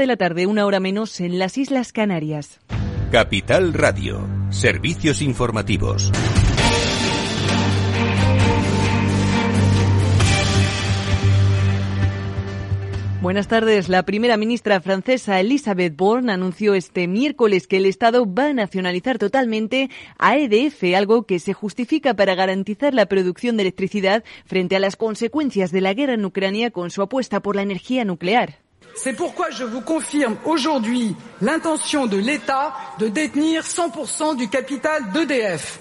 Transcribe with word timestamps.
de 0.00 0.08
la 0.08 0.16
tarde, 0.16 0.48
una 0.48 0.66
hora 0.66 0.80
menos 0.80 1.20
en 1.20 1.38
las 1.38 1.56
Islas 1.56 1.92
Canarias. 1.92 2.58
Capital 3.12 3.72
Radio, 3.72 4.26
servicios 4.50 5.22
informativos. 5.22 6.10
Buenas 13.22 13.46
tardes. 13.46 13.88
La 13.88 14.02
primera 14.02 14.36
ministra 14.36 14.80
francesa 14.80 15.38
Elisabeth 15.38 15.96
Borne 15.96 16.32
anunció 16.32 16.74
este 16.74 17.06
miércoles 17.06 17.68
que 17.68 17.76
el 17.76 17.86
Estado 17.86 18.26
va 18.26 18.46
a 18.46 18.52
nacionalizar 18.52 19.18
totalmente 19.18 19.90
a 20.18 20.36
EDF, 20.36 20.82
algo 20.96 21.22
que 21.22 21.38
se 21.38 21.52
justifica 21.52 22.14
para 22.14 22.34
garantizar 22.34 22.94
la 22.94 23.06
producción 23.06 23.56
de 23.56 23.62
electricidad 23.62 24.24
frente 24.44 24.74
a 24.74 24.80
las 24.80 24.96
consecuencias 24.96 25.70
de 25.70 25.82
la 25.82 25.94
guerra 25.94 26.14
en 26.14 26.24
Ucrania 26.24 26.72
con 26.72 26.90
su 26.90 27.00
apuesta 27.00 27.38
por 27.38 27.54
la 27.54 27.62
energía 27.62 28.04
nuclear. 28.04 28.63
C'est 28.96 29.14
pourquoi 29.14 29.50
je 29.50 29.64
vous 29.64 29.80
confirme 29.80 30.36
aujourd'hui 30.44 31.16
l'intention 31.40 32.06
de 32.06 32.16
l'État 32.16 32.74
de 32.98 33.08
détenir 33.08 33.62
100% 33.62 34.36
du 34.36 34.48
capital 34.48 35.10
d'EDF. 35.12 35.80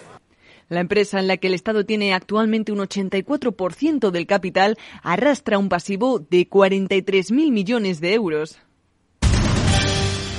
La 0.70 0.80
empresa 0.80 1.20
en 1.20 1.28
la 1.28 1.38
que 1.38 1.48
el 1.48 1.54
Estado 1.54 1.86
tiene 1.86 2.14
actualmente 2.14 2.72
un 2.72 2.80
84% 2.80 4.10
del 4.10 4.26
capital 4.26 4.76
arrastra 5.04 5.60
un 5.60 5.70
pasivo 5.70 6.20
de 6.20 6.50
43.000 6.50 7.52
millones 7.52 8.02
de 8.02 8.14
euros. 8.14 8.58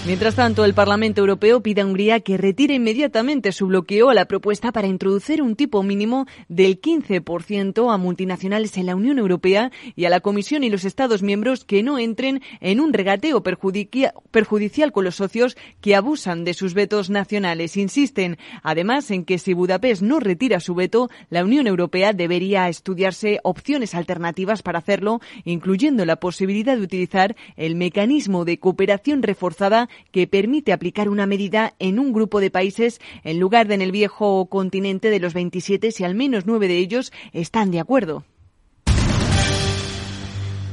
Mientras 0.07 0.35
tanto, 0.35 0.67
el 0.67 0.75
Parlamento 0.75 1.23
Europeo 1.23 1.63
pide 1.63 1.81
a 1.81 1.87
Hungría 1.87 2.21
que 2.21 2.37
retire 2.37 2.75
inmediatamente 2.75 3.53
su 3.53 3.69
bloqueo 3.69 4.11
a 4.11 4.15
la 4.15 4.27
propuesta 4.27 4.71
para 4.71 4.87
introducir 4.87 5.41
un 5.41 5.57
tipo 5.57 5.83
mínimo 5.83 6.27
del 6.47 6.79
15% 6.79 7.91
a 7.91 7.97
multinacionales 7.97 8.77
en 8.77 8.85
la 8.85 8.97
Unión 8.97 9.19
Europea 9.19 9.73
y 9.97 10.05
a 10.05 10.11
la 10.11 10.21
Comisión 10.21 10.63
y 10.63 10.69
los 10.69 10.85
Estados 10.85 11.23
miembros 11.23 11.65
que 11.65 11.83
no 11.83 11.99
entren 11.99 12.43
en 12.61 12.81
un 12.81 12.93
regateo 12.93 13.43
perjudicial 13.43 14.93
con 14.93 15.05
los 15.05 15.15
socios 15.15 15.57
que 15.81 15.95
abusan 15.95 16.45
de 16.45 16.53
sus 16.53 16.75
vetos 16.75 17.09
nacionales. 17.09 17.79
Insisten, 17.79 18.37
además, 18.63 19.11
en 19.11 19.25
que 19.25 19.39
si 19.39 19.55
Budapest 19.55 20.03
no 20.03 20.21
retira 20.21 20.61
su 20.61 20.75
veto, 20.75 21.09
la 21.31 21.45
Unión 21.45 21.67
Europea 21.67 22.13
debería 22.13 22.69
estudiarse 22.69 23.41
opciones 23.43 23.95
alternativas 23.95 24.61
para 24.61 24.81
hacerlo, 24.81 25.23
incluyendo 25.45 26.05
la 26.05 26.17
posibilidad 26.17 26.77
de 26.77 26.83
utilizar 26.83 27.37
el 27.57 27.75
mecanismo 27.75 28.45
de 28.45 28.59
cooperación 28.59 29.23
reforzada 29.23 29.89
que 30.11 30.27
permite 30.27 30.73
aplicar 30.73 31.09
una 31.09 31.27
medida 31.27 31.75
en 31.79 31.99
un 31.99 32.13
grupo 32.13 32.41
de 32.41 32.51
países 32.51 33.01
en 33.25 33.39
lugar 33.39 33.69
de 33.69 33.75
en 33.75 33.83
el 33.83 33.93
viejo 33.93 34.47
continente 34.47 35.11
de 35.11 35.21
los 35.21 35.35
27 35.35 35.91
si 35.91 36.05
al 36.05 36.15
menos 36.15 36.47
nueve 36.47 36.69
de 36.69 36.79
ellos 36.79 37.13
están 37.33 37.71
de 37.71 37.81
acuerdo. 37.81 38.25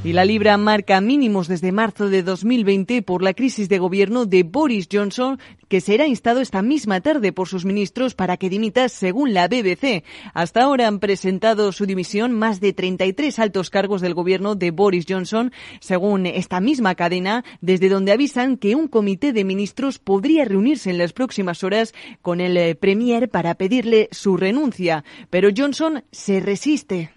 Y 0.04 0.14
la 0.14 0.24
libra 0.24 0.56
marca 0.56 1.00
mínimos 1.00 1.46
desde 1.46 1.70
marzo 1.70 2.08
de 2.08 2.24
2020 2.24 3.02
por 3.02 3.22
la 3.22 3.34
crisis 3.34 3.68
de 3.68 3.78
gobierno 3.78 4.26
de 4.26 4.42
Boris 4.42 4.88
Johnson, 4.92 5.38
que 5.68 5.80
será 5.80 6.08
instado 6.08 6.40
esta 6.40 6.60
misma 6.60 7.00
tarde 7.00 7.32
por 7.32 7.46
sus 7.46 7.64
ministros 7.64 8.16
para 8.16 8.36
que 8.36 8.50
dimita 8.50 8.88
según 8.88 9.32
la 9.32 9.46
BBC. 9.46 10.02
Hasta 10.34 10.64
ahora 10.64 10.88
han 10.88 10.98
presentado 10.98 11.70
su 11.70 11.86
dimisión 11.86 12.32
más 12.32 12.60
de 12.60 12.72
33 12.72 13.38
altos 13.38 13.70
cargos 13.70 14.00
del 14.00 14.14
gobierno 14.14 14.56
de 14.56 14.72
Boris 14.72 15.06
Johnson, 15.08 15.52
según 15.78 16.26
esta 16.26 16.58
misma 16.60 16.96
cadena, 16.96 17.44
desde 17.60 17.88
donde 17.88 18.10
avisan 18.10 18.56
que 18.56 18.74
un 18.74 18.88
comité 18.88 19.32
de 19.32 19.44
ministros 19.44 20.00
podría 20.00 20.44
reunirse 20.44 20.90
en 20.90 20.98
las 20.98 21.12
próximas 21.12 21.62
horas 21.62 21.94
con 22.22 22.40
el 22.40 22.56
eh, 22.56 22.74
Premier 22.74 23.28
para 23.28 23.54
pedirle 23.54 24.08
su 24.10 24.36
renuncia. 24.36 25.04
Pero 25.30 25.50
Johnson 25.56 26.02
se 26.10 26.40
resiste. 26.40 27.12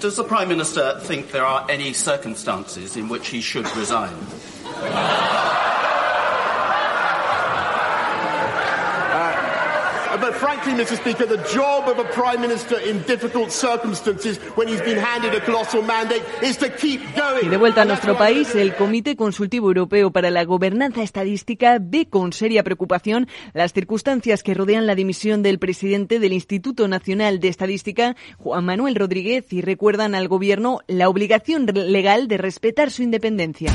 Does 0.00 0.14
the 0.14 0.22
Prime 0.22 0.48
Minister 0.48 1.00
think 1.00 1.32
there 1.32 1.44
are 1.44 1.66
any 1.68 1.92
circumstances 1.92 2.96
in 2.96 3.08
which 3.08 3.28
he 3.28 3.40
should 3.40 3.66
resign? 3.76 4.14
Frankly, 10.38 10.72
Mr. 10.72 10.96
Speaker, 10.96 11.26
the 11.26 11.42
job 11.52 11.88
of 11.88 11.98
a 11.98 12.04
Prime 12.04 12.40
Minister 12.40 12.78
in 12.80 13.02
difficult 13.02 13.50
circumstances 13.50 14.38
when 14.56 14.68
he's 14.68 14.80
been 14.80 14.98
handed 14.98 15.34
a 15.34 15.40
colossal 15.40 15.82
mandate 15.82 16.22
is 16.42 16.56
to 16.58 16.70
keep 16.70 17.00
going. 17.16 17.46
Y 17.46 17.48
de 17.48 17.56
vuelta 17.56 17.82
a 17.82 17.84
nuestro 17.84 18.16
país, 18.16 18.54
el 18.54 18.74
Comité 18.74 19.16
Consultivo 19.16 19.68
Europeo 19.68 20.10
para 20.10 20.30
la 20.30 20.44
Gobernanza 20.44 21.02
Estadística 21.02 21.78
ve 21.80 22.08
con 22.08 22.32
seria 22.32 22.62
preocupación 22.62 23.28
las 23.52 23.72
circunstancias 23.72 24.42
que 24.42 24.54
rodean 24.54 24.86
la 24.86 24.94
dimisión 24.94 25.42
del 25.42 25.58
presidente 25.58 26.18
del 26.18 26.32
Instituto 26.32 26.88
Nacional 26.88 27.40
de 27.40 27.48
Estadística, 27.48 28.16
Juan 28.38 28.64
Manuel 28.64 28.94
Rodríguez, 28.94 29.52
y 29.52 29.60
recuerdan 29.60 30.14
al 30.14 30.28
Gobierno 30.28 30.80
la 30.86 31.08
obligación 31.08 31.66
legal 31.66 32.28
de 32.28 32.38
respetar 32.38 32.90
su 32.90 33.02
independencia. 33.02 33.72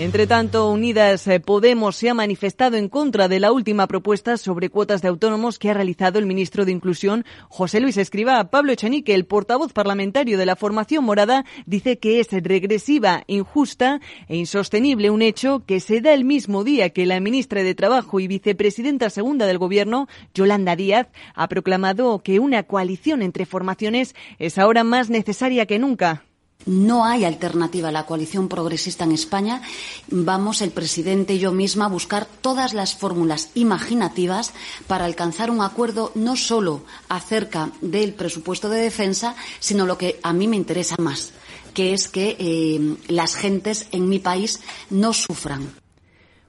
Entre 0.00 0.28
tanto, 0.28 0.70
Unidas 0.70 1.26
eh, 1.26 1.40
Podemos 1.40 1.96
se 1.96 2.08
ha 2.08 2.14
manifestado 2.14 2.76
en 2.76 2.88
contra 2.88 3.26
de 3.26 3.40
la 3.40 3.50
última 3.50 3.88
propuesta 3.88 4.36
sobre 4.36 4.70
cuotas 4.70 5.02
de 5.02 5.08
autónomos 5.08 5.58
que 5.58 5.70
ha 5.70 5.74
realizado 5.74 6.20
el 6.20 6.26
ministro 6.26 6.64
de 6.64 6.70
Inclusión, 6.70 7.24
José 7.48 7.80
Luis 7.80 7.96
Escriba. 7.96 8.48
Pablo 8.48 8.70
Echenique, 8.70 9.12
el 9.12 9.26
portavoz 9.26 9.72
parlamentario 9.72 10.38
de 10.38 10.46
la 10.46 10.54
formación 10.54 11.02
morada, 11.02 11.44
dice 11.66 11.98
que 11.98 12.20
es 12.20 12.28
regresiva, 12.30 13.24
injusta 13.26 14.00
e 14.28 14.36
insostenible, 14.36 15.10
un 15.10 15.20
hecho 15.20 15.64
que 15.66 15.80
se 15.80 16.00
da 16.00 16.14
el 16.14 16.24
mismo 16.24 16.62
día 16.62 16.90
que 16.90 17.04
la 17.04 17.18
ministra 17.18 17.64
de 17.64 17.74
Trabajo 17.74 18.20
y 18.20 18.28
vicepresidenta 18.28 19.10
segunda 19.10 19.46
del 19.46 19.58
Gobierno, 19.58 20.06
Yolanda 20.32 20.76
Díaz, 20.76 21.08
ha 21.34 21.48
proclamado 21.48 22.20
que 22.22 22.38
una 22.38 22.62
coalición 22.62 23.20
entre 23.20 23.46
formaciones 23.46 24.14
es 24.38 24.58
ahora 24.58 24.84
más 24.84 25.10
necesaria 25.10 25.66
que 25.66 25.80
nunca. 25.80 26.27
No 26.66 27.04
hay 27.04 27.24
alternativa 27.24 27.88
a 27.88 27.92
la 27.92 28.04
coalición 28.04 28.48
progresista 28.48 29.04
en 29.04 29.12
España. 29.12 29.62
Vamos, 30.08 30.60
el 30.60 30.70
presidente 30.70 31.34
y 31.34 31.38
yo 31.38 31.52
misma, 31.52 31.86
a 31.86 31.88
buscar 31.88 32.26
todas 32.26 32.74
las 32.74 32.94
fórmulas 32.94 33.50
imaginativas 33.54 34.52
para 34.86 35.04
alcanzar 35.04 35.50
un 35.50 35.62
acuerdo 35.62 36.12
no 36.14 36.36
solo 36.36 36.82
acerca 37.08 37.70
del 37.80 38.12
presupuesto 38.12 38.68
de 38.68 38.80
defensa, 38.80 39.34
sino 39.60 39.86
lo 39.86 39.96
que 39.96 40.20
a 40.22 40.32
mí 40.32 40.46
me 40.46 40.56
interesa 40.56 40.96
más, 40.98 41.32
que 41.74 41.94
es 41.94 42.08
que 42.08 42.36
eh, 42.38 42.96
las 43.08 43.34
gentes 43.34 43.86
en 43.92 44.08
mi 44.08 44.18
país 44.18 44.60
no 44.90 45.12
sufran. 45.12 45.87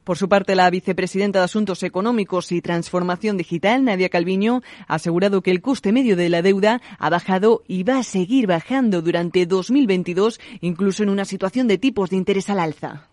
Por 0.04 0.18
su 0.18 0.28
parte, 0.28 0.56
la 0.56 0.70
vicepresidenta 0.70 1.40
de 1.40 1.46
Asuntos 1.46 1.84
Económicos 1.84 2.52
y 2.52 2.62
Transformación 2.62 3.38
Digital, 3.38 3.84
Nadia 3.84 4.10
Calviño, 4.10 4.62
ha 4.88 4.96
asegurado 4.96 5.42
que 5.42 5.52
el 5.52 5.62
coste 5.62 5.92
medio 5.92 6.16
de 6.16 6.30
la 6.30 6.42
deuda 6.42 6.82
ha 6.98 7.10
bajado 7.10 7.64
y 7.68 7.84
va 7.84 8.00
a 8.00 8.04
seguir 8.04 8.48
bajando 8.48 9.02
durante 9.02 9.46
2022, 9.46 10.40
incluso 10.62 11.04
en 11.04 11.10
una 11.10 11.26
situación 11.26 11.68
de 11.68 11.78
tipos 11.78 12.10
de 12.10 12.18
interés 12.18 12.50
al 12.50 12.60
alza. 12.60 13.10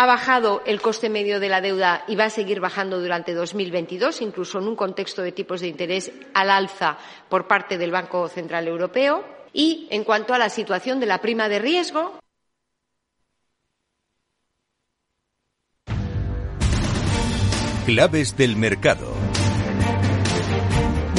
Ha 0.00 0.06
bajado 0.06 0.62
el 0.64 0.80
coste 0.80 1.10
medio 1.10 1.40
de 1.40 1.48
la 1.48 1.60
deuda 1.60 2.04
y 2.06 2.14
va 2.14 2.26
a 2.26 2.30
seguir 2.30 2.60
bajando 2.60 3.00
durante 3.00 3.34
2022, 3.34 4.22
incluso 4.22 4.60
en 4.60 4.68
un 4.68 4.76
contexto 4.76 5.22
de 5.22 5.32
tipos 5.32 5.60
de 5.60 5.66
interés 5.66 6.12
al 6.34 6.50
alza 6.50 6.98
por 7.28 7.48
parte 7.48 7.78
del 7.78 7.90
Banco 7.90 8.28
Central 8.28 8.68
Europeo. 8.68 9.24
Y 9.52 9.88
en 9.90 10.04
cuanto 10.04 10.34
a 10.34 10.38
la 10.38 10.50
situación 10.50 11.00
de 11.00 11.06
la 11.06 11.20
prima 11.20 11.48
de 11.48 11.58
riesgo, 11.58 12.20
Claves 17.88 18.36
del 18.36 18.54
mercado. 18.54 19.14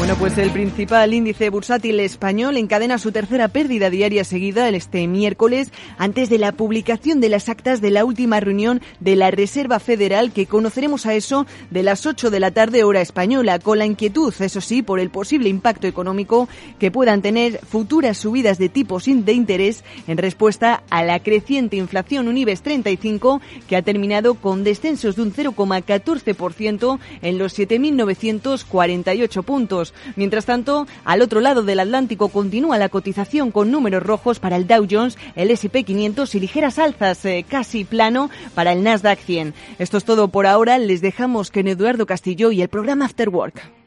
Bueno, 0.09 0.21
pues 0.21 0.39
el 0.39 0.49
principal 0.49 1.13
índice 1.13 1.51
bursátil 1.51 1.99
español 1.99 2.57
encadena 2.57 2.97
su 2.97 3.11
tercera 3.11 3.47
pérdida 3.47 3.91
diaria 3.91 4.23
seguida 4.23 4.67
este 4.69 5.05
miércoles 5.05 5.71
antes 5.99 6.29
de 6.31 6.39
la 6.39 6.51
publicación 6.51 7.21
de 7.21 7.29
las 7.29 7.47
actas 7.47 7.79
de 7.79 7.91
la 7.91 8.05
última 8.05 8.39
reunión 8.39 8.81
de 8.99 9.15
la 9.15 9.29
Reserva 9.29 9.79
Federal 9.79 10.31
que 10.31 10.47
conoceremos 10.47 11.05
a 11.05 11.13
eso 11.13 11.45
de 11.69 11.83
las 11.83 12.07
8 12.07 12.31
de 12.31 12.39
la 12.39 12.49
tarde 12.49 12.83
hora 12.83 13.01
española 13.01 13.59
con 13.59 13.77
la 13.77 13.85
inquietud, 13.85 14.33
eso 14.39 14.61
sí, 14.61 14.81
por 14.81 14.99
el 14.99 15.11
posible 15.11 15.47
impacto 15.47 15.85
económico 15.85 16.49
que 16.79 16.89
puedan 16.89 17.21
tener 17.21 17.59
futuras 17.59 18.17
subidas 18.17 18.57
de 18.57 18.69
tipos 18.69 19.05
de 19.05 19.33
interés 19.33 19.83
en 20.07 20.17
respuesta 20.17 20.81
a 20.89 21.03
la 21.03 21.19
creciente 21.19 21.75
inflación 21.75 22.27
Unibes 22.27 22.63
35 22.63 23.41
que 23.67 23.75
ha 23.75 23.83
terminado 23.83 24.33
con 24.33 24.63
descensos 24.63 25.17
de 25.17 25.21
un 25.21 25.33
0,14% 25.35 26.97
en 27.21 27.37
los 27.37 27.59
7.948 27.59 29.43
puntos. 29.43 29.93
Mientras 30.15 30.45
tanto, 30.45 30.87
al 31.05 31.21
otro 31.21 31.39
lado 31.39 31.63
del 31.63 31.79
Atlántico 31.79 32.29
continúa 32.29 32.77
la 32.77 32.89
cotización 32.89 33.51
con 33.51 33.71
números 33.71 34.03
rojos 34.03 34.39
para 34.39 34.55
el 34.55 34.67
Dow 34.67 34.87
Jones, 34.89 35.17
el 35.35 35.51
S&P 35.51 35.83
500 35.83 36.35
y 36.35 36.39
ligeras 36.39 36.79
alzas 36.79 37.23
eh, 37.25 37.45
casi 37.47 37.85
plano 37.85 38.29
para 38.53 38.73
el 38.73 38.83
Nasdaq 38.83 39.19
100. 39.19 39.53
Esto 39.77 39.97
es 39.97 40.05
todo 40.05 40.27
por 40.27 40.45
ahora. 40.45 40.77
Les 40.77 41.01
dejamos 41.01 41.51
con 41.51 41.67
Eduardo 41.67 42.05
Castillo 42.05 42.51
y 42.51 42.61
el 42.61 42.69
programa 42.69 43.05
After 43.05 43.29
Work. 43.29 43.78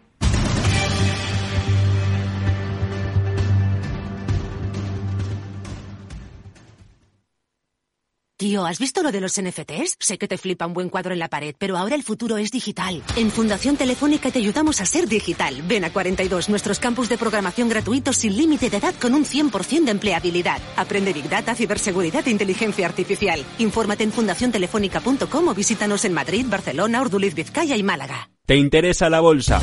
Tío, 8.42 8.66
¿has 8.66 8.80
visto 8.80 9.04
lo 9.04 9.12
de 9.12 9.20
los 9.20 9.40
NFTs? 9.40 9.98
Sé 10.00 10.18
que 10.18 10.26
te 10.26 10.36
flipa 10.36 10.66
un 10.66 10.72
buen 10.72 10.88
cuadro 10.88 11.12
en 11.12 11.20
la 11.20 11.28
pared, 11.28 11.54
pero 11.56 11.76
ahora 11.76 11.94
el 11.94 12.02
futuro 12.02 12.38
es 12.38 12.50
digital. 12.50 13.00
En 13.14 13.30
Fundación 13.30 13.76
Telefónica 13.76 14.32
te 14.32 14.40
ayudamos 14.40 14.80
a 14.80 14.84
ser 14.84 15.06
digital. 15.06 15.62
Ven 15.62 15.84
a 15.84 15.92
42, 15.92 16.48
nuestros 16.48 16.80
campus 16.80 17.08
de 17.08 17.18
programación 17.18 17.68
gratuitos 17.68 18.16
sin 18.16 18.36
límite 18.36 18.68
de 18.68 18.78
edad 18.78 18.96
con 19.00 19.14
un 19.14 19.24
100% 19.24 19.84
de 19.84 19.92
empleabilidad. 19.92 20.60
Aprende 20.74 21.12
Big 21.12 21.28
Data, 21.28 21.54
ciberseguridad 21.54 22.26
e 22.26 22.32
inteligencia 22.32 22.84
artificial. 22.84 23.44
Infórmate 23.58 24.02
en 24.02 24.10
fundaciontelefónica.com 24.10 25.46
o 25.46 25.54
visítanos 25.54 26.04
en 26.04 26.12
Madrid, 26.12 26.44
Barcelona, 26.50 27.00
Urduliz, 27.00 27.36
Vizcaya 27.36 27.76
y 27.76 27.84
Málaga. 27.84 28.28
¿Te 28.44 28.56
interesa 28.56 29.08
la 29.08 29.20
bolsa? 29.20 29.62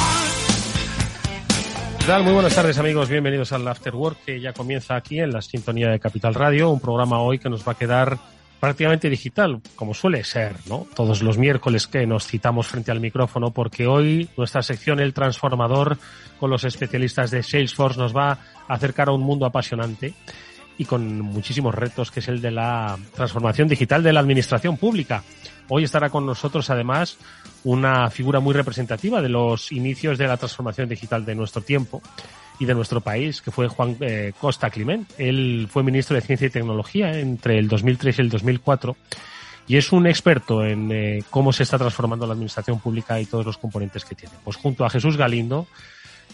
¿Qué 2.11 2.15
tal? 2.15 2.25
Muy 2.25 2.33
buenas 2.33 2.53
tardes 2.53 2.77
amigos, 2.77 3.07
bienvenidos 3.07 3.53
al 3.53 3.65
After 3.65 3.95
Work 3.95 4.25
que 4.25 4.41
ya 4.41 4.51
comienza 4.51 4.97
aquí 4.97 5.21
en 5.21 5.31
la 5.31 5.41
sintonía 5.41 5.87
de 5.87 5.97
Capital 5.97 6.33
Radio, 6.33 6.69
un 6.69 6.81
programa 6.81 7.21
hoy 7.21 7.39
que 7.39 7.49
nos 7.49 7.65
va 7.65 7.71
a 7.71 7.77
quedar 7.77 8.17
prácticamente 8.59 9.09
digital, 9.09 9.61
como 9.77 9.93
suele 9.93 10.21
ser, 10.25 10.57
¿no? 10.67 10.85
Todos 10.93 11.21
los 11.21 11.37
miércoles 11.37 11.87
que 11.87 12.05
nos 12.05 12.27
citamos 12.27 12.67
frente 12.67 12.91
al 12.91 12.99
micrófono, 12.99 13.51
porque 13.51 13.87
hoy 13.87 14.27
nuestra 14.35 14.61
sección 14.61 14.99
El 14.99 15.13
Transformador 15.13 15.97
con 16.37 16.49
los 16.49 16.65
especialistas 16.65 17.31
de 17.31 17.43
Salesforce 17.43 17.97
nos 17.97 18.13
va 18.13 18.31
a 18.67 18.73
acercar 18.73 19.07
a 19.07 19.13
un 19.13 19.21
mundo 19.21 19.45
apasionante 19.45 20.13
y 20.77 20.83
con 20.83 21.21
muchísimos 21.21 21.73
retos, 21.73 22.11
que 22.11 22.19
es 22.19 22.27
el 22.27 22.41
de 22.41 22.51
la 22.51 22.97
transformación 23.15 23.69
digital 23.69 24.03
de 24.03 24.11
la 24.11 24.19
administración 24.19 24.75
pública. 24.75 25.23
Hoy 25.69 25.85
estará 25.85 26.09
con 26.09 26.25
nosotros, 26.25 26.69
además, 26.71 27.17
una 27.63 28.09
figura 28.09 28.39
muy 28.39 28.53
representativa 28.53 29.21
de 29.21 29.29
los 29.29 29.71
inicios 29.71 30.17
de 30.17 30.27
la 30.27 30.37
transformación 30.37 30.89
digital 30.89 31.25
de 31.25 31.35
nuestro 31.35 31.61
tiempo 31.61 32.01
y 32.59 32.65
de 32.65 32.75
nuestro 32.75 33.01
país, 33.01 33.41
que 33.41 33.51
fue 33.51 33.67
Juan 33.67 33.97
eh, 34.01 34.33
Costa 34.39 34.69
Climent. 34.69 35.09
Él 35.17 35.67
fue 35.69 35.83
ministro 35.83 36.15
de 36.15 36.21
Ciencia 36.21 36.47
y 36.47 36.51
Tecnología 36.51 37.17
entre 37.19 37.57
el 37.57 37.67
2003 37.67 38.19
y 38.19 38.21
el 38.21 38.29
2004 38.29 38.95
y 39.67 39.77
es 39.77 39.91
un 39.91 40.07
experto 40.07 40.65
en 40.65 40.91
eh, 40.91 41.23
cómo 41.29 41.53
se 41.53 41.63
está 41.63 41.77
transformando 41.77 42.27
la 42.27 42.33
administración 42.33 42.79
pública 42.79 43.19
y 43.19 43.25
todos 43.25 43.45
los 43.45 43.57
componentes 43.57 44.05
que 44.05 44.15
tiene. 44.15 44.35
Pues 44.43 44.57
junto 44.57 44.85
a 44.85 44.89
Jesús 44.89 45.17
Galindo, 45.17 45.67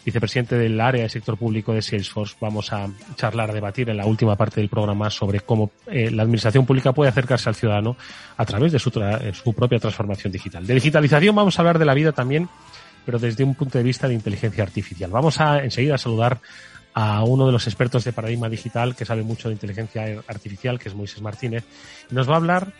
vicepresidente 0.07 0.57
del 0.57 0.79
área 0.79 1.03
de 1.03 1.09
sector 1.09 1.37
público 1.37 1.73
de 1.73 1.81
Salesforce, 1.81 2.37
vamos 2.39 2.71
a 2.71 2.87
charlar, 3.17 3.51
debatir 3.51 3.89
en 3.89 3.97
la 3.97 4.05
última 4.05 4.37
parte 4.37 4.61
del 4.61 4.69
programa 4.69 5.09
sobre 5.09 5.41
cómo 5.41 5.71
eh, 5.85 6.09
la 6.11 6.23
administración 6.23 6.65
pública 6.65 6.93
puede 6.93 7.09
acercarse 7.09 7.49
al 7.49 7.55
ciudadano 7.55 7.97
a 8.37 8.45
través 8.45 8.71
de 8.71 8.79
su, 8.79 8.89
tra- 8.89 9.33
su 9.33 9.53
propia 9.53 9.79
transformación 9.79 10.31
digital. 10.31 10.65
De 10.65 10.75
digitalización 10.75 11.35
vamos 11.35 11.59
a 11.59 11.61
hablar 11.61 11.77
de 11.77 11.83
la 11.83 11.93
vida 11.93 12.13
también, 12.13 12.47
pero 13.05 13.19
desde 13.19 13.43
un 13.43 13.53
punto 13.53 13.77
de 13.77 13.83
vista 13.83 14.07
de 14.07 14.13
inteligencia 14.13 14.63
artificial. 14.63 15.11
Vamos 15.11 15.41
a 15.41 15.61
enseguida 15.61 15.97
saludar 15.97 16.39
a 16.93 17.25
uno 17.25 17.45
de 17.45 17.51
los 17.51 17.67
expertos 17.67 18.05
de 18.05 18.13
paradigma 18.13 18.47
digital 18.47 18.95
que 18.95 19.03
sabe 19.03 19.23
mucho 19.23 19.49
de 19.49 19.55
inteligencia 19.55 20.23
artificial, 20.25 20.79
que 20.79 20.87
es 20.87 20.95
Moisés 20.95 21.21
Martínez, 21.21 21.65
nos 22.11 22.29
va 22.29 22.35
a 22.35 22.37
hablar 22.37 22.71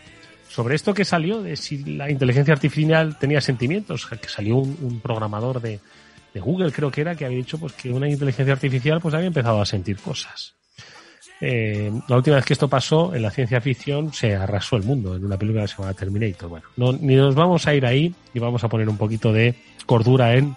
sobre 0.48 0.76
esto 0.76 0.94
que 0.94 1.04
salió 1.04 1.42
de 1.42 1.58
si 1.58 1.84
la 1.84 2.10
inteligencia 2.10 2.54
artificial 2.54 3.20
tenía 3.20 3.42
sentimientos, 3.42 4.06
que 4.06 4.30
salió 4.30 4.56
un 4.56 5.02
programador 5.02 5.60
de, 5.62 5.82
de 6.38 6.42
Google 6.42 6.72
creo 6.72 6.92
que 6.92 7.02
era 7.02 7.16
que 7.16 7.26
había 7.26 7.38
dicho 7.38 7.58
pues 7.58 7.74
que 7.74 7.90
una 7.90 8.08
inteligencia 8.08 8.54
artificial 8.54 9.02
pues 9.02 9.14
había 9.16 9.28
empezado 9.28 9.60
a 9.62 9.66
sentir 9.66 9.98
cosas. 9.98 10.54
Eh, 11.40 11.92
la 12.08 12.16
última 12.16 12.38
vez 12.38 12.46
que 12.46 12.54
esto 12.54 12.68
pasó 12.68 13.14
en 13.14 13.22
la 13.22 13.30
ciencia 13.30 13.62
ficción 13.62 14.12
se 14.12 14.36
arrasó 14.36 14.76
el 14.76 14.84
mundo 14.84 15.16
en 15.16 15.26
una 15.26 15.38
película 15.38 15.64
que 15.64 15.68
se 15.70 15.78
llama 15.78 15.94
Terminator. 15.94 16.50
Bueno, 16.50 16.68
no, 16.78 16.94
ni 16.94 17.16
nos 17.16 17.36
vamos 17.36 17.68
a 17.68 17.74
ir 17.74 17.86
ahí 17.86 18.14
y 18.34 18.40
vamos 18.40 18.64
a 18.64 18.70
poner 18.70 18.90
un 18.90 18.98
poquito 18.98 19.32
de 19.34 19.56
cordura 19.86 20.36
en 20.36 20.56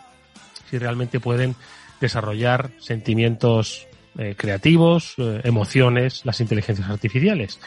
si 0.71 0.79
realmente 0.79 1.19
pueden 1.21 1.55
desarrollar 2.01 2.71
sentimientos 2.79 3.87
eh, 4.19 4.35
creativos, 4.37 5.15
eh, 5.19 5.41
emociones, 5.45 6.25
las 6.25 6.41
inteligencias 6.41 6.89
artificiales 6.89 7.59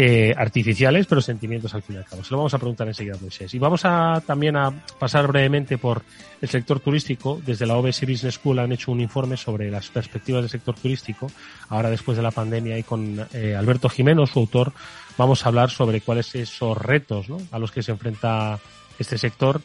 eh, 0.00 0.32
artificiales, 0.36 1.08
pero 1.08 1.20
sentimientos 1.20 1.74
al 1.74 1.82
fin 1.82 1.96
y 1.96 1.98
al 1.98 2.04
cabo. 2.04 2.22
Se 2.22 2.30
lo 2.30 2.36
vamos 2.36 2.54
a 2.54 2.58
preguntar 2.58 2.86
enseguida 2.86 3.16
a 3.16 3.20
Moisés. 3.20 3.52
Y 3.52 3.58
vamos 3.58 3.80
a 3.82 4.22
también 4.24 4.54
a 4.54 4.70
pasar 4.96 5.26
brevemente 5.26 5.76
por 5.76 6.04
el 6.40 6.48
sector 6.48 6.78
turístico. 6.78 7.42
Desde 7.44 7.66
la 7.66 7.76
OBS 7.76 8.02
Business 8.02 8.34
School 8.34 8.60
han 8.60 8.70
hecho 8.70 8.92
un 8.92 9.00
informe 9.00 9.36
sobre 9.36 9.72
las 9.72 9.88
perspectivas 9.88 10.42
del 10.42 10.50
sector 10.50 10.76
turístico. 10.76 11.26
Ahora 11.68 11.90
después 11.90 12.16
de 12.16 12.22
la 12.22 12.30
pandemia 12.30 12.78
y 12.78 12.84
con 12.84 13.26
eh, 13.32 13.56
Alberto 13.56 13.88
Jimeno, 13.88 14.24
su 14.28 14.38
autor, 14.38 14.72
vamos 15.16 15.44
a 15.44 15.48
hablar 15.48 15.68
sobre 15.68 16.00
cuáles 16.00 16.32
esos 16.36 16.78
retos 16.78 17.26
a 17.50 17.58
los 17.58 17.72
que 17.72 17.82
se 17.82 17.90
enfrenta 17.90 18.60
este 19.00 19.18
sector 19.18 19.60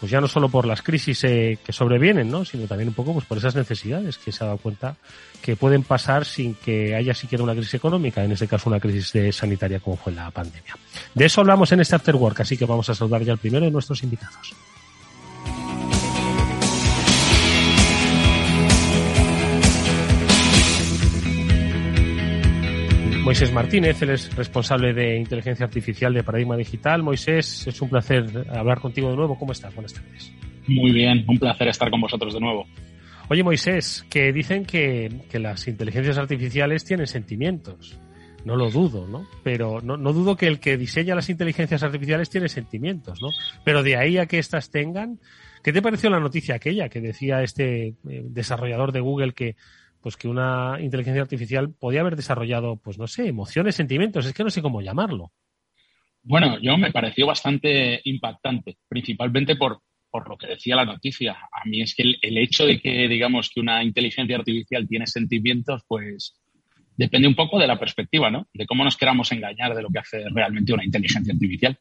pues 0.00 0.10
ya 0.10 0.20
no 0.20 0.26
solo 0.26 0.48
por 0.48 0.66
las 0.66 0.80
crisis 0.80 1.22
eh, 1.24 1.58
que 1.62 1.72
sobrevienen, 1.72 2.30
¿no? 2.30 2.44
sino 2.44 2.66
también 2.66 2.88
un 2.88 2.94
poco 2.94 3.12
pues 3.12 3.26
por 3.26 3.36
esas 3.36 3.54
necesidades 3.54 4.16
que 4.16 4.32
se 4.32 4.42
ha 4.42 4.46
dado 4.46 4.58
cuenta 4.58 4.96
que 5.42 5.56
pueden 5.56 5.82
pasar 5.82 6.24
sin 6.24 6.54
que 6.54 6.94
haya 6.94 7.12
siquiera 7.12 7.44
una 7.44 7.52
crisis 7.52 7.74
económica, 7.74 8.24
en 8.24 8.32
este 8.32 8.48
caso 8.48 8.70
una 8.70 8.80
crisis 8.80 9.12
de 9.12 9.30
sanitaria 9.30 9.78
como 9.78 9.96
fue 9.96 10.12
la 10.12 10.30
pandemia. 10.30 10.76
De 11.14 11.26
eso 11.26 11.42
hablamos 11.42 11.70
en 11.72 11.80
este 11.80 11.96
After 11.96 12.16
Work, 12.16 12.40
así 12.40 12.56
que 12.56 12.64
vamos 12.64 12.88
a 12.88 12.94
saludar 12.94 13.22
ya 13.22 13.32
al 13.32 13.38
primero 13.38 13.66
de 13.66 13.70
nuestros 13.70 14.02
invitados. 14.02 14.54
Moisés 23.30 23.52
Martínez, 23.52 24.02
él 24.02 24.10
es 24.10 24.34
responsable 24.34 24.92
de 24.92 25.16
inteligencia 25.16 25.64
artificial 25.64 26.12
de 26.12 26.24
Paradigma 26.24 26.56
Digital. 26.56 27.04
Moisés, 27.04 27.64
es 27.64 27.80
un 27.80 27.88
placer 27.88 28.26
hablar 28.52 28.80
contigo 28.80 29.08
de 29.08 29.14
nuevo. 29.14 29.38
¿Cómo 29.38 29.52
estás? 29.52 29.72
Buenas 29.72 29.94
tardes. 29.94 30.32
Muy 30.66 30.90
bien, 30.90 31.24
un 31.28 31.38
placer 31.38 31.68
estar 31.68 31.88
con 31.92 32.00
vosotros 32.00 32.34
de 32.34 32.40
nuevo. 32.40 32.66
Oye, 33.28 33.44
Moisés, 33.44 34.04
que 34.10 34.32
dicen 34.32 34.64
que, 34.64 35.12
que 35.30 35.38
las 35.38 35.68
inteligencias 35.68 36.18
artificiales 36.18 36.84
tienen 36.84 37.06
sentimientos. 37.06 38.00
No 38.44 38.56
lo 38.56 38.68
dudo, 38.68 39.06
¿no? 39.06 39.28
Pero 39.44 39.80
no, 39.80 39.96
no, 39.96 40.12
dudo 40.12 40.36
que 40.36 40.48
el 40.48 40.58
que 40.58 40.76
diseña 40.76 41.14
las 41.14 41.30
inteligencias 41.30 41.84
artificiales 41.84 42.30
tiene 42.30 42.48
sentimientos, 42.48 43.22
¿no? 43.22 43.28
Pero 43.64 43.84
de 43.84 43.96
ahí 43.96 44.18
a 44.18 44.26
que 44.26 44.40
éstas 44.40 44.72
tengan. 44.72 45.20
¿Qué 45.62 45.72
te 45.72 45.82
pareció 45.82 46.10
la 46.10 46.18
noticia 46.18 46.56
aquella 46.56 46.88
que 46.88 47.00
decía 47.00 47.44
este 47.44 47.94
eh, 48.08 48.24
desarrollador 48.24 48.90
de 48.90 48.98
Google 48.98 49.34
que 49.34 49.54
pues 50.00 50.16
que 50.16 50.28
una 50.28 50.78
inteligencia 50.80 51.22
artificial 51.22 51.72
podía 51.72 52.00
haber 52.00 52.16
desarrollado, 52.16 52.76
pues 52.76 52.98
no 52.98 53.06
sé, 53.06 53.28
emociones, 53.28 53.76
sentimientos, 53.76 54.26
es 54.26 54.32
que 54.32 54.44
no 54.44 54.50
sé 54.50 54.62
cómo 54.62 54.80
llamarlo. 54.80 55.32
Bueno, 56.22 56.58
yo 56.60 56.76
me 56.76 56.92
pareció 56.92 57.26
bastante 57.26 58.00
impactante, 58.04 58.76
principalmente 58.88 59.56
por, 59.56 59.80
por 60.10 60.28
lo 60.28 60.36
que 60.36 60.48
decía 60.48 60.76
la 60.76 60.84
noticia. 60.84 61.32
A 61.32 61.66
mí 61.66 61.80
es 61.82 61.94
que 61.94 62.02
el, 62.20 62.38
hecho 62.38 62.66
de 62.66 62.78
que, 62.78 63.08
digamos, 63.08 63.50
que 63.50 63.60
una 63.60 63.82
inteligencia 63.82 64.36
artificial 64.36 64.86
tiene 64.88 65.06
sentimientos, 65.06 65.82
pues 65.86 66.38
depende 66.96 67.28
un 67.28 67.34
poco 67.34 67.58
de 67.58 67.66
la 67.66 67.78
perspectiva, 67.78 68.30
¿no? 68.30 68.48
De 68.52 68.66
cómo 68.66 68.84
nos 68.84 68.96
queramos 68.96 69.32
engañar 69.32 69.74
de 69.74 69.82
lo 69.82 69.88
que 69.88 69.98
hace 69.98 70.24
realmente 70.30 70.72
una 70.72 70.84
inteligencia 70.84 71.32
artificial. 71.32 71.78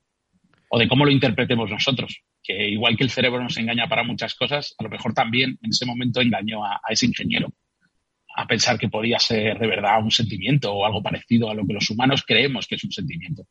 O 0.70 0.78
de 0.78 0.88
cómo 0.88 1.04
lo 1.04 1.12
interpretemos 1.12 1.70
nosotros. 1.70 2.22
Que 2.42 2.70
igual 2.70 2.96
que 2.96 3.04
el 3.04 3.10
cerebro 3.10 3.42
nos 3.42 3.58
engaña 3.58 3.88
para 3.88 4.04
muchas 4.04 4.36
cosas, 4.36 4.74
a 4.78 4.84
lo 4.84 4.90
mejor 4.90 5.14
también 5.14 5.58
en 5.62 5.70
ese 5.72 5.86
momento 5.86 6.22
engañó 6.22 6.64
a 6.64 6.80
ese 6.90 7.08
ingeniero 7.08 7.52
a 8.39 8.48
pensar 8.48 8.79
que 8.79 8.88
podía 8.88 9.19
ser 9.19 9.60
de 9.60 9.67
verdad 9.67 10.01
un 10.01 10.12
sentimiento 10.12 10.72
o 10.72 10.86
algo 10.86 11.03
parecido 11.03 11.50
a 11.50 11.53
lo 11.53 11.65
que 11.67 11.74
los 11.74 11.89
humanos 11.89 12.24
creemos 12.25 12.67
que 12.67 12.75
es 12.75 12.84
un 12.86 12.91
sentimiento. 12.91 13.46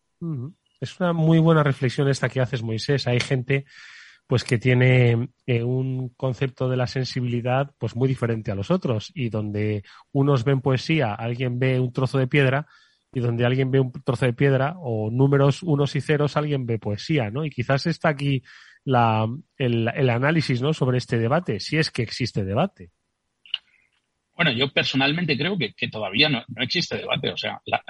Es 0.80 0.98
una 0.98 1.12
muy 1.12 1.38
buena 1.38 1.62
reflexión 1.62 2.08
esta 2.08 2.30
que 2.30 2.40
haces, 2.40 2.62
Moisés. 2.62 3.06
Hay 3.06 3.20
gente 3.20 3.66
pues 4.26 4.44
que 4.44 4.56
tiene 4.56 5.28
eh, 5.46 5.62
un 5.62 6.08
concepto 6.10 6.70
de 6.70 6.78
la 6.78 6.86
sensibilidad 6.86 7.70
pues 7.76 7.96
muy 7.96 8.08
diferente 8.08 8.50
a 8.50 8.54
los 8.54 8.70
otros 8.70 9.12
y 9.14 9.28
donde 9.28 9.84
unos 10.12 10.44
ven 10.44 10.62
poesía, 10.62 11.12
alguien 11.12 11.58
ve 11.58 11.78
un 11.78 11.92
trozo 11.92 12.16
de 12.16 12.26
piedra 12.26 12.66
y 13.12 13.20
donde 13.20 13.44
alguien 13.44 13.70
ve 13.70 13.80
un 13.80 13.92
trozo 13.92 14.24
de 14.24 14.32
piedra 14.32 14.74
o 14.78 15.10
números 15.10 15.62
unos 15.62 15.96
y 15.96 16.00
ceros, 16.00 16.38
alguien 16.38 16.64
ve 16.64 16.78
poesía, 16.78 17.30
¿no? 17.30 17.44
Y 17.44 17.50
quizás 17.50 17.86
está 17.86 18.08
aquí 18.08 18.42
el, 18.86 19.88
el 19.94 20.10
análisis, 20.10 20.62
¿no? 20.62 20.72
Sobre 20.72 20.96
este 20.96 21.18
debate, 21.18 21.60
si 21.60 21.76
es 21.76 21.90
que 21.90 22.02
existe 22.02 22.42
debate. 22.44 22.90
Bueno, 24.38 24.52
yo 24.52 24.72
personalmente 24.72 25.36
creo 25.36 25.58
que, 25.58 25.74
que 25.74 25.88
todavía 25.88 26.28
no, 26.28 26.44
no, 26.46 26.62
existe 26.62 26.96
debate. 26.96 27.30
O 27.30 27.36
sea, 27.36 27.60
la, 27.66 27.82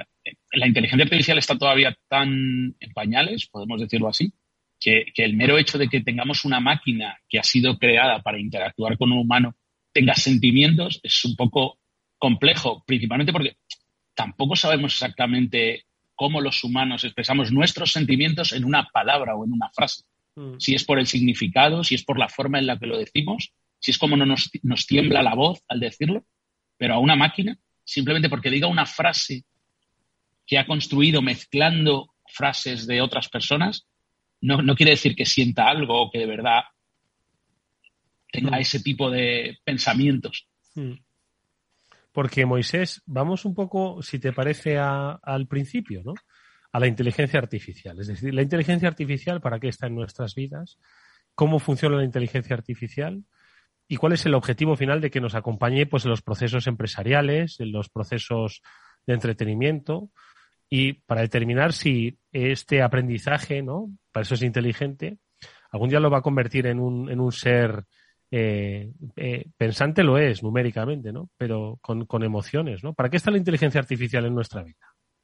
la, 0.52 0.66
inteligencia 0.66 1.04
artificial 1.04 1.36
está 1.36 1.58
todavía 1.58 1.94
tan 2.08 2.74
en 2.80 2.92
pañales, 2.94 3.48
podemos 3.48 3.78
decirlo 3.78 4.08
así, 4.08 4.32
que, 4.80 5.04
que, 5.14 5.24
el 5.24 5.36
mero 5.36 5.58
hecho 5.58 5.76
de 5.76 5.88
que 5.88 6.00
tengamos 6.00 6.46
una 6.46 6.58
máquina 6.58 7.18
que 7.28 7.38
ha 7.38 7.42
sido 7.42 7.76
creada 7.76 8.22
para 8.22 8.40
interactuar 8.40 8.96
con 8.96 9.12
un 9.12 9.18
humano 9.18 9.56
tenga 9.92 10.14
sentimientos 10.14 11.00
es 11.02 11.22
un 11.26 11.36
poco 11.36 11.80
complejo, 12.16 12.82
principalmente 12.86 13.32
porque 13.32 13.58
tampoco 14.14 14.56
sabemos 14.56 14.94
exactamente 14.94 15.84
cómo 16.14 16.40
los 16.40 16.64
humanos 16.64 17.04
expresamos 17.04 17.52
nuestros 17.52 17.92
sentimientos 17.92 18.54
en 18.54 18.64
una 18.64 18.88
palabra 18.88 19.36
o 19.36 19.44
en 19.44 19.52
una 19.52 19.68
frase. 19.68 20.04
Mm. 20.34 20.54
Si 20.58 20.74
es 20.74 20.82
por 20.82 20.98
el 20.98 21.06
significado, 21.06 21.84
si 21.84 21.94
es 21.94 22.04
por 22.04 22.18
la 22.18 22.30
forma 22.30 22.58
en 22.58 22.66
la 22.66 22.78
que 22.78 22.86
lo 22.86 22.96
decimos, 22.96 23.52
si 23.78 23.90
es 23.90 23.98
como 23.98 24.16
no 24.16 24.24
nos, 24.24 24.50
nos 24.62 24.86
tiembla 24.86 25.22
la 25.22 25.34
voz 25.34 25.62
al 25.68 25.80
decirlo 25.80 26.24
pero 26.78 26.94
a 26.94 26.98
una 26.98 27.16
máquina, 27.16 27.58
simplemente 27.84 28.30
porque 28.30 28.50
diga 28.50 28.68
una 28.68 28.86
frase 28.86 29.44
que 30.46 30.58
ha 30.58 30.66
construido 30.66 31.20
mezclando 31.20 32.14
frases 32.26 32.86
de 32.86 33.02
otras 33.02 33.28
personas, 33.28 33.86
no, 34.40 34.62
no 34.62 34.74
quiere 34.74 34.92
decir 34.92 35.14
que 35.14 35.26
sienta 35.26 35.68
algo 35.68 36.00
o 36.00 36.10
que 36.10 36.18
de 36.18 36.26
verdad 36.26 36.62
tenga 38.30 38.56
mm. 38.56 38.60
ese 38.60 38.80
tipo 38.80 39.10
de 39.10 39.58
pensamientos. 39.64 40.48
Mm. 40.74 40.94
Porque 42.12 42.46
Moisés, 42.46 43.02
vamos 43.06 43.44
un 43.44 43.54
poco, 43.54 44.02
si 44.02 44.18
te 44.18 44.32
parece, 44.32 44.78
a, 44.78 45.12
al 45.22 45.46
principio, 45.46 46.02
¿no? 46.04 46.14
A 46.72 46.80
la 46.80 46.86
inteligencia 46.86 47.38
artificial. 47.38 47.98
Es 48.00 48.08
decir, 48.08 48.32
la 48.34 48.42
inteligencia 48.42 48.88
artificial, 48.88 49.40
¿para 49.40 49.58
qué 49.58 49.68
está 49.68 49.86
en 49.86 49.94
nuestras 49.94 50.34
vidas? 50.34 50.78
¿Cómo 51.34 51.58
funciona 51.58 51.96
la 51.96 52.04
inteligencia 52.04 52.56
artificial? 52.56 53.24
Y 53.88 53.96
cuál 53.96 54.12
es 54.12 54.26
el 54.26 54.34
objetivo 54.34 54.76
final 54.76 55.00
de 55.00 55.10
que 55.10 55.20
nos 55.20 55.34
acompañe 55.34 55.86
pues, 55.86 56.04
en 56.04 56.10
los 56.10 56.22
procesos 56.22 56.66
empresariales, 56.66 57.58
en 57.58 57.72
los 57.72 57.88
procesos 57.88 58.62
de 59.06 59.14
entretenimiento 59.14 60.10
y 60.68 60.92
para 60.92 61.22
determinar 61.22 61.72
si 61.72 62.18
este 62.30 62.82
aprendizaje, 62.82 63.62
¿no? 63.62 63.90
Para 64.12 64.22
eso 64.22 64.34
es 64.34 64.42
inteligente, 64.42 65.16
algún 65.70 65.88
día 65.88 66.00
lo 66.00 66.10
va 66.10 66.18
a 66.18 66.22
convertir 66.22 66.66
en 66.66 66.78
un, 66.78 67.10
en 67.10 67.18
un 67.18 67.32
ser 67.32 67.84
eh, 68.30 68.90
eh, 69.16 69.46
pensante, 69.56 70.04
lo 70.04 70.18
es 70.18 70.42
numéricamente, 70.42 71.10
¿no? 71.10 71.30
Pero 71.38 71.78
con, 71.80 72.04
con, 72.04 72.22
emociones, 72.22 72.84
¿no? 72.84 72.92
¿Para 72.92 73.08
qué 73.08 73.16
está 73.16 73.30
la 73.30 73.38
inteligencia 73.38 73.80
artificial 73.80 74.26
en 74.26 74.34
nuestra 74.34 74.62
vida? 74.62 74.76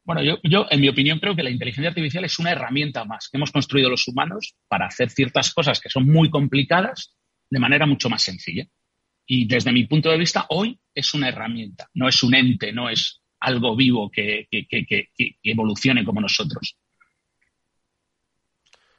Bueno, 0.04 0.22
yo, 0.22 0.38
yo, 0.42 0.66
en 0.70 0.80
mi 0.80 0.88
opinión, 0.88 1.18
creo 1.18 1.36
que 1.36 1.42
la 1.42 1.50
inteligencia 1.50 1.90
artificial 1.90 2.24
es 2.24 2.38
una 2.38 2.52
herramienta 2.52 3.04
más 3.04 3.28
que 3.30 3.36
hemos 3.36 3.52
construido 3.52 3.90
los 3.90 4.08
humanos 4.08 4.54
para 4.68 4.86
hacer 4.86 5.10
ciertas 5.10 5.52
cosas 5.52 5.80
que 5.80 5.90
son 5.90 6.06
muy 6.06 6.30
complicadas 6.30 7.14
de 7.50 7.60
manera 7.60 7.86
mucho 7.86 8.08
más 8.10 8.22
sencilla. 8.22 8.66
Y 9.26 9.46
desde 9.46 9.72
mi 9.72 9.84
punto 9.84 10.10
de 10.10 10.18
vista, 10.18 10.46
hoy 10.50 10.78
es 10.94 11.14
una 11.14 11.28
herramienta, 11.28 11.88
no 11.94 12.08
es 12.08 12.22
un 12.22 12.34
ente, 12.34 12.72
no 12.72 12.90
es 12.90 13.22
algo 13.40 13.74
vivo 13.76 14.10
que, 14.10 14.46
que, 14.50 14.66
que, 14.66 14.86
que 14.86 15.36
evolucione 15.42 16.04
como 16.04 16.20
nosotros. 16.20 16.76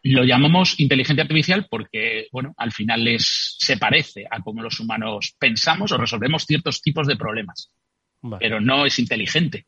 Lo 0.04 0.24
llamamos 0.24 0.80
inteligencia 0.80 1.24
artificial 1.24 1.68
porque, 1.70 2.28
bueno, 2.32 2.54
al 2.58 2.72
final 2.72 3.08
es, 3.08 3.56
se 3.58 3.78
parece 3.78 4.25
a 4.30 4.40
cómo 4.42 4.62
los 4.62 4.80
humanos 4.80 5.36
pensamos 5.40 5.92
o 5.92 5.98
resolvemos 5.98 6.46
ciertos 6.46 6.82
tipos 6.82 7.08
de 7.08 7.16
problemas. 7.16 7.72
Vale. 8.22 8.40
Pero 8.40 8.62
no 8.62 8.86
es 8.86 9.00
inteligente. 9.00 9.66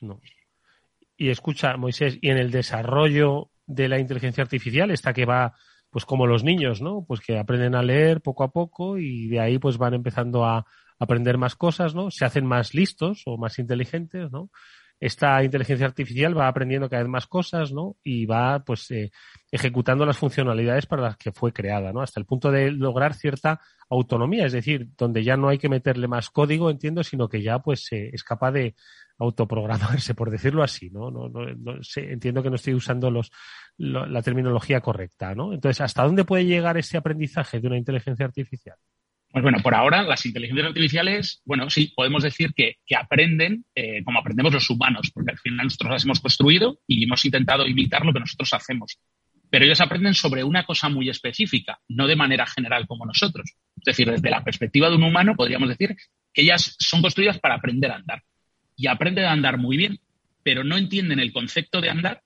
No. 0.00 0.20
Y 1.16 1.28
escucha, 1.28 1.76
Moisés, 1.76 2.18
y 2.20 2.30
en 2.30 2.38
el 2.38 2.50
desarrollo 2.50 3.50
de 3.66 3.88
la 3.88 3.98
inteligencia 3.98 4.42
artificial, 4.42 4.90
esta 4.90 5.12
que 5.12 5.24
va 5.24 5.54
pues 5.96 6.04
como 6.04 6.26
los 6.26 6.44
niños, 6.44 6.82
¿no? 6.82 7.06
Pues 7.08 7.22
que 7.22 7.38
aprenden 7.38 7.74
a 7.74 7.82
leer 7.82 8.20
poco 8.20 8.44
a 8.44 8.52
poco 8.52 8.98
y 8.98 9.28
de 9.28 9.40
ahí 9.40 9.58
pues 9.58 9.78
van 9.78 9.94
empezando 9.94 10.44
a 10.44 10.66
aprender 10.98 11.38
más 11.38 11.56
cosas, 11.56 11.94
¿no? 11.94 12.10
Se 12.10 12.26
hacen 12.26 12.44
más 12.44 12.74
listos 12.74 13.22
o 13.24 13.38
más 13.38 13.58
inteligentes, 13.58 14.30
¿no? 14.30 14.50
Esta 15.00 15.42
inteligencia 15.42 15.86
artificial 15.86 16.36
va 16.36 16.48
aprendiendo 16.48 16.90
cada 16.90 17.02
vez 17.02 17.10
más 17.10 17.26
cosas, 17.26 17.72
¿no? 17.72 17.96
Y 18.04 18.26
va, 18.26 18.62
pues, 18.62 18.90
eh, 18.90 19.10
ejecutando 19.50 20.04
las 20.04 20.18
funcionalidades 20.18 20.84
para 20.84 21.00
las 21.00 21.16
que 21.16 21.32
fue 21.32 21.54
creada, 21.54 21.94
¿no? 21.94 22.02
Hasta 22.02 22.20
el 22.20 22.26
punto 22.26 22.50
de 22.50 22.72
lograr 22.72 23.14
cierta 23.14 23.62
autonomía, 23.88 24.44
es 24.44 24.52
decir, 24.52 24.88
donde 24.98 25.24
ya 25.24 25.38
no 25.38 25.48
hay 25.48 25.56
que 25.56 25.70
meterle 25.70 26.08
más 26.08 26.28
código, 26.28 26.68
entiendo, 26.68 27.04
sino 27.04 27.26
que 27.26 27.40
ya, 27.40 27.60
pues, 27.60 27.90
eh, 27.92 28.10
es 28.12 28.22
capaz 28.22 28.52
de, 28.52 28.74
autoprogramarse, 29.18 30.14
por 30.14 30.30
decirlo 30.30 30.62
así, 30.62 30.90
¿no? 30.90 31.10
no, 31.10 31.28
no, 31.28 31.82
sé, 31.82 32.12
entiendo 32.12 32.42
que 32.42 32.50
no 32.50 32.56
estoy 32.56 32.74
usando 32.74 33.10
los, 33.10 33.32
lo, 33.78 34.06
la 34.06 34.22
terminología 34.22 34.80
correcta, 34.80 35.34
¿no? 35.34 35.52
Entonces, 35.52 35.80
¿hasta 35.80 36.04
dónde 36.04 36.24
puede 36.24 36.44
llegar 36.44 36.76
ese 36.76 36.96
aprendizaje 36.96 37.60
de 37.60 37.66
una 37.66 37.78
inteligencia 37.78 38.26
artificial? 38.26 38.76
Pues 39.30 39.42
bueno, 39.42 39.58
por 39.62 39.74
ahora 39.74 40.02
las 40.02 40.24
inteligencias 40.24 40.68
artificiales, 40.68 41.42
bueno, 41.44 41.68
sí, 41.68 41.92
podemos 41.94 42.22
decir 42.22 42.54
que, 42.54 42.76
que 42.86 42.96
aprenden 42.96 43.64
eh, 43.74 44.02
como 44.04 44.20
aprendemos 44.20 44.52
los 44.52 44.70
humanos, 44.70 45.10
porque 45.12 45.32
al 45.32 45.38
final 45.38 45.66
nosotros 45.66 45.90
las 45.92 46.04
hemos 46.04 46.20
construido 46.20 46.78
y 46.86 47.04
hemos 47.04 47.24
intentado 47.24 47.66
imitar 47.66 48.04
lo 48.04 48.12
que 48.12 48.20
nosotros 48.20 48.52
hacemos. 48.54 48.98
Pero 49.50 49.64
ellos 49.64 49.80
aprenden 49.80 50.14
sobre 50.14 50.42
una 50.42 50.64
cosa 50.64 50.88
muy 50.88 51.08
específica, 51.08 51.78
no 51.88 52.06
de 52.06 52.16
manera 52.16 52.46
general 52.46 52.86
como 52.86 53.04
nosotros. 53.04 53.52
Es 53.76 53.84
decir, 53.84 54.10
desde 54.10 54.30
la 54.30 54.42
perspectiva 54.42 54.88
de 54.88 54.96
un 54.96 55.04
humano 55.04 55.34
podríamos 55.36 55.68
decir 55.68 55.96
que 56.32 56.42
ellas 56.42 56.74
son 56.78 57.02
construidas 57.02 57.38
para 57.38 57.56
aprender 57.56 57.90
a 57.90 57.96
andar 57.96 58.22
y 58.76 58.86
aprenden 58.86 59.24
a 59.24 59.32
andar 59.32 59.58
muy 59.58 59.76
bien, 59.76 59.98
pero 60.42 60.62
no 60.62 60.76
entienden 60.76 61.18
el 61.18 61.32
concepto 61.32 61.80
de 61.80 61.90
andar 61.90 62.22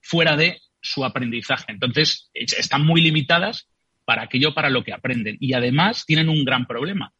fuera 0.00 0.36
de 0.36 0.60
su 0.80 1.04
aprendizaje. 1.04 1.66
Entonces, 1.68 2.30
están 2.34 2.84
muy 2.84 3.00
limitadas 3.00 3.68
para 4.04 4.22
aquello 4.22 4.54
para 4.54 4.70
lo 4.70 4.82
que 4.82 4.92
aprenden. 4.92 5.36
Y 5.38 5.52
además 5.52 6.04
tienen 6.06 6.28
un 6.28 6.44
gran 6.44 6.66
problema, 6.66 7.12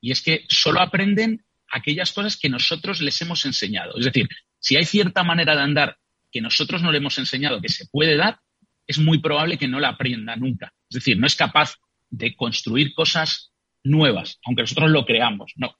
y 0.00 0.12
es 0.12 0.22
que 0.22 0.44
solo 0.48 0.80
aprenden 0.80 1.44
aquellas 1.70 2.12
cosas 2.12 2.36
que 2.36 2.48
nosotros 2.48 3.00
les 3.00 3.20
hemos 3.22 3.44
enseñado. 3.44 3.96
Es 3.98 4.06
decir, 4.06 4.28
si 4.58 4.76
hay 4.76 4.84
cierta 4.84 5.22
manera 5.22 5.54
de 5.54 5.62
andar 5.62 5.96
que 6.32 6.40
nosotros 6.40 6.82
no 6.82 6.90
le 6.90 6.98
hemos 6.98 7.18
enseñado 7.18 7.60
que 7.60 7.68
se 7.68 7.86
puede 7.86 8.16
dar, 8.16 8.38
es 8.86 8.98
muy 8.98 9.18
probable 9.18 9.58
que 9.58 9.68
no 9.68 9.78
la 9.78 9.90
aprenda 9.90 10.36
nunca. 10.36 10.72
Es 10.88 10.94
decir, 10.94 11.18
no 11.18 11.26
es 11.26 11.36
capaz 11.36 11.76
de 12.08 12.34
construir 12.34 12.92
cosas 12.94 13.52
nuevas, 13.84 14.40
aunque 14.44 14.62
nosotros 14.62 14.90
lo 14.90 15.04
creamos. 15.04 15.52
No. 15.56 15.76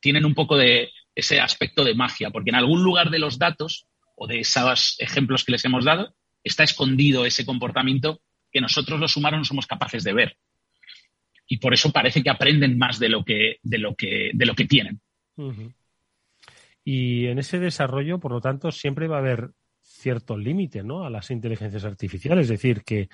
Tienen 0.00 0.24
un 0.24 0.34
poco 0.34 0.56
de, 0.56 0.90
ese 1.14 1.40
aspecto 1.40 1.84
de 1.84 1.94
magia, 1.94 2.30
porque 2.30 2.50
en 2.50 2.56
algún 2.56 2.82
lugar 2.82 3.10
de 3.10 3.18
los 3.18 3.38
datos 3.38 3.86
o 4.16 4.26
de 4.26 4.40
esos 4.40 4.96
ejemplos 4.98 5.44
que 5.44 5.52
les 5.52 5.64
hemos 5.64 5.84
dado 5.84 6.14
está 6.44 6.64
escondido 6.64 7.24
ese 7.24 7.44
comportamiento 7.44 8.20
que 8.50 8.60
nosotros 8.60 9.00
los 9.00 9.16
humanos 9.16 9.38
no 9.38 9.44
somos 9.44 9.66
capaces 9.66 10.04
de 10.04 10.12
ver. 10.12 10.36
Y 11.46 11.58
por 11.58 11.74
eso 11.74 11.90
parece 11.90 12.22
que 12.22 12.30
aprenden 12.30 12.78
más 12.78 12.98
de 12.98 13.08
lo 13.08 13.24
que, 13.24 13.56
de 13.62 13.78
lo 13.78 13.94
que, 13.94 14.30
de 14.32 14.46
lo 14.46 14.54
que 14.54 14.66
tienen. 14.66 15.00
Y 16.84 17.26
en 17.26 17.38
ese 17.38 17.58
desarrollo, 17.58 18.18
por 18.18 18.32
lo 18.32 18.40
tanto, 18.40 18.70
siempre 18.70 19.06
va 19.06 19.16
a 19.16 19.20
haber 19.20 19.50
cierto 19.82 20.36
límite 20.36 20.82
¿no? 20.82 21.04
a 21.04 21.10
las 21.10 21.30
inteligencias 21.30 21.84
artificiales. 21.84 22.44
Es 22.44 22.50
decir, 22.50 22.82
que 22.84 23.08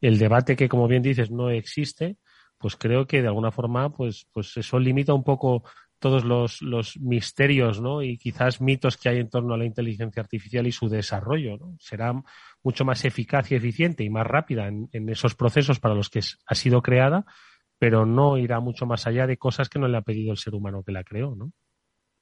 el 0.00 0.18
debate 0.18 0.56
que, 0.56 0.68
como 0.68 0.88
bien 0.88 1.02
dices, 1.02 1.30
no 1.30 1.50
existe, 1.50 2.16
pues 2.58 2.76
creo 2.76 3.06
que 3.06 3.22
de 3.22 3.28
alguna 3.28 3.52
forma, 3.52 3.90
pues, 3.94 4.26
pues 4.32 4.56
eso 4.56 4.78
limita 4.78 5.14
un 5.14 5.24
poco 5.24 5.62
todos 5.98 6.24
los, 6.24 6.62
los 6.62 6.98
misterios 6.98 7.80
¿no? 7.80 8.02
y 8.02 8.18
quizás 8.18 8.60
mitos 8.60 8.96
que 8.96 9.08
hay 9.08 9.18
en 9.18 9.30
torno 9.30 9.54
a 9.54 9.58
la 9.58 9.64
inteligencia 9.64 10.22
artificial 10.22 10.66
y 10.66 10.72
su 10.72 10.88
desarrollo. 10.88 11.56
¿no? 11.56 11.76
Será 11.78 12.12
mucho 12.62 12.84
más 12.84 13.04
eficaz 13.04 13.50
y 13.50 13.54
eficiente 13.54 14.04
y 14.04 14.10
más 14.10 14.26
rápida 14.26 14.68
en, 14.68 14.88
en 14.92 15.08
esos 15.08 15.34
procesos 15.34 15.80
para 15.80 15.94
los 15.94 16.10
que 16.10 16.20
ha 16.46 16.54
sido 16.54 16.82
creada, 16.82 17.24
pero 17.78 18.06
no 18.06 18.38
irá 18.38 18.60
mucho 18.60 18.86
más 18.86 19.06
allá 19.06 19.26
de 19.26 19.36
cosas 19.36 19.68
que 19.68 19.78
no 19.78 19.88
le 19.88 19.96
ha 19.96 20.02
pedido 20.02 20.32
el 20.32 20.38
ser 20.38 20.54
humano 20.54 20.82
que 20.84 20.92
la 20.92 21.04
creó. 21.04 21.34
¿no? 21.34 21.52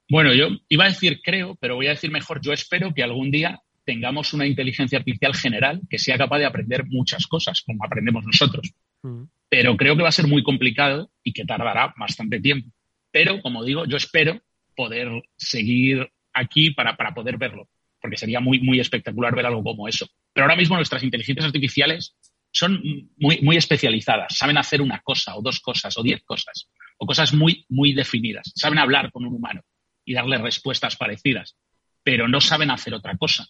Bueno, 0.09 0.35
yo 0.35 0.49
iba 0.69 0.85
a 0.85 0.89
decir 0.89 1.21
creo, 1.23 1.57
pero 1.57 1.77
voy 1.77 1.87
a 1.87 1.91
decir 1.91 2.11
mejor, 2.11 2.41
yo 2.41 2.53
espero 2.53 2.93
que 2.93 3.03
algún 3.03 3.31
día 3.31 3.61
tengamos 3.85 4.33
una 4.33 4.47
inteligencia 4.47 4.99
artificial 4.99 5.35
general 5.35 5.81
que 5.89 5.99
sea 5.99 6.19
capaz 6.19 6.39
de 6.39 6.47
aprender 6.47 6.85
muchas 6.87 7.27
cosas, 7.27 7.63
como 7.63 7.85
aprendemos 7.85 8.25
nosotros. 8.25 8.73
Mm. 9.03 9.25
Pero 9.49 9.77
creo 9.77 9.97
que 9.97 10.03
va 10.03 10.09
a 10.09 10.13
ser 10.13 10.27
muy 10.27 10.43
complicado 10.43 11.11
y 11.23 11.33
que 11.33 11.45
tardará 11.45 11.95
bastante 11.97 12.41
tiempo. 12.41 12.71
Pero, 13.15 13.41
como 13.41 13.63
digo, 13.63 13.85
yo 13.87 13.97
espero 13.97 14.43
poder 14.75 15.09
seguir 15.37 16.11
aquí 16.33 16.73
para, 16.73 16.97
para 16.97 17.15
poder 17.15 17.39
verlo, 17.39 17.69
porque 18.01 18.17
sería 18.17 18.41
muy, 18.41 18.59
muy 18.59 18.81
espectacular 18.81 19.37
ver 19.37 19.47
algo 19.47 19.63
como 19.63 19.87
eso. 19.87 20.09
Pero 20.33 20.47
ahora 20.47 20.57
mismo 20.57 20.75
nuestras 20.75 21.05
inteligencias 21.05 21.47
artificiales 21.47 22.17
son 22.51 22.83
muy, 23.17 23.41
muy 23.41 23.57
especializadas, 23.57 24.37
saben 24.37 24.59
hacer 24.59 24.83
una 24.83 25.01
cosa 25.01 25.37
o 25.37 25.43
dos 25.43 25.61
cosas 25.61 25.97
o 25.97 26.03
diez 26.03 26.25
cosas, 26.25 26.69
o 26.99 27.07
cosas 27.07 27.33
muy, 27.33 27.65
muy 27.69 27.93
definidas. 27.93 28.51
Saben 28.57 28.81
hablar 28.81 29.13
con 29.13 29.25
un 29.25 29.35
humano 29.35 29.63
y 30.05 30.13
darle 30.13 30.37
respuestas 30.39 30.97
parecidas, 30.97 31.57
pero 32.03 32.27
no 32.27 32.41
saben 32.41 32.73
hacer 32.73 32.95
otra 32.95 33.17
cosa. 33.17 33.47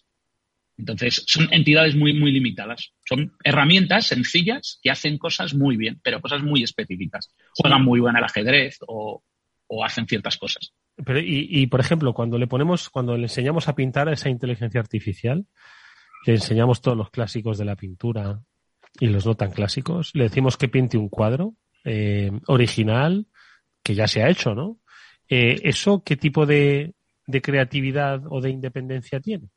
Entonces, 0.77 1.23
son 1.25 1.51
entidades 1.51 1.95
muy, 1.95 2.13
muy 2.13 2.31
limitadas. 2.31 2.93
Son 3.03 3.35
herramientas 3.43 4.05
sencillas 4.05 4.79
que 4.83 4.91
hacen 4.91 5.17
cosas 5.17 5.55
muy 5.55 5.75
bien, 5.75 5.99
pero 6.03 6.21
cosas 6.21 6.43
muy 6.43 6.61
específicas. 6.61 7.33
Juegan 7.55 7.83
muy 7.83 7.99
bien 7.99 8.15
al 8.15 8.25
ajedrez 8.25 8.77
o, 8.85 9.23
o 9.67 9.83
hacen 9.83 10.07
ciertas 10.07 10.37
cosas. 10.37 10.73
Pero, 11.03 11.19
y, 11.19 11.47
y, 11.49 11.67
por 11.67 11.79
ejemplo, 11.79 12.13
cuando 12.13 12.37
le 12.37 12.47
ponemos, 12.47 12.89
cuando 12.89 13.17
le 13.17 13.23
enseñamos 13.23 13.67
a 13.67 13.75
pintar 13.75 14.07
a 14.07 14.13
esa 14.13 14.29
inteligencia 14.29 14.79
artificial, 14.79 15.45
le 16.25 16.33
enseñamos 16.33 16.81
todos 16.81 16.97
los 16.97 17.09
clásicos 17.09 17.57
de 17.57 17.65
la 17.65 17.75
pintura 17.75 18.41
y 18.99 19.07
los 19.07 19.25
no 19.25 19.35
tan 19.35 19.51
clásicos, 19.51 20.11
le 20.13 20.23
decimos 20.23 20.57
que 20.57 20.69
pinte 20.69 20.97
un 20.97 21.09
cuadro 21.09 21.55
eh, 21.83 22.31
original 22.47 23.27
que 23.83 23.93
ya 23.93 24.07
se 24.07 24.23
ha 24.23 24.29
hecho, 24.29 24.55
¿no? 24.55 24.79
Eh, 25.27 25.59
¿Eso 25.63 26.03
qué 26.03 26.15
tipo 26.15 26.45
de, 26.45 26.93
de 27.27 27.41
creatividad 27.41 28.21
o 28.29 28.41
de 28.41 28.51
independencia 28.51 29.19
tiene? 29.19 29.49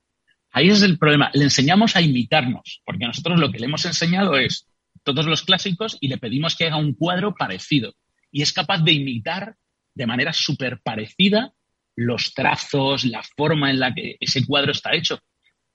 Ahí 0.50 0.68
es 0.68 0.82
el 0.82 0.98
problema. 0.98 1.30
Le 1.34 1.44
enseñamos 1.44 1.94
a 1.94 2.00
imitarnos, 2.00 2.82
porque 2.84 3.06
nosotros 3.06 3.38
lo 3.38 3.50
que 3.50 3.58
le 3.58 3.66
hemos 3.66 3.84
enseñado 3.84 4.36
es 4.36 4.66
todos 5.02 5.26
los 5.26 5.42
clásicos 5.42 5.96
y 6.00 6.08
le 6.08 6.18
pedimos 6.18 6.56
que 6.56 6.66
haga 6.66 6.76
un 6.76 6.94
cuadro 6.94 7.34
parecido. 7.34 7.94
Y 8.30 8.42
es 8.42 8.52
capaz 8.52 8.82
de 8.82 8.92
imitar 8.92 9.56
de 9.98 10.06
manera 10.06 10.32
súper 10.32 10.80
parecida 10.80 11.52
los 11.96 12.32
trazos, 12.32 13.04
la 13.04 13.24
forma 13.36 13.70
en 13.70 13.80
la 13.80 13.92
que 13.92 14.16
ese 14.20 14.46
cuadro 14.46 14.70
está 14.70 14.94
hecho. 14.94 15.18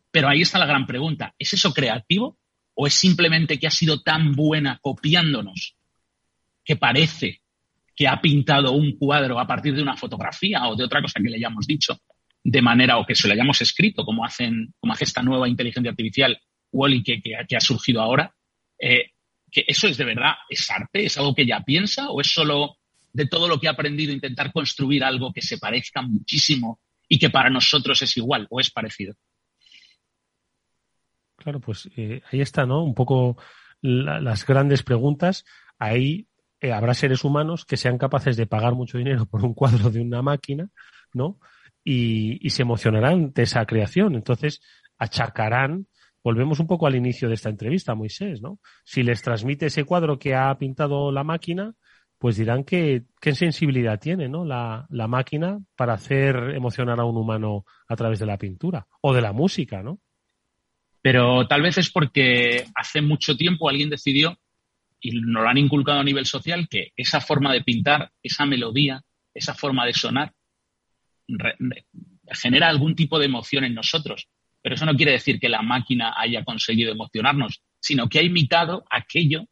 Pero 0.10 0.30
ahí 0.30 0.42
está 0.42 0.58
la 0.58 0.66
gran 0.66 0.88
pregunta. 0.88 1.36
¿Es 1.38 1.52
eso 1.52 1.74
creativo 1.74 2.38
o 2.74 2.88
es 2.88 2.94
simplemente 2.94 3.60
que 3.60 3.68
ha 3.68 3.72
sido 3.72 4.02
tan 4.02 4.32
buena 4.32 4.80
copiándonos 4.82 5.76
que 6.64 6.78
parece 6.78 7.42
que 7.96 8.08
ha 8.08 8.22
pintado 8.22 8.72
un 8.72 8.98
cuadro 8.98 9.38
a 9.38 9.46
partir 9.46 9.76
de 9.76 9.82
una 9.82 9.98
fotografía 9.98 10.66
o 10.70 10.76
de 10.78 10.86
otra 10.86 11.02
cosa 11.02 11.20
que 11.22 11.30
le 11.30 11.36
hayamos 11.36 11.68
dicho 11.68 12.00
de 12.42 12.62
manera 12.62 12.98
o 12.98 13.06
que 13.06 13.16
se 13.16 13.28
lo 13.28 13.34
hayamos 13.34 13.62
escrito 13.62 14.06
como 14.06 14.26
hacen 14.26 14.74
como 14.80 14.94
hace 14.94 15.04
esta 15.04 15.22
nueva 15.22 15.50
inteligencia 15.50 15.92
artificial 15.92 16.42
Wally 16.72 17.04
que, 17.04 17.22
que, 17.22 17.56
ha 17.56 17.60
surgido 17.60 18.02
ahora 18.02 18.34
eh, 18.80 19.12
que 19.52 19.66
eso 19.68 19.88
es 19.88 19.98
de 19.98 20.06
verdad 20.06 20.34
es 20.50 20.72
arte 20.72 21.06
es 21.06 21.18
algo 21.18 21.36
que 21.36 21.44
ella 21.44 21.62
piensa 21.64 22.10
o 22.10 22.22
es 22.22 22.28
solo 22.28 22.78
de 23.14 23.28
todo 23.28 23.48
lo 23.48 23.60
que 23.60 23.68
ha 23.68 23.72
aprendido 23.72 24.12
intentar 24.12 24.52
construir 24.52 25.04
algo 25.04 25.32
que 25.32 25.42
se 25.42 25.60
parezca 25.60 26.02
muchísimo 26.02 26.80
y 27.08 27.20
que 27.20 27.30
para 27.30 27.50
nosotros 27.50 28.02
es 28.02 28.18
igual 28.18 28.48
o 28.50 28.60
es 28.60 28.72
parecido. 28.72 29.14
Claro, 31.38 31.60
pues 31.60 31.90
eh, 31.96 32.22
ahí 32.32 32.42
está, 32.42 32.66
¿no? 32.66 32.84
Un 32.84 32.96
poco 32.96 33.38
la, 33.82 34.20
las 34.20 34.46
grandes 34.46 34.82
preguntas. 34.82 35.46
Ahí 35.78 36.28
eh, 36.60 36.72
habrá 36.72 36.94
seres 36.94 37.24
humanos 37.24 37.66
que 37.66 37.78
sean 37.78 37.98
capaces 37.98 38.36
de 38.36 38.48
pagar 38.48 38.74
mucho 38.74 38.98
dinero 38.98 39.26
por 39.26 39.44
un 39.46 39.54
cuadro 39.54 39.90
de 39.92 40.02
una 40.02 40.22
máquina, 40.22 40.70
¿no? 41.14 41.40
Y, 41.84 42.46
y 42.46 42.50
se 42.50 42.64
emocionarán 42.64 43.34
de 43.34 43.44
esa 43.44 43.66
creación. 43.66 44.16
Entonces, 44.16 44.62
achacarán 44.98 45.88
volvemos 46.24 46.60
un 46.60 46.68
poco 46.68 46.88
al 46.88 46.96
inicio 46.96 47.28
de 47.28 47.36
esta 47.36 47.50
entrevista, 47.50 47.96
Moisés, 47.96 48.42
¿no? 48.42 48.60
Si 48.86 49.04
les 49.04 49.22
transmite 49.22 49.66
ese 49.66 49.84
cuadro 49.84 50.18
que 50.18 50.34
ha 50.36 50.58
pintado 50.58 51.12
la 51.12 51.24
máquina, 51.24 51.76
pues 52.24 52.38
dirán 52.38 52.64
que 52.64 53.04
qué 53.20 53.36
sensibilidad 53.36 54.00
tiene 54.00 54.30
¿no? 54.30 54.46
la, 54.46 54.88
máquina 55.10 55.60
para 55.76 55.96
hacer 55.96 56.54
emocionar 56.56 56.98
a 57.02 57.04
un 57.04 57.18
humano 57.18 57.66
a 57.90 57.98
través 57.98 58.18
de 58.18 58.26
la 58.26 58.38
pintura 58.38 58.88
o 59.02 59.14
de 59.14 59.20
la 59.20 59.34
música, 59.34 59.84
¿no? 59.84 60.00
Pero 61.02 61.46
tal 61.48 61.64
vez 61.64 61.78
es 61.80 61.92
porque 61.92 62.64
hace 62.76 63.02
mucho 63.02 63.36
tiempo 63.36 63.68
alguien 63.68 63.90
decidió, 63.90 64.40
y 65.02 65.20
nos 65.20 65.44
lo 65.44 65.50
han 65.50 65.58
inculcado 65.58 66.00
a 66.00 66.04
nivel 66.06 66.26
social, 66.26 66.70
que 66.70 66.94
esa 66.96 67.20
forma 67.20 67.52
de 67.52 67.62
pintar, 67.62 68.14
esa 68.24 68.46
melodía, 68.46 69.02
esa 69.34 69.54
forma 69.54 69.86
de 69.86 69.94
sonar, 69.94 70.32
genera 72.32 72.70
algún 72.70 72.96
tipo 72.96 73.20
de 73.20 73.26
emoción 73.26 73.66
en 73.66 73.74
nosotros. 73.74 74.30
Pero 74.62 74.76
eso 74.76 74.86
no 74.86 74.96
quiere 74.96 75.12
decir 75.12 75.42
que 75.42 75.50
la 75.50 75.62
máquina 75.62 76.14
haya 76.16 76.46
conseguido 76.46 76.94
emocionarnos, 76.94 77.62
sino 77.82 78.08
que 78.08 78.20
ha 78.20 78.24
imitado 78.24 78.86
aquello 78.90 79.44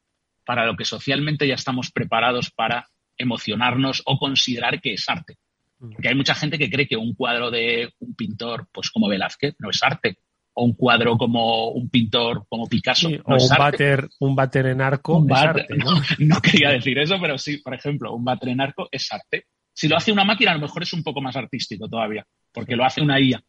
para 0.51 0.65
lo 0.65 0.75
que 0.75 0.83
socialmente 0.83 1.47
ya 1.47 1.53
estamos 1.53 1.91
preparados 1.91 2.51
para 2.51 2.89
emocionarnos 3.17 4.03
o 4.05 4.19
considerar 4.19 4.81
que 4.81 4.95
es 4.95 5.07
arte. 5.07 5.37
Porque 5.79 6.09
hay 6.09 6.13
mucha 6.13 6.35
gente 6.35 6.59
que 6.59 6.69
cree 6.69 6.89
que 6.89 6.97
un 6.97 7.15
cuadro 7.15 7.49
de 7.49 7.93
un 7.99 8.15
pintor, 8.15 8.67
pues 8.69 8.91
como 8.91 9.07
Velázquez, 9.07 9.55
no 9.59 9.69
es 9.69 9.81
arte. 9.81 10.17
O 10.51 10.65
un 10.65 10.73
cuadro 10.73 11.17
como 11.17 11.69
un 11.69 11.89
pintor 11.89 12.45
como 12.49 12.67
Picasso. 12.67 13.07
Sí, 13.07 13.17
no 13.25 13.35
o 13.35 13.37
es 13.37 13.45
un, 13.45 13.51
arte. 13.53 13.63
bater, 13.63 14.09
un 14.19 14.35
bater 14.35 14.65
en 14.65 14.81
arco 14.81 15.19
un 15.19 15.31
es 15.31 15.37
arte, 15.37 15.67
¿no? 15.69 15.91
no, 15.91 16.01
no 16.19 16.41
quería 16.41 16.71
decir 16.71 16.99
eso, 16.99 17.15
pero 17.21 17.37
sí, 17.37 17.59
por 17.59 17.73
ejemplo, 17.73 18.13
un 18.13 18.25
bater 18.25 18.49
en 18.49 18.59
arco 18.59 18.89
es 18.91 19.09
arte. 19.09 19.45
Si 19.71 19.87
lo 19.87 19.95
hace 19.95 20.11
una 20.11 20.25
máquina, 20.25 20.51
a 20.51 20.55
lo 20.55 20.59
mejor 20.59 20.83
es 20.83 20.91
un 20.91 21.01
poco 21.01 21.21
más 21.21 21.37
artístico 21.37 21.87
todavía, 21.87 22.27
porque 22.51 22.75
lo 22.75 22.83
hace 22.83 22.99
una 22.99 23.21
IA 23.21 23.41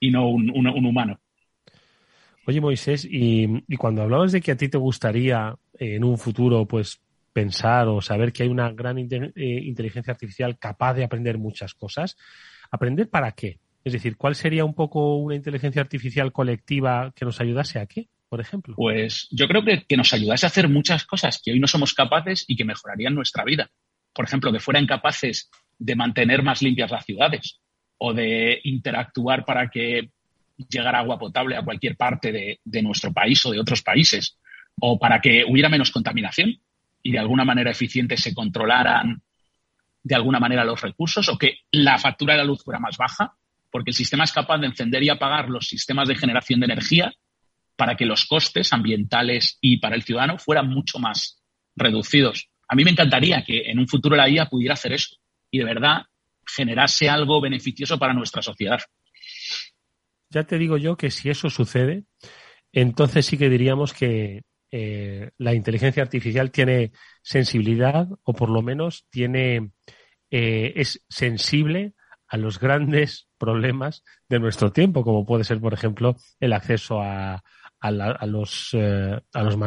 y 0.00 0.10
no 0.10 0.28
un, 0.28 0.50
un, 0.50 0.66
un 0.66 0.84
humano. 0.84 1.18
Oye, 2.46 2.60
Moisés, 2.60 3.06
y, 3.08 3.46
cuando 3.76 4.02
hablabas 4.02 4.32
de 4.32 4.40
que 4.40 4.52
a 4.52 4.56
ti 4.56 4.68
te 4.68 4.78
gustaría 4.78 5.54
eh, 5.78 5.96
en 5.96 6.04
un 6.04 6.18
futuro, 6.18 6.66
pues, 6.66 7.00
pensar 7.32 7.88
o 7.88 8.00
saber 8.00 8.32
que 8.32 8.42
hay 8.42 8.48
una 8.48 8.70
gran 8.72 8.98
eh, 8.98 9.06
inteligencia 9.64 10.12
artificial 10.12 10.58
capaz 10.58 10.94
de 10.94 11.04
aprender 11.04 11.38
muchas 11.38 11.74
cosas, 11.74 12.16
¿aprender 12.70 13.08
para 13.08 13.32
qué? 13.32 13.58
Es 13.84 13.92
decir, 13.92 14.16
¿cuál 14.16 14.34
sería 14.34 14.64
un 14.64 14.74
poco 14.74 15.16
una 15.16 15.34
inteligencia 15.34 15.82
artificial 15.82 16.32
colectiva 16.32 17.12
que 17.16 17.24
nos 17.24 17.40
ayudase 17.40 17.78
a 17.78 17.86
qué, 17.86 18.08
por 18.28 18.40
ejemplo? 18.40 18.74
Pues 18.76 19.28
yo 19.30 19.48
creo 19.48 19.64
que, 19.64 19.84
que 19.88 19.96
nos 19.96 20.12
ayudase 20.12 20.46
a 20.46 20.48
hacer 20.48 20.68
muchas 20.68 21.04
cosas 21.04 21.40
que 21.42 21.52
hoy 21.52 21.60
no 21.60 21.66
somos 21.66 21.94
capaces 21.94 22.44
y 22.46 22.56
que 22.56 22.64
mejorarían 22.64 23.14
nuestra 23.14 23.44
vida. 23.44 23.70
Por 24.12 24.24
ejemplo, 24.24 24.52
que 24.52 24.60
fueran 24.60 24.86
capaces 24.86 25.50
de 25.78 25.96
mantener 25.96 26.42
más 26.42 26.62
limpias 26.62 26.90
las 26.90 27.04
ciudades 27.04 27.60
o 27.98 28.12
de 28.12 28.60
interactuar 28.64 29.44
para 29.44 29.68
que 29.68 30.10
llegar 30.68 30.94
agua 30.94 31.18
potable 31.18 31.56
a 31.56 31.62
cualquier 31.62 31.96
parte 31.96 32.32
de, 32.64 32.82
nuestro 32.82 33.12
país 33.12 33.44
o 33.46 33.50
de 33.50 33.60
otros 33.60 33.82
países, 33.82 34.38
o 34.80 34.98
para 34.98 35.20
que 35.20 35.44
hubiera 35.46 35.68
menos 35.68 35.90
contaminación 35.90 36.58
y 37.02 37.12
de 37.12 37.18
alguna 37.18 37.44
manera 37.44 37.70
eficiente 37.70 38.16
se 38.16 38.34
controlaran 38.34 39.22
de 40.04 40.14
alguna 40.14 40.40
manera 40.40 40.64
los 40.64 40.80
recursos, 40.80 41.28
o 41.28 41.38
que 41.38 41.58
la 41.70 41.98
factura 41.98 42.34
de 42.34 42.38
la 42.38 42.44
luz 42.44 42.64
fuera 42.64 42.80
más 42.80 42.96
baja, 42.96 43.36
porque 43.70 43.90
el 43.90 43.94
sistema 43.94 44.24
es 44.24 44.32
capaz 44.32 44.58
de 44.58 44.66
encender 44.66 45.02
y 45.02 45.08
apagar 45.08 45.48
los 45.48 45.68
sistemas 45.68 46.08
de 46.08 46.16
generación 46.16 46.60
de 46.60 46.66
energía 46.66 47.12
para 47.76 47.96
que 47.96 48.06
los 48.06 48.26
costes 48.26 48.72
ambientales 48.72 49.58
y 49.60 49.78
para 49.78 49.94
el 49.94 50.02
ciudadano 50.02 50.38
fueran 50.38 50.68
mucho 50.68 50.98
más 50.98 51.42
reducidos. 51.76 52.48
A 52.68 52.74
mí 52.74 52.84
me 52.84 52.90
encantaría 52.90 53.44
que 53.44 53.70
en 53.70 53.78
un 53.78 53.88
futuro 53.88 54.16
la 54.16 54.28
IA 54.28 54.46
pudiera 54.46 54.74
hacer 54.74 54.92
eso 54.92 55.16
y 55.50 55.58
de 55.58 55.64
verdad 55.64 56.06
generase 56.46 57.08
algo 57.08 57.40
beneficioso 57.40 57.98
para 57.98 58.14
nuestra 58.14 58.42
sociedad 58.42 58.80
ya 60.32 60.44
te 60.44 60.58
digo 60.58 60.76
yo 60.78 60.96
que 60.96 61.10
si 61.10 61.30
eso 61.30 61.50
sucede, 61.50 62.04
entonces 62.72 63.26
sí 63.26 63.36
que 63.36 63.50
diríamos 63.50 63.92
que 63.92 64.42
eh, 64.70 65.30
la 65.36 65.54
inteligencia 65.54 66.02
artificial 66.02 66.50
tiene 66.50 66.92
sensibilidad 67.22 68.08
o 68.22 68.32
por 68.32 68.48
lo 68.48 68.62
menos 68.62 69.06
tiene 69.10 69.72
eh, 70.30 70.72
es 70.76 71.04
sensible 71.08 71.92
a 72.26 72.38
los 72.38 72.58
grandes 72.58 73.28
problemas 73.36 74.02
de 74.30 74.40
nuestro 74.40 74.72
tiempo, 74.72 75.04
como 75.04 75.26
puede 75.26 75.44
ser, 75.44 75.60
por 75.60 75.74
ejemplo, 75.74 76.16
el 76.40 76.54
acceso 76.54 77.02
a, 77.02 77.44
a, 77.82 77.90
la, 77.90 78.12
a 78.12 78.26
los, 78.26 78.70
eh, 78.74 79.20
a 79.32 79.42
los 79.42 79.58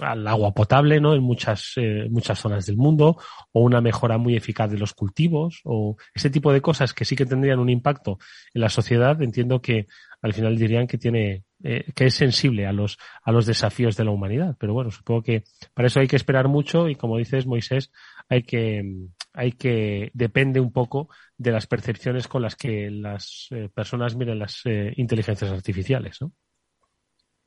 al 0.00 0.26
agua 0.28 0.54
potable, 0.54 1.00
¿no? 1.00 1.12
En 1.14 1.22
muchas, 1.22 1.72
eh, 1.76 2.06
muchas 2.08 2.38
zonas 2.38 2.66
del 2.66 2.76
mundo, 2.76 3.18
o 3.50 3.62
una 3.62 3.80
mejora 3.80 4.16
muy 4.16 4.36
eficaz 4.36 4.70
de 4.70 4.78
los 4.78 4.94
cultivos, 4.94 5.60
o 5.64 5.96
ese 6.14 6.30
tipo 6.30 6.52
de 6.52 6.60
cosas 6.60 6.94
que 6.94 7.04
sí 7.04 7.16
que 7.16 7.26
tendrían 7.26 7.58
un 7.58 7.68
impacto 7.68 8.18
en 8.54 8.60
la 8.60 8.68
sociedad, 8.68 9.20
entiendo 9.20 9.60
que 9.60 9.88
al 10.22 10.34
final 10.34 10.56
dirían 10.56 10.86
que 10.86 10.98
tiene, 10.98 11.42
eh, 11.64 11.84
que 11.96 12.06
es 12.06 12.14
sensible 12.14 12.64
a 12.64 12.72
los, 12.72 12.96
a 13.24 13.32
los 13.32 13.44
desafíos 13.44 13.96
de 13.96 14.04
la 14.04 14.12
humanidad. 14.12 14.56
Pero 14.60 14.72
bueno, 14.72 14.92
supongo 14.92 15.22
que 15.24 15.42
para 15.74 15.88
eso 15.88 15.98
hay 15.98 16.06
que 16.06 16.14
esperar 16.14 16.46
mucho 16.46 16.88
y 16.88 16.94
como 16.94 17.18
dices, 17.18 17.44
Moisés, 17.44 17.90
hay 18.28 18.44
que, 18.44 18.84
hay 19.32 19.50
que, 19.50 20.12
depende 20.14 20.60
un 20.60 20.70
poco 20.70 21.08
de 21.36 21.50
las 21.50 21.66
percepciones 21.66 22.28
con 22.28 22.42
las 22.42 22.54
que 22.54 22.88
las 22.88 23.48
personas 23.74 24.14
miren 24.14 24.38
las 24.38 24.62
inteligencias 24.94 25.50
artificiales, 25.50 26.18
¿no? 26.20 26.30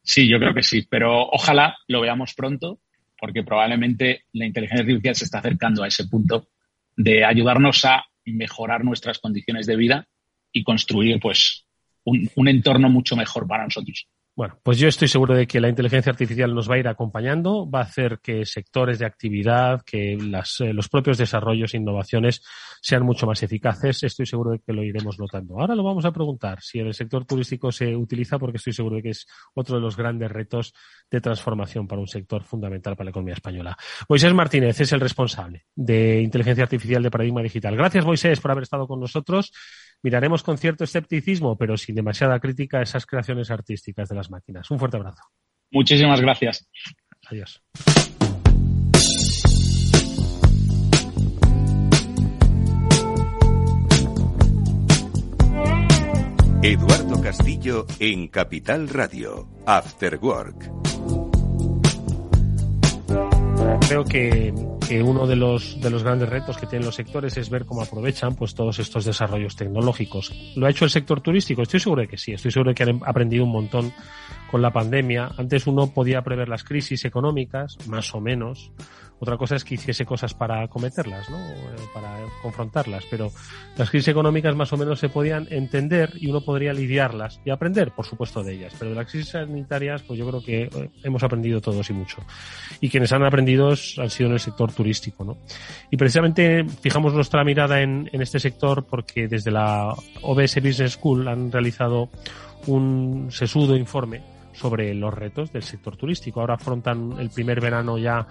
Sí, 0.06 0.28
yo 0.28 0.38
creo 0.38 0.54
que 0.54 0.62
sí, 0.62 0.86
pero 0.88 1.28
ojalá 1.30 1.76
lo 1.88 2.00
veamos 2.00 2.36
pronto, 2.36 2.80
porque 3.20 3.44
probablemente 3.44 4.26
la 4.34 4.46
inteligencia 4.46 4.84
artificial 4.84 5.16
se 5.16 5.26
está 5.26 5.40
acercando 5.40 5.84
a 5.84 5.88
ese 5.88 6.06
punto 6.08 6.48
de 6.96 7.26
ayudarnos 7.26 7.84
a 7.86 8.06
mejorar 8.26 8.86
nuestras 8.86 9.18
condiciones 9.18 9.66
de 9.66 9.76
vida 9.76 10.08
y 10.52 10.64
construir, 10.64 11.20
pues, 11.20 11.66
un, 12.04 12.30
un 12.36 12.48
entorno 12.48 12.88
mucho 12.88 13.16
mejor 13.16 13.48
para 13.48 13.64
nosotros. 13.64 14.08
Bueno, 14.38 14.60
pues 14.64 14.78
yo 14.78 14.90
estoy 14.90 15.08
seguro 15.08 15.34
de 15.34 15.48
que 15.48 15.62
la 15.62 15.70
inteligencia 15.70 16.12
artificial 16.12 16.54
nos 16.54 16.70
va 16.70 16.76
a 16.76 16.80
ir 16.80 16.90
acompañando, 16.90 17.70
va 17.70 17.80
a 17.80 17.84
hacer 17.84 18.20
que 18.22 18.46
sectores 18.46 19.00
de 19.00 19.06
actividad, 19.06 19.82
que 19.86 20.18
las, 20.20 20.60
eh, 20.60 20.74
los 20.74 20.90
propios 20.90 21.18
desarrollos 21.18 21.74
e 21.74 21.78
innovaciones 21.78 22.42
sean 22.82 23.04
mucho 23.04 23.26
más 23.26 23.42
eficaces. 23.44 24.04
Estoy 24.04 24.26
seguro 24.26 24.52
de 24.52 24.60
que 24.60 24.74
lo 24.74 24.84
iremos 24.84 25.18
notando. 25.18 25.58
Ahora 25.58 25.74
lo 25.74 25.84
vamos 25.84 26.04
a 26.04 26.12
preguntar 26.12 26.62
si 26.62 26.80
en 26.80 26.88
el 26.88 26.94
sector 26.94 27.24
turístico 27.24 27.72
se 27.72 27.96
utiliza, 27.96 28.38
porque 28.38 28.58
estoy 28.58 28.74
seguro 28.74 28.98
de 28.98 29.04
que 29.04 29.10
es 29.12 29.26
otro 29.54 29.78
de 29.78 29.82
los 29.82 29.96
grandes 29.96 30.30
retos 30.30 30.74
de 31.10 31.22
transformación 31.22 31.88
para 31.88 32.02
un 32.02 32.08
sector 32.08 32.44
fundamental 32.44 32.98
para 32.98 33.06
la 33.06 33.12
economía 33.12 33.36
española. 33.36 33.78
Moisés 34.10 34.34
Martínez 34.34 34.82
es 34.82 34.92
el 34.92 35.00
responsable 35.00 35.64
de 35.74 36.22
inteligencia 36.22 36.66
artificial 36.66 37.02
de 37.02 37.10
Paradigma 37.10 37.42
Digital. 37.42 37.78
Gracias, 37.78 38.04
Moisés, 38.04 38.42
por 38.42 38.52
haber 38.52 38.64
estado 38.64 38.86
con 38.86 39.00
nosotros 39.00 39.54
Miraremos 40.04 40.44
con 40.44 40.58
cierto 40.58 40.84
escepticismo, 40.84 41.58
pero 41.58 41.78
sin 41.78 41.96
demasiada 41.96 42.40
crítica, 42.40 42.82
esas 42.82 43.06
creaciones 43.06 43.50
artísticas 43.52 44.10
de 44.10 44.16
las 44.16 44.30
máquinas. 44.30 44.70
Un 44.72 44.80
fuerte 44.80 44.98
abrazo. 44.98 45.24
Muchísimas 45.72 46.22
gracias. 46.22 46.70
Adiós. 47.30 47.62
Eduardo 56.62 57.22
Castillo 57.22 57.86
en 58.00 58.28
Capital 58.28 58.90
Radio, 58.90 59.48
After 59.68 60.18
Work. 60.18 61.25
Creo 63.88 64.04
que, 64.04 64.54
uno 65.04 65.28
de 65.28 65.36
los, 65.36 65.80
de 65.80 65.90
los 65.90 66.04
grandes 66.04 66.30
retos 66.30 66.58
que 66.58 66.66
tienen 66.66 66.86
los 66.86 66.96
sectores 66.96 67.38
es 67.38 67.50
ver 67.50 67.66
cómo 67.66 67.82
aprovechan 67.82 68.36
pues 68.36 68.56
todos 68.56 68.80
estos 68.80 69.06
desarrollos 69.06 69.56
tecnológicos. 69.56 70.34
¿Lo 70.56 70.66
ha 70.66 70.70
hecho 70.70 70.86
el 70.86 70.92
sector 70.92 71.22
turístico? 71.22 71.62
Estoy 71.62 71.80
seguro 71.80 72.02
de 72.02 72.08
que 72.08 72.18
sí. 72.18 72.34
Estoy 72.34 72.52
seguro 72.52 72.72
de 72.72 72.76
que 72.76 72.84
han 72.84 73.02
aprendido 73.06 73.44
un 73.44 73.52
montón 73.52 73.94
con 74.50 74.62
la 74.62 74.72
pandemia. 74.72 75.30
Antes 75.38 75.68
uno 75.68 75.88
podía 75.94 76.22
prever 76.22 76.50
las 76.50 76.64
crisis 76.64 77.06
económicas, 77.06 77.78
más 77.88 78.14
o 78.16 78.22
menos. 78.22 78.72
Otra 79.20 79.38
cosa 79.38 79.56
es 79.56 79.64
que 79.64 79.76
hiciese 79.76 80.06
cosas 80.06 80.34
para 80.34 80.68
cometerlas, 80.68 81.30
¿no? 81.30 81.38
Eh, 81.38 81.76
para 81.94 82.18
confrontarlas. 82.42 83.06
Pero 83.10 83.32
las 83.78 83.90
crisis 83.90 84.10
económicas 84.10 84.56
más 84.56 84.72
o 84.74 84.78
menos 84.78 85.00
se 85.00 85.10
podían 85.10 85.48
entender 85.50 86.12
y 86.16 86.28
uno 86.28 86.42
podría 86.42 86.74
lidiarlas 86.74 87.40
y 87.46 87.50
aprender, 87.50 87.92
por 87.92 88.06
supuesto, 88.06 88.44
de 88.44 88.54
ellas. 88.54 88.74
Pero 88.78 88.92
de 88.92 88.98
las 88.98 89.10
crisis 89.10 89.30
sanitarias, 89.30 90.04
pues 90.04 90.20
yo 90.20 90.28
creo 90.28 90.44
que 90.44 90.64
eh, 90.64 90.90
hemos 91.04 91.24
aprendido 91.24 91.62
todos 91.62 91.90
y 91.90 91.94
mucho. 91.94 92.18
Y 92.82 92.90
quienes 92.90 93.12
han 93.14 93.24
aprendido 93.24 93.70
han 93.70 94.10
sido 94.10 94.28
en 94.28 94.34
el 94.34 94.40
sector 94.40 94.74
turístico, 94.74 95.24
¿no? 95.24 95.38
Y 95.90 95.98
precisamente 95.98 96.66
fijamos 96.82 97.14
nuestra 97.14 97.44
mirada 97.44 97.82
en, 97.82 98.10
en 98.12 98.22
este 98.22 98.40
sector 98.40 98.86
porque 98.86 99.28
desde 99.28 99.52
la 99.52 99.96
OBS 100.22 100.56
Business 100.62 100.94
School 100.94 101.28
han 101.28 101.52
realizado 101.52 102.10
un 102.68 103.28
sesudo 103.32 103.78
informe 103.78 104.35
sobre 104.56 104.94
los 104.94 105.14
retos 105.14 105.52
del 105.52 105.64
sector 105.64 105.98
turístico. 105.98 106.40
Ahora 106.40 106.56
afrontan 106.56 107.14
el 107.20 107.30
primer 107.30 107.62
verano 107.62 107.98
ya, 107.98 108.28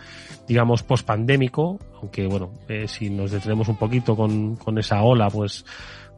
digamos, 0.49 0.83
post-pandémico, 0.83 1.79
aunque 2.01 2.27
bueno, 2.27 2.53
eh, 2.69 2.89
si 2.89 3.11
nos 3.11 3.31
detenemos 3.31 3.69
un 3.69 3.77
poquito 3.77 4.17
con, 4.17 4.57
con, 4.57 4.79
esa 4.79 5.03
ola, 5.03 5.29
pues, 5.31 5.65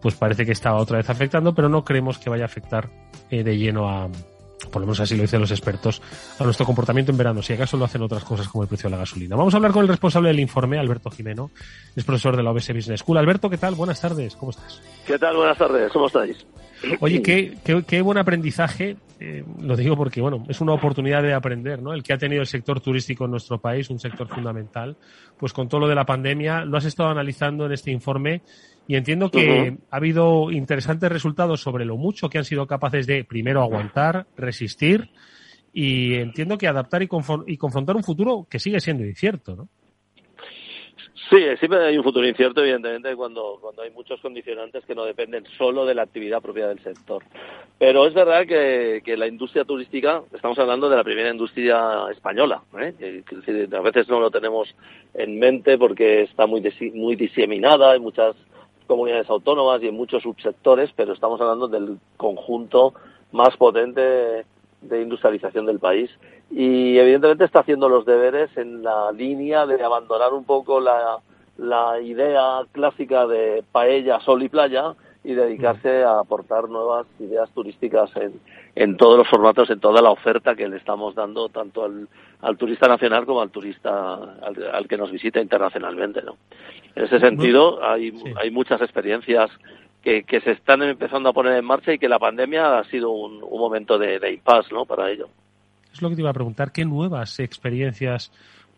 pues 0.00 0.14
parece 0.14 0.46
que 0.46 0.52
estaba 0.52 0.78
otra 0.78 0.98
vez 0.98 1.10
afectando, 1.10 1.54
pero 1.54 1.68
no 1.68 1.84
creemos 1.84 2.18
que 2.18 2.30
vaya 2.30 2.44
a 2.44 2.46
afectar 2.46 2.88
eh, 3.30 3.42
de 3.42 3.58
lleno 3.58 3.88
a, 3.88 4.08
por 4.70 4.80
lo 4.80 4.86
menos 4.86 5.00
así 5.00 5.16
lo 5.16 5.22
dicen 5.22 5.40
los 5.40 5.50
expertos, 5.50 6.00
a 6.38 6.44
nuestro 6.44 6.66
comportamiento 6.66 7.12
en 7.12 7.18
verano, 7.18 7.42
si 7.42 7.52
acaso 7.52 7.76
lo 7.76 7.84
hacen 7.84 8.02
otras 8.02 8.24
cosas 8.24 8.48
como 8.48 8.62
el 8.62 8.68
precio 8.68 8.88
de 8.88 8.96
la 8.96 9.00
gasolina. 9.00 9.36
Vamos 9.36 9.54
a 9.54 9.58
hablar 9.58 9.72
con 9.72 9.82
el 9.82 9.88
responsable 9.88 10.28
del 10.28 10.40
informe, 10.40 10.78
Alberto 10.78 11.10
Jimeno, 11.10 11.50
es 11.94 12.04
profesor 12.04 12.36
de 12.36 12.42
la 12.42 12.50
OBS 12.50 12.72
Business 12.74 13.00
School. 13.00 13.18
Alberto, 13.18 13.50
¿qué 13.50 13.58
tal? 13.58 13.74
Buenas 13.74 14.00
tardes, 14.00 14.36
¿cómo 14.36 14.50
estás? 14.50 14.80
¿Qué 15.06 15.18
tal? 15.18 15.36
Buenas 15.36 15.58
tardes, 15.58 15.92
¿cómo 15.92 16.06
estáis? 16.06 16.46
Oye, 17.00 17.22
qué, 17.22 17.56
qué, 17.64 17.82
qué 17.86 18.00
buen 18.02 18.18
aprendizaje, 18.18 18.96
eh, 19.18 19.44
lo 19.60 19.76
digo 19.76 19.96
porque, 19.96 20.20
bueno, 20.20 20.44
es 20.48 20.60
una 20.60 20.72
oportunidad 20.72 21.22
de 21.22 21.32
aprender, 21.32 21.82
¿no? 21.82 21.92
El 21.92 22.02
que 22.02 22.12
ha 22.12 22.18
tenido 22.18 22.42
el 22.42 22.46
sector 22.46 22.80
turístico 22.80 23.24
en 23.24 23.30
nuestro 23.30 23.58
país, 23.58 23.88
un 23.90 23.98
sector 23.98 24.28
fundamental, 24.28 24.96
pues 25.38 25.52
con 25.52 25.68
todo 25.68 25.82
lo 25.82 25.88
de 25.88 25.94
la 25.94 26.04
pandemia, 26.04 26.64
lo 26.64 26.76
has 26.76 26.84
estado 26.84 27.08
analizando 27.10 27.66
en 27.66 27.72
este 27.72 27.90
informe 27.90 28.42
y 28.86 28.96
entiendo 28.96 29.30
que 29.30 29.38
uh 29.38 29.74
-huh. 29.74 29.78
ha 29.90 29.96
habido 29.96 30.50
interesantes 30.50 31.10
resultados 31.10 31.60
sobre 31.60 31.84
lo 31.84 31.96
mucho 31.96 32.28
que 32.28 32.38
han 32.38 32.44
sido 32.44 32.66
capaces 32.66 33.06
de, 33.06 33.24
primero, 33.24 33.62
aguantar, 33.62 34.26
resistir 34.36 35.10
y 35.72 36.14
entiendo 36.14 36.56
que 36.56 36.68
adaptar 36.68 37.02
y, 37.02 37.08
y 37.46 37.56
confrontar 37.56 37.96
un 37.96 38.04
futuro 38.04 38.46
que 38.48 38.58
sigue 38.58 38.80
siendo 38.80 39.04
incierto, 39.04 39.56
¿no? 39.56 39.68
Sí, 41.30 41.38
siempre 41.58 41.82
hay 41.82 41.96
un 41.96 42.04
futuro 42.04 42.28
incierto, 42.28 42.60
evidentemente, 42.60 43.16
cuando, 43.16 43.58
cuando 43.60 43.82
hay 43.82 43.90
muchos 43.90 44.20
condicionantes 44.20 44.84
que 44.84 44.94
no 44.94 45.04
dependen 45.04 45.46
solo 45.56 45.86
de 45.86 45.94
la 45.94 46.02
actividad 46.02 46.42
propia 46.42 46.68
del 46.68 46.78
sector. 46.80 47.24
Pero 47.78 48.06
es 48.06 48.12
verdad 48.12 48.46
que, 48.46 49.00
que 49.02 49.16
la 49.16 49.26
industria 49.26 49.64
turística, 49.64 50.22
estamos 50.34 50.58
hablando 50.58 50.90
de 50.90 50.96
la 50.96 51.04
primera 51.04 51.30
industria 51.30 52.04
española, 52.10 52.62
¿eh? 52.78 53.22
a 53.72 53.80
veces 53.80 54.08
no 54.08 54.20
lo 54.20 54.30
tenemos 54.30 54.74
en 55.14 55.38
mente 55.38 55.78
porque 55.78 56.22
está 56.22 56.46
muy, 56.46 56.62
muy 56.92 57.16
diseminada 57.16 57.96
en 57.96 58.02
muchas 58.02 58.36
comunidades 58.86 59.28
autónomas 59.30 59.82
y 59.82 59.88
en 59.88 59.94
muchos 59.94 60.22
subsectores, 60.22 60.90
pero 60.94 61.14
estamos 61.14 61.40
hablando 61.40 61.66
del 61.66 61.98
conjunto 62.18 62.92
más 63.32 63.56
potente 63.56 64.44
de 64.80 65.02
industrialización 65.02 65.66
del 65.66 65.78
país 65.78 66.10
y 66.50 66.96
evidentemente 66.98 67.44
está 67.44 67.60
haciendo 67.60 67.88
los 67.88 68.04
deberes 68.04 68.56
en 68.56 68.82
la 68.82 69.10
línea 69.12 69.66
de 69.66 69.82
abandonar 69.82 70.32
un 70.32 70.44
poco 70.44 70.80
la, 70.80 71.18
la 71.58 72.00
idea 72.00 72.60
clásica 72.72 73.26
de 73.26 73.64
paella, 73.72 74.20
sol 74.20 74.42
y 74.42 74.48
playa 74.48 74.94
y 75.24 75.34
dedicarse 75.34 76.04
a 76.04 76.20
aportar 76.20 76.68
nuevas 76.68 77.04
ideas 77.18 77.50
turísticas 77.50 78.14
en, 78.14 78.40
en 78.76 78.96
todos 78.96 79.18
los 79.18 79.28
formatos, 79.28 79.68
en 79.70 79.80
toda 79.80 80.00
la 80.00 80.10
oferta 80.10 80.54
que 80.54 80.68
le 80.68 80.76
estamos 80.76 81.16
dando 81.16 81.48
tanto 81.48 81.84
al, 81.84 82.06
al 82.42 82.56
turista 82.56 82.86
nacional 82.86 83.26
como 83.26 83.40
al 83.40 83.50
turista 83.50 84.14
al, 84.14 84.70
al, 84.72 84.86
que 84.86 84.96
nos 84.96 85.10
visita 85.10 85.40
internacionalmente. 85.40 86.22
¿no? 86.22 86.36
En 86.94 87.04
ese 87.06 87.18
sentido, 87.18 87.82
hay, 87.82 88.12
sí. 88.12 88.34
hay 88.40 88.52
muchas 88.52 88.80
experiencias 88.80 89.50
que, 90.06 90.40
se 90.40 90.52
están 90.52 90.82
empezando 90.82 91.28
a 91.28 91.32
poner 91.32 91.56
en 91.56 91.64
marcha 91.64 91.92
y 91.92 91.98
que 91.98 92.08
la 92.08 92.20
pandemia 92.20 92.78
ha 92.78 92.84
sido 92.84 93.10
un, 93.10 93.42
un 93.42 93.58
momento 93.58 93.98
de, 93.98 94.20
de 94.20 94.34
impasse 94.34 94.72
¿no? 94.72 94.84
para 94.84 95.10
ello. 95.10 95.28
Es 95.92 96.00
lo 96.00 96.08
que 96.08 96.14
te 96.14 96.20
iba 96.20 96.30
a 96.30 96.34
preguntar, 96.34 96.70
¿qué 96.70 96.84
nuevas 96.84 97.40
experiencias 97.40 98.30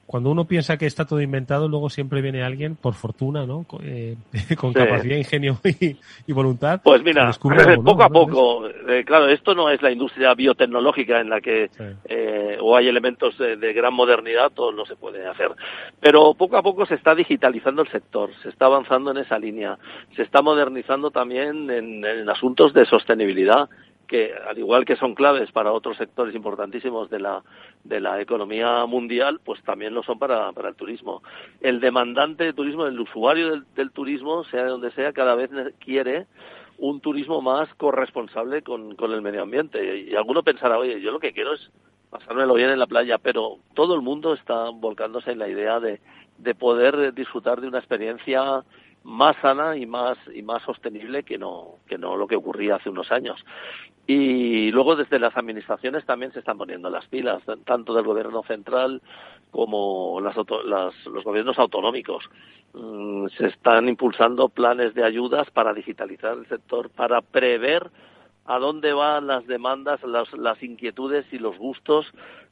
cuando 0.09 0.31
uno 0.31 0.47
piensa 0.47 0.79
que 0.79 0.87
está 0.87 1.05
todo 1.05 1.21
inventado, 1.21 1.69
luego 1.69 1.91
siempre 1.91 2.23
viene 2.23 2.43
alguien, 2.43 2.77
por 2.77 2.95
fortuna, 2.95 3.45
¿no? 3.45 3.67
Eh, 3.83 4.17
con 4.59 4.73
sí. 4.73 4.79
capacidad, 4.79 5.19
ingenio 5.19 5.59
y, 5.63 5.99
y, 6.27 6.33
voluntad. 6.33 6.81
Pues 6.83 7.03
mira, 7.05 7.29
algo, 7.43 7.85
poco 7.85 7.99
¿no? 7.99 8.05
a 8.05 8.09
poco, 8.09 8.69
eh, 8.89 9.05
claro, 9.05 9.29
esto 9.29 9.55
no 9.55 9.69
es 9.69 9.83
la 9.83 9.91
industria 9.91 10.33
biotecnológica 10.33 11.21
en 11.21 11.29
la 11.29 11.43
que 11.43 11.69
sí. 11.69 11.85
eh, 12.07 12.57
o 12.59 12.75
hay 12.75 12.89
elementos 12.89 13.37
de, 13.37 13.59
de, 13.59 13.73
gran 13.75 13.93
modernidad, 13.93 14.51
todo 14.51 14.73
no 14.73 14.87
se 14.87 14.97
puede 14.97 15.27
hacer. 15.27 15.51
Pero 16.01 16.33
poco 16.33 16.57
a 16.57 16.63
poco 16.63 16.87
se 16.87 16.95
está 16.95 17.15
digitalizando 17.15 17.83
el 17.83 17.91
sector, 17.91 18.31
se 18.43 18.49
está 18.49 18.65
avanzando 18.65 19.11
en 19.11 19.19
esa 19.19 19.39
línea, 19.39 19.77
se 20.17 20.23
está 20.23 20.41
modernizando 20.41 21.11
también 21.11 21.71
en, 21.71 22.03
en 22.03 22.31
asuntos 22.31 22.73
de 22.73 22.87
sostenibilidad 22.87 23.69
que 24.09 24.33
al 24.35 24.59
igual 24.59 24.85
que 24.85 24.97
son 24.97 25.15
claves 25.15 25.53
para 25.53 25.73
otros 25.73 25.97
sectores 25.97 26.35
importantísimos 26.35 27.11
de 27.11 27.21
la 27.21 27.43
de 27.85 28.01
la 28.01 28.21
economía 28.21 28.85
mundial, 28.87 29.41
pues 29.45 29.63
también 29.63 29.95
lo 29.95 30.03
son 30.03 30.19
para, 30.19 30.51
para 30.53 30.71
el 30.71 30.75
turismo. 30.75 31.23
El 31.61 31.81
demandante 31.81 32.45
de 32.45 32.53
turismo, 32.53 32.87
el 32.87 32.99
usuario 32.99 33.51
del, 33.51 33.65
del 33.77 33.93
turismo, 33.93 34.45
sea 34.45 34.65
de 34.65 34.71
donde 34.71 34.91
sea, 34.93 35.13
cada 35.13 35.35
vez 35.35 35.51
quiere 35.79 36.27
un 36.79 37.01
turismo 37.01 37.41
más 37.43 37.73
corresponsable 37.75 38.63
con, 38.63 38.95
con 38.97 39.13
el 39.13 39.23
medio 39.23 39.43
ambiente. 39.43 39.99
Y, 39.99 40.13
y 40.13 40.17
alguno 40.17 40.43
pensará, 40.43 40.79
oye, 40.79 41.01
yo 41.01 41.13
lo 41.13 41.21
que 41.21 41.33
quiero 41.33 41.55
es 41.55 41.71
pasármelo 42.11 42.55
bien 42.55 42.71
en 42.71 42.79
la 42.79 42.87
playa, 42.87 43.19
pero 43.19 43.59
todo 43.75 43.95
el 43.95 44.01
mundo 44.01 44.35
está 44.35 44.71
volcándose 44.71 45.33
en 45.33 45.39
la 45.39 45.49
idea 45.49 45.79
de, 45.81 46.01
de 46.39 46.55
poder 46.55 47.13
disfrutar 47.15 47.61
de 47.61 47.69
una 47.69 47.79
experiencia 47.79 48.65
más 49.05 49.37
sana 49.41 49.77
y 49.77 49.87
más 49.87 50.19
y 50.35 50.43
más 50.43 50.63
sostenible 50.63 51.23
que 51.23 51.39
no 51.39 51.77
que 51.87 51.97
no 51.97 52.17
lo 52.17 52.27
que 52.27 52.37
ocurría 52.37 52.77
hace 52.77 52.91
unos 52.91 53.11
años 53.13 53.43
y 54.11 54.73
luego 54.73 54.97
desde 54.97 55.19
las 55.19 55.37
administraciones 55.37 56.07
también 56.07 56.33
se 56.33 56.39
están 56.39 56.57
poniendo 56.57 56.89
las 56.89 57.07
pilas 57.07 57.43
tanto 57.67 57.93
del 57.93 58.07
gobierno 58.07 58.43
central 58.43 59.03
como 59.51 60.19
las, 60.23 60.35
las 60.65 61.07
los 61.07 61.25
gobiernos 61.25 61.59
autonómicos 61.59 62.25
mm, 62.73 63.27
se 63.37 63.49
están 63.49 63.87
impulsando 63.87 64.49
planes 64.49 64.95
de 64.95 65.05
ayudas 65.05 65.51
para 65.51 65.75
digitalizar 65.75 66.39
el 66.39 66.49
sector 66.49 66.89
para 66.89 67.21
prever 67.21 67.91
a 68.47 68.59
dónde 68.59 68.95
van 68.95 69.27
las 69.27 69.47
demandas, 69.47 70.03
las, 70.03 70.33
las 70.33 70.63
inquietudes 70.63 71.27
y 71.31 71.39
los 71.39 71.59
gustos 71.59 72.07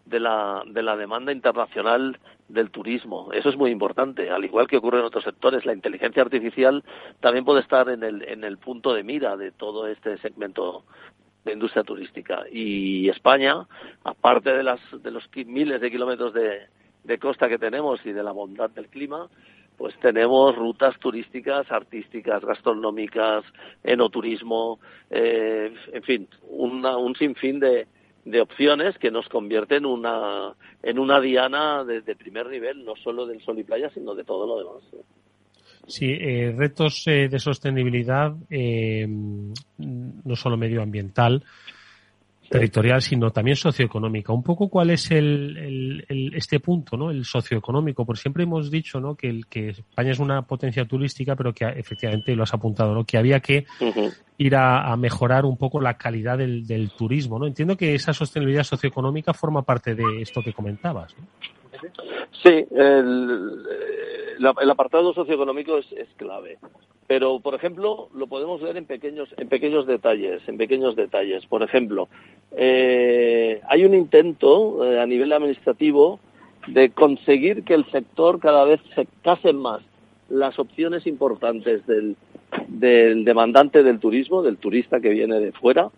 de 0.04 0.20
la, 0.20 0.62
de 0.66 0.82
la 0.82 0.94
demanda 0.94 1.32
internacional 1.32 2.18
del 2.48 2.70
turismo. 2.70 3.32
Eso 3.32 3.48
es 3.48 3.56
muy 3.56 3.70
importante. 3.70 4.28
Al 4.28 4.44
igual 4.44 4.66
que 4.66 4.76
ocurre 4.76 4.98
en 4.98 5.06
otros 5.06 5.24
sectores, 5.24 5.64
la 5.64 5.72
inteligencia 5.72 6.22
artificial 6.22 6.84
también 7.20 7.46
puede 7.46 7.62
estar 7.62 7.88
en 7.88 8.02
el, 8.02 8.22
en 8.28 8.44
el 8.44 8.58
punto 8.58 8.92
de 8.92 9.04
mira 9.04 9.38
de 9.38 9.52
todo 9.52 9.86
este 9.86 10.18
segmento 10.18 10.84
de 11.46 11.52
industria 11.54 11.84
turística. 11.84 12.44
Y 12.50 13.08
España, 13.08 13.66
aparte 14.04 14.52
de, 14.52 14.62
las, 14.62 14.80
de 15.02 15.10
los 15.10 15.28
miles 15.46 15.80
de 15.80 15.90
kilómetros 15.90 16.34
de, 16.34 17.18
costa 17.18 17.48
que 17.48 17.58
tenemos 17.58 18.04
y 18.04 18.12
de 18.12 18.22
la 18.22 18.32
bondad 18.32 18.68
del 18.70 18.88
clima, 18.88 19.28
pues 19.78 19.94
tenemos 20.00 20.56
rutas 20.56 20.98
turísticas, 20.98 21.70
artísticas, 21.70 22.44
gastronómicas, 22.44 23.44
enoturismo, 23.84 24.80
eh, 25.10 25.72
en 25.92 26.02
fin, 26.02 26.28
una, 26.48 26.96
un 26.96 27.14
sinfín 27.14 27.60
de, 27.60 27.86
de 28.24 28.40
opciones 28.40 28.98
que 28.98 29.10
nos 29.10 29.28
convierten 29.28 29.86
una, 29.86 30.54
en 30.82 30.98
una 30.98 31.20
diana 31.20 31.84
de, 31.84 32.00
de, 32.00 32.16
primer 32.16 32.48
nivel, 32.48 32.84
no 32.84 32.96
solo 32.96 33.26
del 33.26 33.40
sol 33.42 33.58
y 33.58 33.64
playa, 33.64 33.88
sino 33.90 34.14
de 34.14 34.24
todo 34.24 34.46
lo 34.46 34.58
demás. 34.58 35.06
Sí, 35.86 36.06
eh, 36.06 36.52
retos 36.56 37.04
eh, 37.06 37.28
de 37.28 37.38
sostenibilidad, 37.38 38.34
eh, 38.50 39.06
no 39.08 40.36
solo 40.36 40.56
medioambiental, 40.56 41.44
territorial, 42.48 43.02
sino 43.02 43.30
también 43.30 43.56
socioeconómica. 43.56 44.32
Un 44.32 44.42
poco 44.42 44.68
cuál 44.68 44.90
es 44.90 45.10
el, 45.10 45.56
el, 45.56 46.04
el, 46.08 46.34
este 46.34 46.60
punto, 46.60 46.96
¿no? 46.96 47.10
El 47.10 47.24
socioeconómico, 47.24 48.04
porque 48.04 48.22
siempre 48.22 48.44
hemos 48.44 48.70
dicho, 48.70 49.00
¿no? 49.00 49.14
Que, 49.14 49.28
el, 49.28 49.46
que 49.46 49.70
España 49.70 50.12
es 50.12 50.18
una 50.18 50.42
potencia 50.42 50.84
turística, 50.84 51.34
pero 51.36 51.52
que 51.52 51.64
efectivamente 51.64 52.34
lo 52.34 52.42
has 52.42 52.54
apuntado, 52.54 52.94
¿no? 52.94 53.04
Que 53.04 53.18
había 53.18 53.40
que 53.40 53.66
uh 53.80 53.84
-huh. 53.84 54.14
ir 54.38 54.56
a, 54.56 54.92
a, 54.92 54.96
mejorar 54.96 55.44
un 55.44 55.56
poco 55.56 55.80
la 55.80 55.94
calidad 55.94 56.38
del, 56.38 56.66
del, 56.66 56.90
turismo, 56.90 57.38
¿no? 57.38 57.46
Entiendo 57.46 57.76
que 57.76 57.94
esa 57.94 58.12
sostenibilidad 58.12 58.64
socioeconómica 58.64 59.34
forma 59.34 59.62
parte 59.62 59.94
de 59.94 60.22
esto 60.22 60.42
que 60.42 60.52
comentabas, 60.52 61.16
¿no? 61.18 61.26
Sí, 62.42 62.66
el, 62.70 63.62
el 64.38 64.70
apartado 64.70 65.12
socioeconómico 65.14 65.78
es, 65.78 65.90
es 65.92 66.08
clave. 66.16 66.58
Pero, 67.06 67.38
por 67.38 67.54
ejemplo, 67.54 68.08
lo 68.14 68.26
podemos 68.26 68.60
ver 68.60 68.76
en 68.76 68.84
pequeños, 68.84 69.28
en 69.36 69.48
pequeños 69.48 69.86
detalles, 69.86 70.42
en 70.48 70.58
pequeños 70.58 70.96
detalles. 70.96 71.46
Por 71.46 71.62
ejemplo, 71.62 72.08
eh, 72.56 73.60
hay 73.68 73.84
un 73.84 73.94
intento 73.94 74.84
eh, 74.84 75.00
a 75.00 75.06
nivel 75.06 75.32
administrativo 75.32 76.18
de 76.66 76.90
conseguir 76.90 77.62
que 77.62 77.74
el 77.74 77.88
sector 77.92 78.40
cada 78.40 78.64
vez 78.64 78.80
se 78.94 79.06
casen 79.22 79.56
más 79.56 79.82
las 80.28 80.58
opciones 80.58 81.06
importantes 81.06 81.86
del, 81.86 82.16
del 82.66 83.24
demandante 83.24 83.84
del 83.84 84.00
turismo, 84.00 84.42
del 84.42 84.56
turista 84.56 85.00
que 85.00 85.10
viene 85.10 85.38
de 85.38 85.52
fuera, 85.52 85.90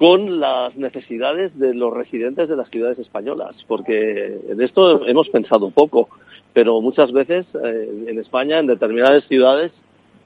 con 0.00 0.40
las 0.40 0.74
necesidades 0.76 1.56
de 1.58 1.74
los 1.74 1.92
residentes 1.92 2.48
de 2.48 2.56
las 2.56 2.70
ciudades 2.70 2.98
españolas, 2.98 3.54
porque 3.68 4.40
en 4.48 4.62
esto 4.62 5.06
hemos 5.06 5.28
pensado 5.28 5.70
poco, 5.70 6.08
pero 6.54 6.80
muchas 6.80 7.12
veces 7.12 7.44
eh, 7.62 8.06
en 8.06 8.18
España, 8.18 8.60
en 8.60 8.66
determinadas 8.66 9.28
ciudades, 9.28 9.72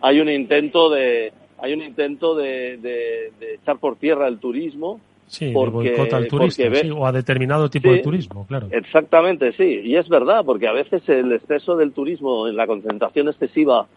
hay 0.01 0.21
un 0.21 0.29
intento 0.29 0.91
de 0.91 1.33
hay 1.59 1.73
un 1.73 1.83
intento 1.83 2.37
de, 2.37 2.77
de, 2.77 3.33
de 3.41 3.55
echar 3.55 3.79
por 3.79 3.97
tierra 3.97 4.29
el 4.29 4.39
turismo 4.39 5.01
Sí, 5.27 5.51
porque, 5.53 5.97
al 6.13 6.29
turismo, 6.29 6.75
sí, 6.75 6.91
o 6.91 7.07
a 7.07 7.11
determinado 7.11 7.69
tipo 7.69 7.89
sí, 7.89 7.97
de 7.97 8.03
turismo, 8.03 8.47
claro. 8.47 8.69
Exactamente, 8.71 9.53
sí. 9.53 9.81
Y 9.83 9.97
es 9.97 10.09
verdad, 10.09 10.45
porque 10.45 10.69
a 10.69 10.73
veces 10.73 11.03
el 11.09 11.33
exceso 11.33 11.77
del 11.77 11.93
turismo, 11.93 12.47
en 12.47 12.57
la 12.57 12.67
concentración 12.67 13.29
excesiva 13.29 13.89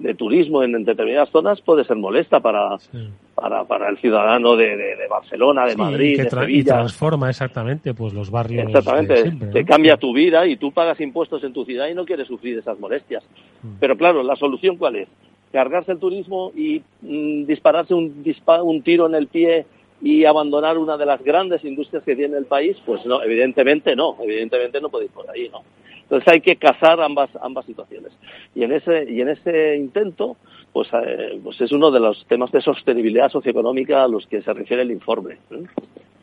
de 0.00 0.14
turismo 0.14 0.62
en 0.62 0.84
determinadas 0.84 1.28
zonas 1.30 1.60
puede 1.60 1.84
ser 1.84 1.96
molesta 1.96 2.40
para, 2.40 2.78
sí. 2.78 3.08
para, 3.34 3.64
para 3.64 3.90
el 3.90 3.98
ciudadano 3.98 4.56
de, 4.56 4.76
de, 4.76 4.96
de 4.96 5.08
Barcelona, 5.08 5.64
de 5.66 5.72
sí, 5.72 5.76
Madrid, 5.76 6.16
que 6.16 6.22
de 6.24 6.30
tra 6.30 6.40
Sevilla. 6.40 6.60
Y 6.60 6.64
transforma 6.64 7.28
exactamente 7.28 7.92
pues 7.94 8.14
los 8.14 8.30
barrios. 8.30 8.66
Exactamente, 8.66 9.22
siempre, 9.22 9.46
¿no? 9.48 9.52
te 9.52 9.64
cambia 9.64 9.96
tu 9.98 10.14
vida 10.14 10.46
y 10.46 10.56
tú 10.56 10.72
pagas 10.72 11.00
impuestos 11.00 11.44
en 11.44 11.52
tu 11.52 11.64
ciudad 11.64 11.88
y 11.88 11.94
no 11.94 12.06
quieres 12.06 12.26
sufrir 12.26 12.58
esas 12.58 12.78
molestias. 12.80 13.22
Mm. 13.62 13.74
Pero 13.78 13.96
claro, 13.96 14.22
la 14.22 14.36
solución 14.36 14.76
cuál 14.76 14.96
es? 14.96 15.08
Cargarse 15.52 15.92
el 15.92 15.98
turismo 15.98 16.50
y 16.56 16.82
mm, 17.02 17.44
dispararse 17.44 17.92
un, 17.92 18.22
dispa 18.22 18.62
un 18.62 18.82
tiro 18.82 19.06
en 19.06 19.14
el 19.14 19.26
pie 19.26 19.66
y 20.02 20.24
abandonar 20.24 20.78
una 20.78 20.96
de 20.96 21.06
las 21.06 21.22
grandes 21.22 21.64
industrias 21.64 22.02
que 22.04 22.16
tiene 22.16 22.36
el 22.38 22.46
país, 22.46 22.76
pues 22.86 23.04
no, 23.04 23.22
evidentemente 23.22 23.94
no, 23.94 24.16
evidentemente 24.22 24.80
no 24.80 24.90
ir 25.02 25.10
por 25.10 25.28
ahí, 25.30 25.48
¿no? 25.48 25.62
Entonces 26.02 26.26
hay 26.32 26.40
que 26.40 26.56
casar 26.56 27.00
ambas 27.00 27.30
ambas 27.40 27.64
situaciones. 27.66 28.12
Y 28.54 28.64
en 28.64 28.72
ese 28.72 29.08
y 29.08 29.20
en 29.20 29.28
ese 29.28 29.76
intento, 29.76 30.36
pues, 30.72 30.88
eh, 30.92 31.38
pues 31.42 31.60
es 31.60 31.70
uno 31.70 31.90
de 31.90 32.00
los 32.00 32.26
temas 32.26 32.50
de 32.50 32.60
sostenibilidad 32.60 33.30
socioeconómica 33.30 34.02
a 34.02 34.08
los 34.08 34.26
que 34.26 34.42
se 34.42 34.52
refiere 34.52 34.82
el 34.82 34.90
informe. 34.90 35.34
¿eh? 35.50 35.62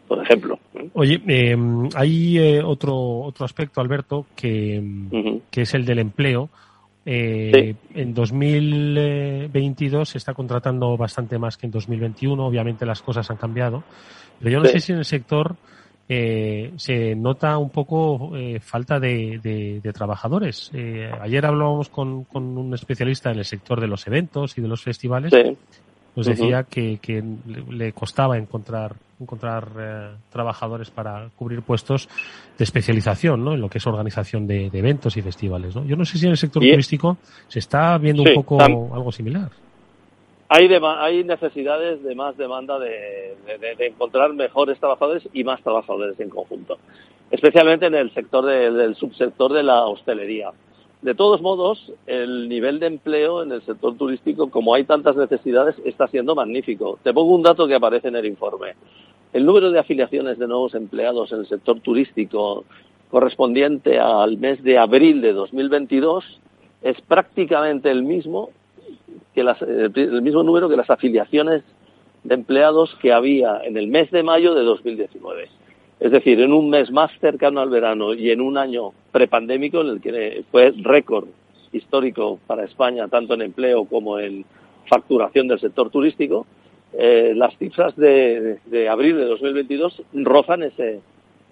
Por 0.07 0.21
ejemplo. 0.21 0.59
¿eh? 0.75 0.89
Oye, 0.93 1.21
eh, 1.27 1.55
hay 1.95 2.37
eh, 2.37 2.61
otro 2.63 2.95
otro 3.21 3.45
aspecto, 3.45 3.79
Alberto, 3.79 4.25
que, 4.35 4.79
uh 4.79 5.15
-huh. 5.15 5.41
que 5.51 5.61
es 5.61 5.73
el 5.73 5.85
del 5.85 5.99
empleo. 5.99 6.49
Eh, 7.09 7.73
sí. 7.93 7.99
En 8.01 8.13
2022 8.13 10.09
se 10.09 10.17
está 10.17 10.33
contratando 10.33 10.97
bastante 10.97 11.39
más 11.39 11.55
que 11.55 11.65
en 11.65 11.71
2021. 11.71 12.45
Obviamente 12.45 12.85
las 12.85 13.01
cosas 13.01 13.29
han 13.31 13.37
cambiado. 13.37 13.83
Pero 14.39 14.51
yo 14.51 14.59
no 14.59 14.65
sí. 14.65 14.73
sé 14.73 14.79
si 14.81 14.91
en 14.91 14.97
el 14.99 15.05
sector 15.05 15.55
eh, 16.09 16.71
se 16.77 17.15
nota 17.15 17.57
un 17.57 17.69
poco 17.69 18.35
eh, 18.37 18.59
falta 18.61 18.99
de, 18.99 19.39
de, 19.41 19.81
de 19.81 19.93
trabajadores. 19.93 20.69
Eh, 20.73 21.09
ayer 21.21 21.45
hablábamos 21.45 21.89
con, 21.89 22.25
con, 22.25 22.57
un 22.57 22.73
especialista 22.73 23.31
en 23.31 23.39
el 23.39 23.45
sector 23.45 23.81
de 23.81 23.87
los 23.87 24.05
eventos 24.07 24.57
y 24.57 24.61
de 24.61 24.67
los 24.67 24.81
festivales. 24.83 25.31
Sí. 25.33 25.57
Nos 26.17 26.25
decía 26.25 26.59
uh 26.59 26.63
-huh. 26.63 26.65
que, 26.65 26.97
que, 27.01 27.23
le 27.69 27.93
costaba 27.93 28.37
encontrar 28.37 28.95
encontrar 29.19 29.67
eh, 29.79 30.09
trabajadores 30.29 30.91
para 30.91 31.29
cubrir 31.37 31.61
puestos 31.61 32.09
de 32.57 32.63
especialización 32.63 33.43
¿no? 33.43 33.53
en 33.53 33.61
lo 33.61 33.69
que 33.69 33.77
es 33.77 33.87
organización 33.87 34.45
de, 34.45 34.69
de 34.69 34.79
eventos 34.79 35.15
y 35.17 35.21
festivales. 35.21 35.75
¿no? 35.75 35.85
Yo 35.85 35.95
no 35.95 36.05
sé 36.05 36.19
si 36.19 36.25
en 36.25 36.31
el 36.31 36.37
sector 36.37 36.61
turístico 36.61 37.17
se 37.47 37.59
está 37.59 37.97
viendo 37.97 38.23
sí, 38.23 38.29
un 38.29 38.35
poco 38.35 38.61
algo 38.61 39.11
similar 39.11 39.49
hay, 40.49 40.69
hay 40.99 41.23
necesidades 41.23 42.01
de 42.03 42.15
más 42.15 42.37
demanda 42.37 42.79
de, 42.79 43.35
de, 43.45 43.75
de, 43.75 43.87
encontrar 43.87 44.33
mejores 44.33 44.79
trabajadores 44.79 45.27
y 45.33 45.43
más 45.43 45.61
trabajadores 45.61 46.19
en 46.19 46.29
conjunto, 46.29 46.77
especialmente 47.31 47.87
en 47.87 47.95
el 47.95 48.13
sector 48.13 48.45
de, 48.45 48.71
del 48.71 48.95
subsector 48.95 49.51
de 49.53 49.63
la 49.63 49.85
hostelería. 49.85 50.51
De 51.07 51.15
todos 51.15 51.41
modos, 51.41 51.93
el 52.05 52.49
nivel 52.49 52.81
de 52.81 52.87
empleo 52.87 53.41
en 53.41 53.53
el 53.53 53.61
sector 53.61 53.95
turístico, 53.95 54.49
como 54.49 54.73
hay 54.73 54.83
tantas 54.83 55.15
necesidades, 55.15 55.77
está 55.85 56.09
siendo 56.09 56.35
magnífico. 56.35 56.99
Te 57.01 57.13
pongo 57.13 57.33
un 57.33 57.43
dato 57.43 57.65
que 57.65 57.75
aparece 57.75 58.09
en 58.09 58.17
el 58.17 58.25
informe. 58.25 58.73
El 59.31 59.45
número 59.45 59.71
de 59.71 59.79
afiliaciones 59.79 60.37
de 60.37 60.49
nuevos 60.49 60.75
empleados 60.75 61.31
en 61.31 61.39
el 61.39 61.47
sector 61.47 61.79
turístico 61.79 62.65
correspondiente 63.09 63.97
al 63.99 64.35
mes 64.35 64.61
de 64.63 64.77
abril 64.77 65.21
de 65.21 65.31
2022 65.31 66.41
es 66.81 66.99
prácticamente 66.99 67.89
el 67.89 68.03
mismo 68.03 68.49
que 69.33 69.45
las, 69.45 69.61
el 69.61 70.21
mismo 70.21 70.43
número 70.43 70.67
que 70.67 70.75
las 70.75 70.89
afiliaciones 70.89 71.63
de 72.25 72.35
empleados 72.35 72.93
que 73.01 73.13
había 73.13 73.61
en 73.63 73.77
el 73.77 73.87
mes 73.87 74.11
de 74.11 74.23
mayo 74.23 74.53
de 74.55 74.63
2019. 74.65 75.47
Es 75.99 76.11
decir, 76.11 76.39
en 76.41 76.53
un 76.53 76.69
mes 76.69 76.91
más 76.91 77.11
cercano 77.19 77.59
al 77.59 77.69
verano 77.69 78.13
y 78.13 78.29
en 78.29 78.41
un 78.41 78.57
año 78.57 78.91
prepandémico 79.11 79.81
en 79.81 79.87
el 79.87 80.01
que 80.01 80.43
fue 80.51 80.71
récord 80.77 81.27
histórico 81.71 82.39
para 82.45 82.65
España, 82.65 83.07
tanto 83.07 83.33
en 83.33 83.41
empleo 83.41 83.85
como 83.85 84.19
en 84.19 84.45
facturación 84.87 85.47
del 85.47 85.59
sector 85.59 85.89
turístico, 85.89 86.45
eh, 86.93 87.33
las 87.35 87.57
cifras 87.57 87.95
de, 87.95 88.59
de, 88.65 88.89
abril 88.89 89.17
de 89.17 89.25
2022 89.25 90.03
rozan 90.13 90.63
ese, 90.63 91.01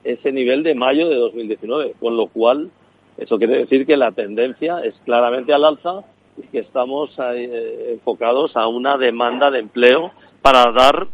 ese 0.04 0.32
nivel 0.32 0.64
de 0.64 0.76
mayo 0.76 1.10
de 1.10 1.16
2019, 1.16 1.96
con 2.00 2.16
lo 2.16 2.28
cual 2.28 2.70
eso 3.18 3.38
quiere 3.38 3.58
decir 3.58 3.86
que 3.86 3.98
la 3.98 4.12
tendencia 4.12 4.80
es 4.80 4.94
claramente 5.06 5.54
al 5.54 5.66
alza 5.66 6.04
y 6.38 6.48
que 6.48 6.60
estamos 6.60 7.12
eh, 7.20 7.94
enfocados 7.94 8.56
a 8.56 8.68
una 8.68 8.98
demanda 8.98 9.52
de 9.52 9.60
empleo 9.60 10.12
para 10.42 10.72
dar 10.72 11.08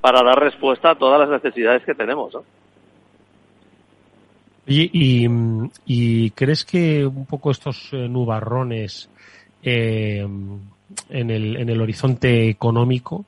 para 0.00 0.24
dar 0.24 0.40
respuesta 0.40 0.90
a 0.90 0.94
todas 0.96 1.20
las 1.20 1.30
necesidades 1.42 1.84
que 1.84 1.94
tenemos. 1.94 2.36
Y, 4.66 4.90
y, 4.92 5.28
y, 5.86 6.30
crees 6.30 6.64
que 6.64 7.04
un 7.04 7.26
poco 7.26 7.50
estos 7.50 7.88
eh, 7.92 8.08
nubarrones 8.08 9.10
eh, 9.62 10.20
en, 10.20 11.30
el, 11.30 11.56
en 11.56 11.68
el 11.68 11.80
horizonte 11.80 12.48
económico 12.48 13.24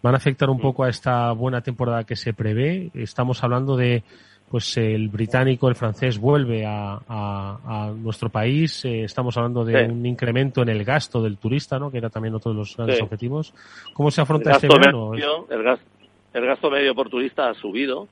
van 0.00 0.14
a 0.14 0.16
afectar 0.16 0.48
un 0.48 0.58
poco 0.60 0.84
a 0.84 0.88
esta 0.88 1.32
buena 1.32 1.60
temporada 1.60 2.04
que 2.04 2.16
se 2.16 2.32
prevé? 2.32 2.90
Estamos 2.94 3.42
hablando 3.44 3.76
de 3.76 4.02
pues 4.50 4.78
el 4.78 5.08
británico, 5.08 5.68
el 5.68 5.74
francés 5.74 6.18
vuelve 6.18 6.64
a, 6.64 6.98
a, 7.06 7.58
a 7.64 7.90
nuestro 7.90 8.30
país. 8.30 8.84
Eh, 8.84 9.04
estamos 9.04 9.36
hablando 9.36 9.64
de 9.64 9.84
sí. 9.86 9.92
un 9.92 10.06
incremento 10.06 10.62
en 10.62 10.70
el 10.70 10.84
gasto 10.84 11.22
del 11.22 11.36
turista, 11.36 11.78
¿no? 11.78 11.90
Que 11.90 11.98
era 11.98 12.08
también 12.08 12.34
otro 12.34 12.52
de 12.52 12.58
los 12.58 12.74
grandes 12.76 12.96
sí. 12.96 13.02
objetivos. 13.02 13.52
¿Cómo 13.92 14.10
se 14.10 14.22
afronta 14.22 14.52
este 14.52 14.68
verano? 14.68 15.10
Medio, 15.10 15.46
el, 15.50 15.62
gasto, 15.62 15.84
el 16.32 16.46
gasto 16.46 16.70
medio 16.70 16.94
por 16.94 17.10
turista 17.10 17.50
ha 17.50 17.54
subido. 17.54 18.08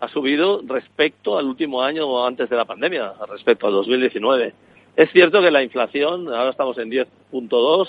Ha 0.00 0.08
subido 0.08 0.62
respecto 0.66 1.38
al 1.38 1.46
último 1.46 1.82
año 1.82 2.24
antes 2.24 2.48
de 2.48 2.56
la 2.56 2.64
pandemia, 2.64 3.14
respecto 3.28 3.66
al 3.66 3.72
2019. 3.72 4.54
Es 4.96 5.10
cierto 5.12 5.40
que 5.40 5.50
la 5.50 5.62
inflación, 5.62 6.28
ahora 6.28 6.50
estamos 6.50 6.78
en 6.78 6.90
10.2, 6.90 7.88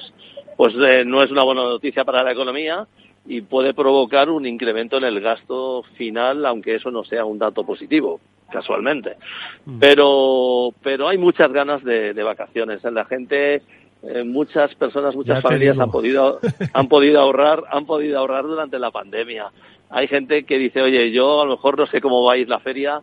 pues 0.57 0.73
eh, 0.75 1.03
no 1.05 1.23
es 1.23 1.31
una 1.31 1.43
buena 1.43 1.63
noticia 1.63 2.03
para 2.05 2.23
la 2.23 2.31
economía, 2.31 2.87
y 3.29 3.41
puede 3.41 3.73
provocar 3.73 4.29
un 4.29 4.45
incremento 4.45 4.97
en 4.97 5.03
el 5.03 5.21
gasto 5.21 5.83
final, 5.95 6.45
aunque 6.45 6.75
eso 6.75 6.89
no 6.89 7.03
sea 7.03 7.25
un 7.25 7.37
dato 7.37 7.63
positivo, 7.63 8.19
casualmente. 8.51 9.17
Mm. 9.65 9.79
Pero, 9.79 10.73
pero 10.81 11.07
hay 11.07 11.17
muchas 11.17 11.51
ganas 11.51 11.83
de, 11.83 12.13
de 12.13 12.23
vacaciones. 12.23 12.83
La 12.83 13.05
gente, 13.05 13.61
eh, 14.01 14.23
muchas 14.23 14.73
personas, 14.75 15.15
muchas 15.15 15.43
familias 15.43 15.77
han 15.77 15.91
podido, 15.91 16.39
han 16.73 16.87
podido 16.87 17.21
ahorrar, 17.21 17.65
han 17.69 17.85
podido 17.85 18.17
ahorrar 18.17 18.45
durante 18.45 18.79
la 18.79 18.89
pandemia. 18.89 19.51
Hay 19.89 20.07
gente 20.07 20.43
que 20.43 20.57
dice, 20.57 20.81
oye, 20.81 21.11
yo 21.11 21.41
a 21.41 21.45
lo 21.45 21.51
mejor 21.51 21.77
no 21.77 21.87
sé 21.87 21.99
cómo 21.99 22.23
va 22.23 22.33
a 22.33 22.37
ir 22.37 22.47
la 22.47 22.59
feria, 22.59 23.01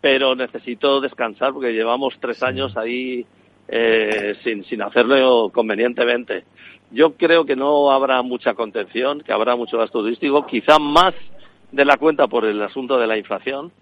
pero 0.00 0.34
necesito 0.34 1.00
descansar 1.00 1.52
porque 1.52 1.72
llevamos 1.72 2.14
tres 2.20 2.42
años 2.42 2.76
ahí 2.76 3.24
eh, 3.68 4.36
sin, 4.44 4.64
sin 4.64 4.82
hacerlo 4.82 5.50
convenientemente. 5.52 6.44
Yo 6.90 7.14
creo 7.14 7.44
que 7.44 7.56
no 7.56 7.90
habrá 7.90 8.22
mucha 8.22 8.54
contención, 8.54 9.22
que 9.22 9.32
habrá 9.32 9.56
mucho 9.56 9.78
gasto 9.78 10.00
turístico, 10.00 10.46
quizá 10.46 10.78
más 10.78 11.14
de 11.72 11.84
la 11.84 11.96
cuenta 11.96 12.28
por 12.28 12.44
el 12.44 12.62
asunto 12.62 12.98
de 12.98 13.06
la 13.06 13.18
inflación, 13.18 13.72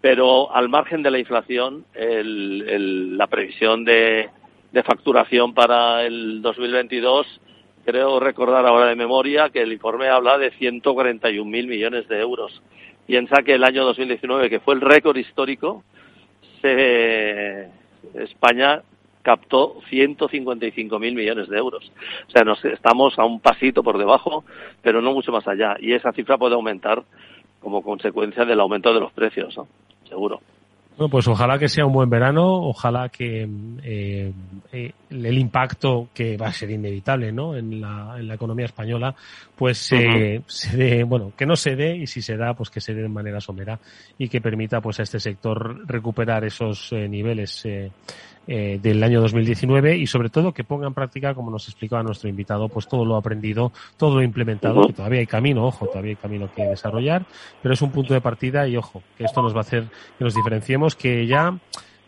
pero 0.00 0.54
al 0.54 0.68
margen 0.68 1.02
de 1.02 1.10
la 1.10 1.18
inflación, 1.18 1.84
el, 1.94 2.64
el, 2.68 3.18
la 3.18 3.26
previsión 3.26 3.84
de, 3.84 4.30
de 4.72 4.82
facturación 4.82 5.54
para 5.54 6.04
el 6.04 6.42
2022 6.42 7.26
creo 7.90 8.20
recordar 8.20 8.64
ahora 8.66 8.86
de 8.86 8.94
memoria 8.94 9.50
que 9.50 9.62
el 9.62 9.72
informe 9.72 10.08
habla 10.08 10.38
de 10.38 10.52
141.000 10.52 11.44
millones 11.44 12.06
de 12.06 12.20
euros. 12.20 12.62
Piensa 13.04 13.42
que 13.42 13.54
el 13.54 13.64
año 13.64 13.84
2019, 13.84 14.48
que 14.48 14.60
fue 14.60 14.74
el 14.74 14.80
récord 14.80 15.16
histórico, 15.16 15.82
se, 16.62 17.68
España 18.14 18.82
captó 19.22 19.80
155.000 19.90 21.00
millones 21.00 21.48
de 21.48 21.58
euros. 21.58 21.90
O 22.28 22.30
sea, 22.30 22.44
nos 22.44 22.64
estamos 22.64 23.18
a 23.18 23.24
un 23.24 23.40
pasito 23.40 23.82
por 23.82 23.98
debajo, 23.98 24.44
pero 24.82 25.02
no 25.02 25.12
mucho 25.12 25.32
más 25.32 25.48
allá. 25.48 25.76
Y 25.80 25.92
esa 25.92 26.12
cifra 26.12 26.38
puede 26.38 26.54
aumentar 26.54 27.02
como 27.58 27.82
consecuencia 27.82 28.44
del 28.44 28.60
aumento 28.60 28.94
de 28.94 29.00
los 29.00 29.12
precios. 29.12 29.58
Seguro. 30.08 30.40
Bueno, 31.00 31.12
pues 31.12 31.28
ojalá 31.28 31.58
que 31.58 31.70
sea 31.70 31.86
un 31.86 31.94
buen 31.94 32.10
verano, 32.10 32.44
ojalá 32.46 33.08
que 33.08 33.48
eh, 33.82 34.32
eh, 34.70 34.92
el 35.08 35.38
impacto 35.38 36.08
que 36.12 36.36
va 36.36 36.48
a 36.48 36.52
ser 36.52 36.70
inevitable, 36.72 37.32
¿no? 37.32 37.56
En 37.56 37.80
la, 37.80 38.16
en 38.18 38.28
la 38.28 38.34
economía 38.34 38.66
española, 38.66 39.14
pues 39.56 39.92
eh, 39.92 40.42
se 40.46 40.76
dé, 40.76 41.04
bueno, 41.04 41.32
que 41.34 41.46
no 41.46 41.56
se 41.56 41.74
dé 41.74 41.96
y 41.96 42.06
si 42.06 42.20
se 42.20 42.36
da, 42.36 42.52
pues 42.52 42.68
que 42.68 42.82
se 42.82 42.92
dé 42.92 43.00
de 43.00 43.08
manera 43.08 43.40
somera 43.40 43.80
y 44.18 44.28
que 44.28 44.42
permita, 44.42 44.82
pues 44.82 45.00
a 45.00 45.04
este 45.04 45.18
sector 45.18 45.88
recuperar 45.88 46.44
esos 46.44 46.92
eh, 46.92 47.08
niveles 47.08 47.64
eh, 48.46 48.78
del 48.82 49.02
año 49.02 49.20
2019 49.20 49.96
y 49.96 50.06
sobre 50.06 50.28
todo 50.30 50.52
que 50.52 50.64
ponga 50.64 50.86
en 50.86 50.94
práctica, 50.94 51.34
como 51.34 51.50
nos 51.50 51.68
explicaba 51.68 52.02
nuestro 52.02 52.28
invitado, 52.28 52.68
pues 52.68 52.88
todo 52.88 53.04
lo 53.04 53.16
aprendido, 53.16 53.72
todo 53.96 54.16
lo 54.16 54.22
implementado, 54.22 54.86
que 54.86 54.92
todavía 54.94 55.20
hay 55.20 55.26
camino, 55.26 55.64
ojo, 55.66 55.86
todavía 55.86 56.10
hay 56.12 56.16
camino 56.16 56.48
que 56.54 56.64
desarrollar, 56.64 57.24
pero 57.62 57.74
es 57.74 57.82
un 57.82 57.92
punto 57.92 58.14
de 58.14 58.20
partida 58.20 58.66
y 58.66 58.76
ojo, 58.76 59.02
que 59.16 59.24
esto 59.24 59.42
nos 59.42 59.54
va 59.54 59.58
a 59.58 59.60
hacer 59.62 59.84
que 60.18 60.24
nos 60.24 60.34
diferenciemos, 60.34 60.96
que 60.96 61.26
ya 61.26 61.56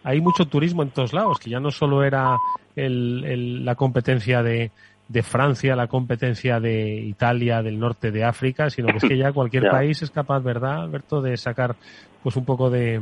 hay 0.04 0.20
mucho 0.20 0.46
turismo 0.46 0.82
en 0.82 0.90
todos 0.90 1.12
lados, 1.12 1.38
que 1.38 1.50
ya 1.50 1.60
no 1.60 1.70
solo 1.70 2.02
era 2.02 2.36
el- 2.74 3.22
el- 3.24 3.64
la 3.64 3.74
competencia 3.76 4.42
de, 4.42 4.70
de 5.08 5.22
Francia, 5.22 5.76
la 5.76 5.86
competencia 5.86 6.58
de 6.58 6.94
Italia, 7.02 7.62
del 7.62 7.78
norte 7.78 8.10
de 8.10 8.24
África, 8.24 8.70
sino 8.70 8.88
que 8.88 8.96
es 8.96 9.04
que 9.04 9.18
ya 9.18 9.30
cualquier 9.32 9.64
país 9.70 10.02
es 10.02 10.10
capaz, 10.10 10.40
¿verdad, 10.40 10.82
Alberto, 10.82 11.20
de 11.20 11.36
sacar 11.36 11.76
pues 12.22 12.34
un 12.36 12.44
poco 12.44 12.70
de, 12.70 13.00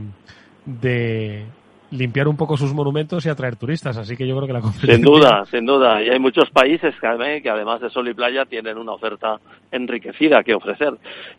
de 0.66 1.44
limpiar 1.90 2.28
un 2.28 2.36
poco 2.36 2.56
sus 2.56 2.72
monumentos 2.72 3.24
y 3.26 3.28
atraer 3.28 3.56
turistas. 3.56 3.96
Así 3.96 4.16
que 4.16 4.26
yo 4.26 4.34
creo 4.36 4.46
que 4.46 4.52
la 4.52 4.60
competencia... 4.60 4.94
Sin 4.96 5.04
duda, 5.04 5.44
sin 5.50 5.66
duda. 5.66 6.02
Y 6.02 6.08
hay 6.08 6.18
muchos 6.18 6.48
países 6.50 6.94
que, 7.00 7.06
además- 7.06 7.42
que 7.42 7.50
además 7.50 7.80
de 7.80 7.90
sol 7.90 8.08
y 8.08 8.14
playa 8.14 8.44
tienen 8.44 8.78
una 8.78 8.92
oferta 8.92 9.38
enriquecida 9.72 10.42
que 10.42 10.54
ofrecer. 10.54 10.94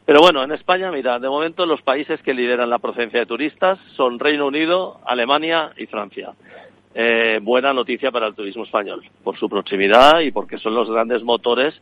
Pero 0.06 0.20
bueno, 0.22 0.44
en 0.44 0.52
España, 0.52 0.92
mira, 0.92 1.20
de 1.20 1.30
momento 1.30 1.66
los 1.66 1.82
países 1.82 2.22
que 2.22 2.34
lideran 2.34 2.70
la 2.70 2.80
procedencia 2.80 3.20
de 3.22 3.26
turistas 3.26 3.80
son 3.96 4.20
Reino 4.20 4.48
Unido, 4.48 5.00
Alemania 5.06 5.72
y 5.78 5.86
Francia. 5.86 6.32
Eh, 6.94 7.40
buena 7.42 7.72
noticia 7.74 8.12
para 8.12 8.28
el 8.28 8.36
turismo 8.36 8.64
español, 8.66 9.02
por 9.24 9.38
su 9.38 9.48
proximidad 9.48 10.20
y 10.20 10.32
porque 10.32 10.58
son 10.58 10.76
los 10.76 10.90
grandes 10.90 11.24
motores 11.24 11.74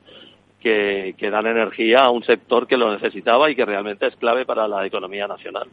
que, 0.61 1.15
que 1.17 1.31
dan 1.31 1.47
energía 1.47 2.01
a 2.01 2.11
un 2.11 2.23
sector 2.23 2.67
que 2.67 2.77
lo 2.77 2.91
necesitaba 2.91 3.49
y 3.49 3.55
que 3.55 3.65
realmente 3.65 4.05
es 4.05 4.15
clave 4.17 4.45
para 4.45 4.67
la 4.67 4.85
economía 4.85 5.27
nacional. 5.27 5.67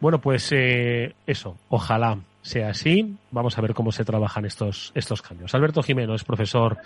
Bueno, 0.00 0.18
pues 0.18 0.50
eh, 0.52 1.14
eso, 1.26 1.56
ojalá 1.68 2.18
sea 2.42 2.70
así. 2.70 3.16
Vamos 3.30 3.58
a 3.58 3.60
ver 3.60 3.74
cómo 3.74 3.92
se 3.92 4.04
trabajan 4.04 4.44
estos, 4.44 4.92
estos 4.94 5.22
cambios. 5.22 5.54
Alberto 5.54 5.82
Jimeno 5.82 6.14
es 6.14 6.24
profesor 6.24 6.78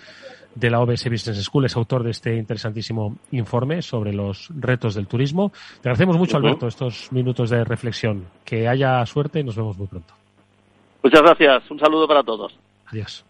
de 0.55 0.71
la 0.71 0.81
OBS 0.81 1.09
Business 1.11 1.43
School, 1.45 1.67
es 1.67 1.77
autor 1.77 2.03
de 2.03 2.11
este 2.11 2.37
interesantísimo 2.37 3.17
informe 3.33 3.83
sobre 3.83 4.13
los 4.13 4.49
retos 4.59 4.95
del 4.95 5.07
turismo. 5.07 5.51
Te 5.81 5.89
agradecemos 5.89 6.17
mucho. 6.17 6.37
Alberto, 6.37 6.67
estos 6.67 7.11
minutos 7.13 7.51
de 7.51 7.65
reflexión. 7.65 8.27
Que 8.45 8.69
haya 8.69 9.05
suerte 9.07 9.41
y 9.41 9.45
nos 9.45 9.57
vemos 9.57 9.77
muy 9.79 9.87
pronto. 9.87 10.15
Muchas 11.03 11.23
gracias. 11.23 11.71
Un 11.71 11.79
saludo 11.79 12.09
para 12.09 12.23
todos. 12.23 12.59
Adiós. 12.87 13.25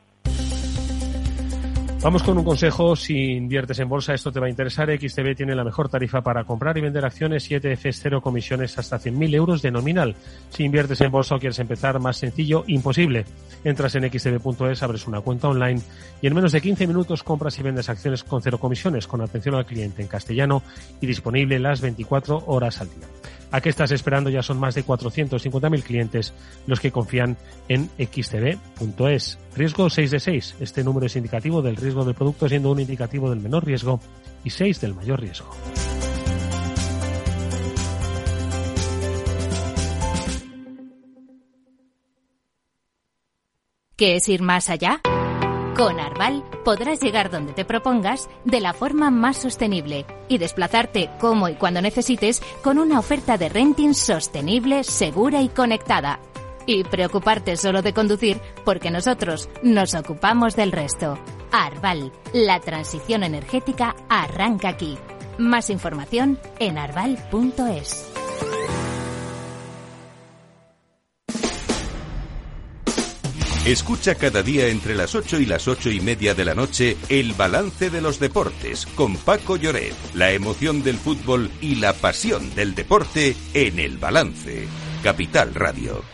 Vamos 2.05 2.23
con 2.23 2.37
un 2.37 2.45
consejo. 2.45 2.95
Si 2.97 3.33
inviertes 3.33 3.79
en 3.79 3.88
bolsa, 3.88 4.12
esto 4.12 4.31
te 4.31 4.38
va 4.38 4.45
a 4.45 4.51
interesar. 4.51 4.90
XTB 4.90 5.35
tiene 5.35 5.55
la 5.55 5.64
mejor 5.64 5.88
tarifa 5.88 6.21
para 6.21 6.45
comprar 6.45 6.77
y 6.77 6.83
vender 6.83 7.03
acciones 7.03 7.51
y 7.51 7.55
ETFs 7.55 7.99
cero 7.99 8.21
comisiones 8.21 8.77
hasta 8.77 9.01
100.000 9.01 9.35
euros 9.35 9.62
de 9.62 9.71
nominal. 9.71 10.14
Si 10.51 10.64
inviertes 10.64 11.01
en 11.01 11.11
bolsa 11.11 11.37
o 11.37 11.38
quieres 11.38 11.59
empezar, 11.61 11.99
más 12.01 12.19
sencillo, 12.19 12.64
imposible. 12.67 13.25
Entras 13.64 13.95
en 13.95 14.03
xtb.es, 14.11 14.83
abres 14.83 15.07
una 15.07 15.23
cuenta 15.23 15.49
online 15.49 15.81
y 16.21 16.27
en 16.27 16.35
menos 16.35 16.53
de 16.53 16.61
15 16.61 16.87
minutos 16.87 17.23
compras 17.23 17.59
y 17.59 17.62
vendes 17.62 17.88
acciones 17.88 18.23
con 18.23 18.43
cero 18.43 18.59
comisiones, 18.59 19.07
con 19.07 19.23
atención 19.23 19.55
al 19.55 19.64
cliente 19.64 20.03
en 20.03 20.09
castellano 20.09 20.62
y 21.01 21.07
disponible 21.07 21.59
las 21.59 21.81
24 21.81 22.45
horas 22.49 22.83
al 22.83 22.90
día. 22.90 23.09
¿A 23.51 23.62
qué 23.62 23.71
estás 23.71 23.93
esperando? 23.93 24.29
Ya 24.29 24.43
son 24.43 24.61
más 24.61 24.75
de 24.75 24.85
450.000 24.85 25.83
clientes 25.83 26.35
los 26.67 26.81
que 26.81 26.93
confían 26.93 27.38
en 27.69 27.88
xtb.es. 27.97 29.38
Riesgo 29.57 29.88
6 29.88 30.11
de 30.11 30.21
6. 30.21 30.57
Este 30.61 30.83
número 30.83 31.07
es 31.07 31.17
indicativo 31.17 31.62
del 31.62 31.77
riesgo 31.77 32.05
del 32.05 32.14
producto, 32.14 32.49
siendo 32.49 32.71
un 32.71 32.81
indicativo 32.81 33.31
del 33.31 33.40
menor 33.40 33.64
riesgo 33.64 34.01
y 34.43 34.51
6 34.51 34.81
del 34.81 34.95
mayor 34.95 35.21
riesgo. 35.21 35.51
¿Qué 43.97 44.17
es 44.17 44.29
ir 44.29 44.43
más 44.43 44.71
allá? 44.71 45.01
Con 45.77 46.01
Arval 46.01 46.45
podrás 46.64 47.01
llegar 47.01 47.31
donde 47.31 47.53
te 47.53 47.64
propongas 47.64 48.29
de 48.45 48.61
la 48.61 48.73
forma 48.73 49.11
más 49.11 49.37
sostenible 49.37 50.05
y 50.29 50.38
desplazarte 50.38 51.11
como 51.21 51.49
y 51.49 51.55
cuando 51.55 51.81
necesites 51.81 52.43
con 52.62 52.79
una 52.79 52.99
oferta 52.99 53.38
de 53.38 53.49
renting 53.49 53.95
sostenible, 53.95 54.83
segura 54.83 55.43
y 55.43 55.49
conectada. 55.49 56.19
Y 56.66 56.85
preocuparte 56.85 57.57
solo 57.57 57.83
de 57.83 57.92
conducir 57.92 58.40
porque 58.64 58.90
nosotros 58.90 59.48
nos 59.62 59.94
ocupamos 59.94 60.57
del 60.57 60.72
resto. 60.72 61.18
Arval, 61.53 62.12
la 62.33 62.61
transición 62.61 63.22
energética 63.22 63.94
arranca 64.09 64.68
aquí. 64.70 64.98
Más 65.38 65.70
información 65.70 66.38
en 66.59 66.79
arval.es. 66.79 68.14
Escucha 73.64 74.14
cada 74.16 74.42
día 74.42 74.68
entre 74.68 74.94
las 74.94 75.14
8 75.14 75.40
y 75.40 75.46
las 75.46 75.68
ocho 75.68 75.90
y 75.90 75.98
media 75.98 76.35
de 76.35 76.44
la 76.44 76.55
noche 76.55 76.98
el 77.09 77.33
balance 77.33 77.88
de 77.88 78.03
los 78.03 78.20
deportes 78.20 78.85
con 78.85 79.16
Paco 79.16 79.57
Lloret, 79.57 79.94
la 80.12 80.33
emoción 80.33 80.83
del 80.83 80.98
fútbol 80.98 81.50
y 81.62 81.77
la 81.77 81.94
pasión 81.94 82.55
del 82.55 82.74
deporte 82.74 83.35
en 83.55 83.79
el 83.79 83.96
balance. 83.96 84.68
Capital 85.03 85.55
Radio. 85.55 86.13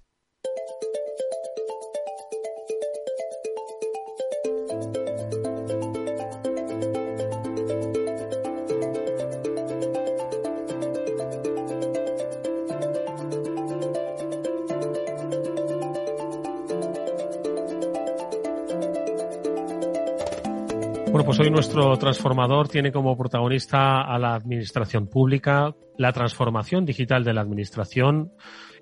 Hoy 21.41 21.49
nuestro 21.49 21.97
transformador 21.97 22.67
tiene 22.67 22.91
como 22.91 23.17
protagonista 23.17 24.01
a 24.01 24.19
la 24.19 24.35
administración 24.35 25.07
pública, 25.07 25.73
la 25.97 26.13
transformación 26.13 26.85
digital 26.85 27.23
de 27.23 27.33
la 27.33 27.41
administración. 27.41 28.31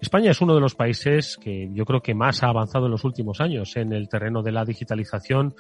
España 0.02 0.32
es 0.32 0.42
uno 0.42 0.56
de 0.56 0.60
los 0.60 0.76
países 0.76 1.38
que 1.42 1.70
yo 1.72 1.86
creo 1.86 2.02
que 2.02 2.14
más 2.14 2.44
ha 2.44 2.50
avanzado 2.50 2.88
en 2.88 2.92
los 2.92 3.06
últimos 3.06 3.40
años 3.40 3.78
en 3.78 3.94
el 3.94 4.10
terreno 4.10 4.44
de 4.44 4.52
la 4.52 4.66
digitalización 4.66 5.56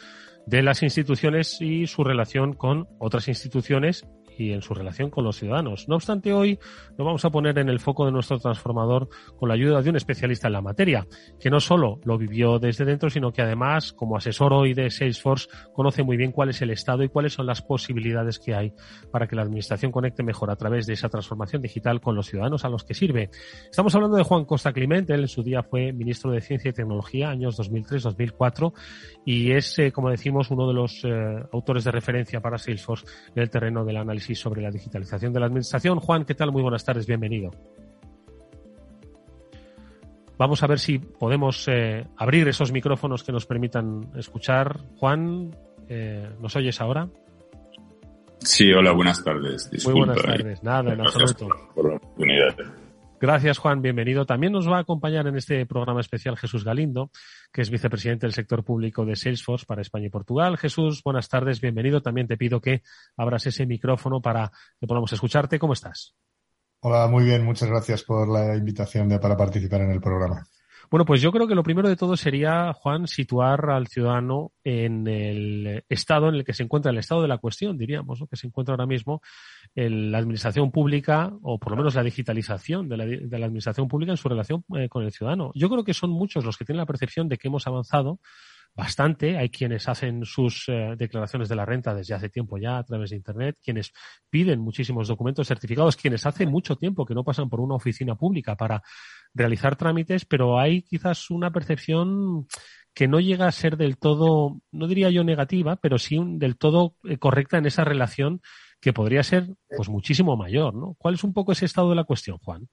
de 0.46 0.62
las 0.62 0.84
instituciones 0.84 1.62
y 1.62 1.88
su 1.88 2.04
relación 2.04 2.52
con 2.54 2.90
otras 3.00 3.30
instituciones 3.30 4.06
y 4.40 4.54
en 4.54 4.62
su 4.62 4.74
relación 4.74 5.10
con 5.10 5.24
los 5.24 5.38
ciudadanos. 5.38 5.88
No 5.88 5.96
obstante, 5.96 6.34
hoy 6.34 6.60
lo 6.98 7.06
vamos 7.06 7.26
a 7.26 7.30
poner 7.30 7.58
en 7.60 7.70
el 7.70 7.80
foco 7.80 8.06
de 8.06 8.12
nuestro 8.12 8.40
transformador 8.40 9.10
con 9.38 9.50
la 9.50 9.56
ayuda 9.56 9.82
de 9.82 9.90
un 9.90 9.96
especialista 9.96 10.48
en 10.48 10.54
la 10.54 10.62
materia, 10.62 11.08
que 11.40 11.50
no 11.50 11.60
solo 11.60 12.00
lo 12.04 12.18
vivió 12.18 12.60
desde 12.60 12.86
dentro, 12.86 13.10
sino 13.10 13.32
que 13.32 13.42
además, 13.42 13.94
como 13.94 14.18
asesor 14.18 14.54
hoy 14.54 14.74
de 14.74 14.90
Salesforce, 14.90 15.50
conoce 15.74 16.04
muy 16.04 16.18
bien 16.18 16.32
cuál 16.32 16.50
es 16.50 16.62
el 16.62 16.72
estado 16.72 17.04
y 17.04 17.10
cuáles 17.10 17.34
son 17.34 17.46
las 17.46 17.62
posibilidades 17.62 18.40
que 18.40 18.56
hay 18.56 18.74
para 19.12 19.28
que 19.28 19.36
la 19.36 19.44
administración 19.44 19.92
conecte 19.92 20.24
mejor 20.24 20.52
a 20.52 20.56
través 20.56 20.88
de 20.88 20.94
esa 20.94 21.10
transformación 21.10 21.62
digital 21.62 22.02
con 22.02 22.16
los 22.16 22.28
ciudadanos 22.28 22.66
a 22.66 22.70
los 22.70 22.84
que 22.84 22.94
sirve. 22.94 23.30
Estamos 23.70 23.94
hablando 23.96 24.18
de 24.18 24.24
Juan 24.24 24.46
Costa 24.46 24.74
Clemente, 24.74 25.14
él 25.14 25.22
en 25.22 25.28
su 25.28 25.44
día 25.44 25.64
fue 25.64 25.92
ministro 25.94 26.32
de 26.32 26.42
Ciencia 26.42 26.70
y 26.70 26.74
Tecnología, 26.74 27.30
años 27.30 27.58
2003-2004, 27.60 28.74
y 29.26 29.52
es, 29.52 29.78
eh, 29.80 29.92
como 29.92 30.10
decimos, 30.10 30.52
uno 30.52 30.68
de 30.68 30.74
los 30.74 31.04
eh, 31.04 31.10
autores 31.52 31.84
de 31.84 31.92
referencia 31.92 32.42
para 32.42 32.58
Salesforce 32.58 33.06
en 33.36 33.42
el 33.42 33.50
terreno 33.50 33.86
del 33.86 33.98
análisis 33.98 34.29
sobre 34.36 34.62
la 34.62 34.72
digitalización 34.72 35.34
de 35.34 35.40
la 35.40 35.46
administración. 35.48 36.00
Juan, 36.00 36.26
¿qué 36.26 36.36
tal? 36.36 36.52
Muy 36.52 36.62
buenas 36.62 36.84
tardes, 36.84 37.06
bienvenido. 37.06 37.52
Vamos 40.38 40.64
a 40.64 40.68
ver 40.68 40.80
si 40.80 41.00
podemos 41.00 41.68
eh, 41.68 42.06
abrir 42.16 42.48
esos 42.48 42.72
micrófonos 42.72 43.24
que 43.24 43.32
nos 43.34 43.46
permitan 43.46 44.10
escuchar. 44.16 44.80
Juan, 44.98 45.54
eh, 45.90 46.30
¿nos 46.40 46.56
oyes 46.56 46.80
ahora? 46.80 47.10
Sí, 48.40 48.72
hola, 48.72 48.94
buenas 48.94 49.22
tardes. 49.22 49.70
Muy 49.86 49.94
buenas 49.94 50.16
Disculpa, 50.16 50.38
tardes. 50.38 50.64
Nada, 50.64 50.94
en 50.94 51.02
absoluto. 51.02 51.50
por 51.76 51.90
la 51.90 51.96
oportunidad. 51.98 52.56
Gracias, 53.22 53.58
Juan. 53.58 53.82
Bienvenido. 53.82 54.26
También 54.26 54.54
nos 54.54 54.70
va 54.70 54.78
a 54.78 54.82
acompañar 54.82 55.28
en 55.28 55.36
este 55.36 55.66
programa 55.66 56.00
especial 56.00 56.38
Jesús 56.38 56.64
Galindo, 56.64 57.12
que 57.52 57.62
es 57.62 57.70
vicepresidente 57.70 58.26
del 58.26 58.34
sector 58.34 58.64
público 58.64 59.06
de 59.06 59.18
Salesforce 59.18 59.66
para 59.66 59.82
España 59.82 60.06
y 60.08 60.10
Portugal. 60.10 60.58
Jesús, 60.58 61.04
buenas 61.04 61.28
tardes. 61.28 61.60
Bienvenido. 61.60 62.02
También 62.02 62.28
te 62.28 62.38
pido 62.38 62.62
que 62.62 62.82
abras 63.18 63.46
ese 63.46 63.66
micrófono 63.66 64.22
para 64.22 64.52
que 64.80 64.88
podamos 64.88 65.12
escucharte. 65.12 65.60
¿Cómo 65.60 65.74
estás? 65.74 66.16
Hola, 66.80 67.08
muy 67.08 67.26
bien. 67.26 67.44
Muchas 67.44 67.70
gracias 67.70 68.04
por 68.04 68.30
la 68.30 68.56
invitación 68.56 69.10
para 69.20 69.36
participar 69.36 69.82
en 69.82 69.92
el 69.92 70.00
programa. 70.00 70.46
Bueno, 70.92 71.06
pues 71.06 71.22
yo 71.22 71.32
creo 71.32 71.48
que 71.48 71.54
lo 71.54 71.62
primero 71.62 71.88
de 71.88 71.96
todo 71.96 72.18
sería, 72.18 72.74
Juan, 72.74 73.06
situar 73.06 73.70
al 73.70 73.88
ciudadano 73.88 74.54
en 74.64 75.08
el 75.08 75.84
estado 75.88 76.30
en 76.30 76.36
el 76.36 76.44
que 76.44 76.54
se 76.54 76.64
encuentra, 76.64 76.92
el 76.92 76.98
estado 76.98 77.22
de 77.22 77.28
la 77.28 77.38
cuestión, 77.38 77.78
diríamos, 77.78 78.20
¿no? 78.20 78.26
que 78.26 78.36
se 78.36 78.48
encuentra 78.48 78.74
ahora 78.74 78.88
mismo 78.88 79.22
en 79.76 80.12
la 80.12 80.18
administración 80.18 80.72
pública, 80.72 81.32
o 81.44 81.60
por 81.60 81.74
lo 81.74 81.78
menos 81.78 81.94
la 81.94 82.02
digitalización 82.02 82.90
de 82.90 82.98
la, 82.98 83.06
de 83.06 83.40
la 83.40 83.46
administración 83.46 83.88
pública 83.88 84.14
en 84.14 84.18
su 84.18 84.30
relación 84.30 84.66
eh, 84.76 84.90
con 84.90 85.04
el 85.04 85.12
ciudadano. 85.12 85.52
Yo 85.54 85.70
creo 85.70 85.84
que 85.84 85.94
son 85.94 86.10
muchos 86.10 86.44
los 86.44 86.58
que 86.58 86.66
tienen 86.66 86.80
la 86.80 86.88
percepción 86.88 87.30
de 87.30 87.38
que 87.38 87.50
hemos 87.50 87.68
avanzado 87.68 88.20
bastante. 88.80 89.38
Hay 89.38 89.50
quienes 89.50 89.90
hacen 89.90 90.24
sus 90.24 90.64
eh, 90.70 90.96
declaraciones 90.98 91.50
de 91.50 91.56
la 91.56 91.66
renta 91.66 91.94
desde 91.94 92.14
hace 92.14 92.30
tiempo 92.30 92.58
ya 92.58 92.78
a 92.78 92.84
través 92.84 93.10
de 93.10 93.18
Internet, 93.18 93.58
quienes 93.62 93.92
piden 94.30 94.62
muchísimos 94.62 95.10
documentos 95.10 95.48
certificados, 95.48 95.98
quienes 95.98 96.26
hace 96.26 96.46
mucho 96.46 96.78
tiempo 96.78 97.06
que 97.06 97.14
no 97.14 97.26
pasan 97.26 97.50
por 97.50 97.60
una 97.60 97.76
oficina 97.76 98.16
pública 98.16 98.56
para 98.56 98.82
realizar 99.34 99.76
trámites, 99.76 100.24
pero 100.24 100.58
hay 100.58 100.82
quizás 100.82 101.30
una 101.30 101.52
percepción 101.52 102.48
que 102.94 103.10
no 103.10 103.20
llega 103.20 103.48
a 103.48 103.52
ser 103.52 103.76
del 103.76 103.98
todo, 103.98 104.62
no 104.72 104.88
diría 104.88 105.10
yo 105.10 105.26
negativa, 105.26 105.76
pero 105.76 105.98
sí 105.98 106.18
del 106.38 106.58
todo 106.58 106.96
eh, 107.04 107.18
correcta 107.18 107.58
en 107.58 107.66
esa 107.66 107.84
relación 107.84 108.42
que 108.80 108.94
podría 108.94 109.24
ser 109.24 109.56
pues 109.76 109.90
muchísimo 109.90 110.38
mayor, 110.38 110.74
¿no? 110.74 110.96
¿Cuál 110.98 111.16
es 111.16 111.24
un 111.26 111.34
poco 111.34 111.52
ese 111.52 111.66
estado 111.66 111.90
de 111.90 111.96
la 111.96 112.06
cuestión, 112.06 112.38
Juan? 112.38 112.70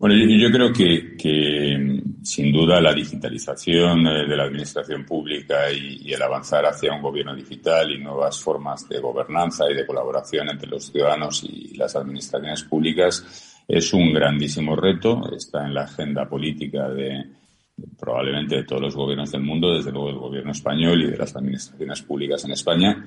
Bueno, 0.00 0.14
yo, 0.16 0.50
creo 0.50 0.72
que, 0.72 1.14
que, 1.14 2.02
sin 2.22 2.50
duda 2.50 2.80
la 2.80 2.94
digitalización 2.94 4.04
de 4.04 4.34
la 4.34 4.44
administración 4.44 5.04
pública 5.04 5.70
y, 5.70 6.10
el 6.10 6.22
avanzar 6.22 6.64
hacia 6.64 6.94
un 6.94 7.02
gobierno 7.02 7.36
digital 7.36 7.90
y 7.90 8.02
nuevas 8.02 8.40
formas 8.40 8.88
de 8.88 8.98
gobernanza 8.98 9.70
y 9.70 9.74
de 9.74 9.86
colaboración 9.86 10.48
entre 10.48 10.70
los 10.70 10.86
ciudadanos 10.86 11.44
y 11.44 11.76
las 11.76 11.94
administraciones 11.96 12.62
públicas 12.62 13.62
es 13.68 13.92
un 13.92 14.14
grandísimo 14.14 14.74
reto. 14.74 15.20
Está 15.36 15.66
en 15.66 15.74
la 15.74 15.82
agenda 15.82 16.26
política 16.26 16.88
de 16.88 17.22
probablemente 17.98 18.56
de 18.56 18.64
todos 18.64 18.80
los 18.80 18.96
gobiernos 18.96 19.30
del 19.30 19.42
mundo, 19.42 19.74
desde 19.74 19.92
luego 19.92 20.08
del 20.08 20.18
gobierno 20.18 20.52
español 20.52 21.02
y 21.02 21.10
de 21.10 21.18
las 21.18 21.36
administraciones 21.36 22.00
públicas 22.00 22.42
en 22.46 22.52
España. 22.52 23.04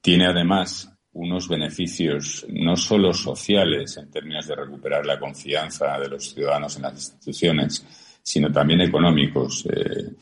Tiene 0.00 0.26
además 0.26 0.96
unos 1.12 1.48
beneficios 1.48 2.46
no 2.50 2.76
solo 2.76 3.12
sociales 3.12 3.96
en 3.96 4.10
términos 4.10 4.46
de 4.46 4.54
recuperar 4.54 5.04
la 5.04 5.18
confianza 5.18 5.98
de 5.98 6.08
los 6.08 6.32
ciudadanos 6.32 6.76
en 6.76 6.82
las 6.82 6.94
instituciones, 6.94 7.84
sino 8.22 8.52
también 8.52 8.80
económicos. 8.82 9.66
Eh, 9.66 10.12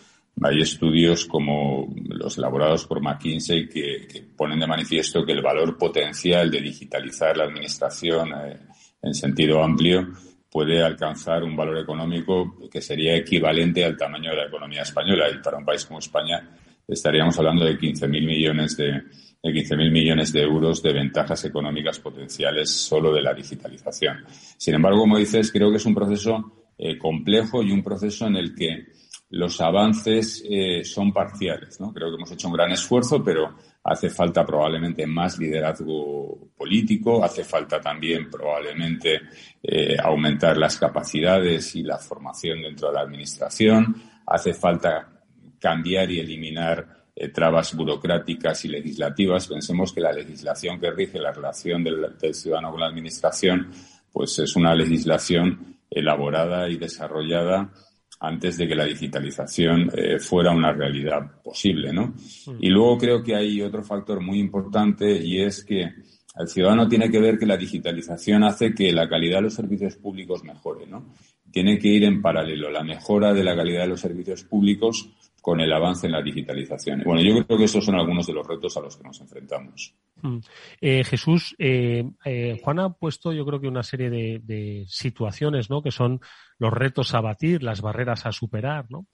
hay 0.40 0.60
estudios 0.60 1.26
como 1.26 1.92
los 2.08 2.38
elaborados 2.38 2.86
por 2.86 3.02
McKinsey 3.02 3.68
que, 3.68 4.28
ponen 4.36 4.60
de 4.60 4.66
manifiesto 4.66 5.26
que 5.26 5.32
el 5.32 5.42
valor 5.42 5.76
potencial 5.76 6.50
de 6.50 6.60
digitalizar 6.60 7.36
la 7.36 7.44
administración 7.44 8.30
eh, 8.32 8.56
en 9.02 9.14
sentido 9.14 9.62
amplio 9.62 10.08
puede 10.50 10.82
alcanzar 10.82 11.42
un 11.44 11.54
valor 11.54 11.78
económico 11.78 12.56
que 12.70 12.80
sería 12.80 13.14
equivalente 13.14 13.84
al 13.84 13.96
tamaño 13.96 14.30
de 14.30 14.36
la 14.36 14.46
economía 14.46 14.82
española. 14.82 15.28
Y 15.30 15.42
para 15.42 15.58
un 15.58 15.64
país 15.66 15.84
como 15.84 15.98
España 15.98 16.48
estaríamos 16.86 17.38
hablando 17.38 17.66
de 17.66 17.78
15.000 17.78 18.08
millones 18.08 18.76
de, 18.76 19.02
de 19.42 19.50
15.000 19.50 19.90
millones 19.90 20.32
de 20.32 20.42
euros 20.42 20.82
de 20.82 20.92
ventajas 20.92 21.44
económicas 21.44 22.00
potenciales 22.00 22.70
solo 22.70 23.12
de 23.12 23.22
la 23.22 23.34
digitalización. 23.34 24.24
Sin 24.56 24.74
embargo, 24.74 25.00
como 25.00 25.18
dices, 25.18 25.52
creo 25.52 25.70
que 25.70 25.76
es 25.76 25.86
un 25.86 25.94
proceso 25.94 26.66
eh, 26.76 26.98
complejo 26.98 27.62
y 27.62 27.70
un 27.70 27.82
proceso 27.82 28.26
en 28.26 28.36
el 28.36 28.54
que 28.54 28.86
los 29.30 29.60
avances 29.60 30.42
eh, 30.48 30.82
son 30.84 31.12
parciales. 31.12 31.76
Creo 31.76 32.08
que 32.08 32.16
hemos 32.16 32.30
hecho 32.32 32.48
un 32.48 32.54
gran 32.54 32.72
esfuerzo, 32.72 33.22
pero 33.22 33.54
hace 33.84 34.10
falta 34.10 34.44
probablemente 34.44 35.06
más 35.06 35.38
liderazgo 35.38 36.50
político, 36.56 37.22
hace 37.22 37.44
falta 37.44 37.80
también 37.80 38.30
probablemente 38.30 39.20
eh, 39.62 39.96
aumentar 40.02 40.56
las 40.56 40.78
capacidades 40.78 41.74
y 41.76 41.82
la 41.82 41.98
formación 41.98 42.62
dentro 42.62 42.88
de 42.88 42.94
la 42.94 43.02
administración, 43.02 43.94
hace 44.26 44.54
falta 44.54 45.08
cambiar 45.58 46.10
y 46.10 46.20
eliminar 46.20 46.97
eh, 47.20 47.30
trabas 47.30 47.74
burocráticas 47.74 48.64
y 48.64 48.68
legislativas. 48.68 49.48
Pensemos 49.48 49.92
que 49.92 50.00
la 50.00 50.12
legislación 50.12 50.78
que 50.78 50.92
rige 50.92 51.18
la 51.18 51.32
relación 51.32 51.82
del, 51.82 52.16
del, 52.16 52.32
ciudadano 52.32 52.70
con 52.70 52.78
la 52.78 52.86
administración, 52.86 53.72
pues 54.12 54.38
es 54.38 54.54
una 54.54 54.72
legislación 54.72 55.78
elaborada 55.90 56.68
y 56.68 56.76
desarrollada 56.76 57.72
antes 58.20 58.56
de 58.56 58.68
que 58.68 58.76
la 58.76 58.84
digitalización 58.84 59.90
eh, 59.94 60.20
fuera 60.20 60.52
una 60.52 60.72
realidad 60.72 61.42
posible, 61.42 61.92
¿no? 61.92 62.14
Mm. 62.46 62.58
Y 62.60 62.68
luego 62.68 62.98
creo 62.98 63.22
que 63.22 63.34
hay 63.34 63.62
otro 63.62 63.82
factor 63.82 64.20
muy 64.20 64.38
importante 64.38 65.10
y 65.20 65.40
es 65.40 65.64
que 65.64 65.92
el 66.38 66.46
ciudadano 66.46 66.86
tiene 66.86 67.10
que 67.10 67.18
ver 67.18 67.36
que 67.36 67.46
la 67.46 67.56
digitalización 67.56 68.44
hace 68.44 68.72
que 68.72 68.92
la 68.92 69.08
calidad 69.08 69.38
de 69.38 69.42
los 69.42 69.54
servicios 69.54 69.96
públicos 69.96 70.44
mejore, 70.44 70.86
¿no? 70.86 71.14
Tiene 71.50 71.80
que 71.80 71.88
ir 71.88 72.04
en 72.04 72.22
paralelo 72.22 72.70
la 72.70 72.84
mejora 72.84 73.34
de 73.34 73.42
la 73.42 73.56
calidad 73.56 73.82
de 73.82 73.88
los 73.88 74.00
servicios 74.00 74.44
públicos 74.44 75.10
con 75.40 75.60
el 75.60 75.72
avance 75.72 76.06
en 76.06 76.12
la 76.12 76.22
digitalización. 76.22 77.02
Bueno, 77.04 77.22
yo 77.22 77.44
creo 77.44 77.58
que 77.58 77.64
esos 77.64 77.84
son 77.84 77.94
algunos 77.94 78.26
de 78.26 78.32
los 78.32 78.46
retos 78.46 78.76
a 78.76 78.80
los 78.80 78.96
que 78.96 79.04
nos 79.04 79.20
enfrentamos. 79.20 79.94
Mm. 80.22 80.38
Eh, 80.80 81.04
Jesús, 81.04 81.54
eh, 81.58 82.04
eh, 82.24 82.60
Juan 82.62 82.80
ha 82.80 82.90
puesto 82.90 83.32
yo 83.32 83.46
creo 83.46 83.60
que 83.60 83.68
una 83.68 83.82
serie 83.82 84.10
de, 84.10 84.84
situaciones, 84.88 85.70
¿no? 85.70 85.82
Que 85.82 85.90
son 85.90 86.20
los 86.58 86.72
retos 86.72 87.14
a 87.14 87.20
batir, 87.20 87.62
las 87.62 87.80
barreras 87.80 88.26
a 88.26 88.32
superar, 88.32 88.86
¿no? 88.88 89.06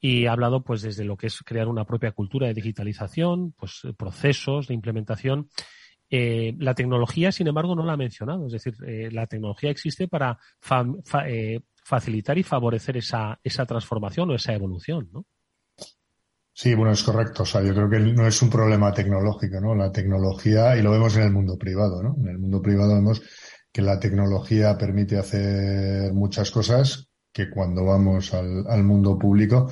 Y 0.00 0.26
ha 0.26 0.32
hablado 0.32 0.62
pues 0.62 0.82
desde 0.82 1.04
lo 1.04 1.16
que 1.16 1.26
es 1.26 1.42
crear 1.42 1.68
una 1.68 1.84
propia 1.84 2.12
cultura 2.12 2.46
de 2.46 2.54
digitalización, 2.54 3.52
pues 3.52 3.82
procesos 3.96 4.68
de 4.68 4.74
implementación. 4.74 5.48
Eh, 6.10 6.54
la 6.58 6.74
tecnología, 6.74 7.32
sin 7.32 7.48
embargo, 7.48 7.74
no 7.74 7.84
la 7.84 7.92
ha 7.92 7.96
mencionado. 7.96 8.46
Es 8.46 8.52
decir, 8.52 8.74
eh, 8.86 9.10
la 9.12 9.26
tecnología 9.26 9.70
existe 9.70 10.08
para 10.08 10.38
fa 10.60 10.84
fa 11.04 11.28
eh, 11.28 11.60
facilitar 11.84 12.38
y 12.38 12.42
favorecer 12.42 12.96
esa, 12.96 13.38
esa 13.42 13.66
transformación 13.66 14.30
o 14.30 14.34
esa 14.34 14.54
evolución, 14.54 15.08
¿no? 15.12 15.26
Sí, 16.60 16.74
bueno, 16.74 16.90
es 16.92 17.04
correcto. 17.04 17.44
O 17.44 17.46
sea, 17.46 17.62
yo 17.62 17.72
creo 17.72 17.88
que 17.88 18.00
no 18.00 18.26
es 18.26 18.42
un 18.42 18.50
problema 18.50 18.92
tecnológico, 18.92 19.60
¿no? 19.60 19.76
La 19.76 19.92
tecnología, 19.92 20.76
y 20.76 20.82
lo 20.82 20.90
vemos 20.90 21.16
en 21.16 21.22
el 21.22 21.30
mundo 21.30 21.56
privado, 21.56 22.02
¿no? 22.02 22.16
En 22.18 22.26
el 22.26 22.38
mundo 22.38 22.60
privado 22.60 22.94
vemos 22.96 23.22
que 23.70 23.80
la 23.80 24.00
tecnología 24.00 24.76
permite 24.76 25.16
hacer 25.18 26.12
muchas 26.12 26.50
cosas 26.50 27.10
que 27.32 27.48
cuando 27.48 27.84
vamos 27.84 28.34
al, 28.34 28.66
al 28.66 28.82
mundo 28.82 29.16
público 29.16 29.70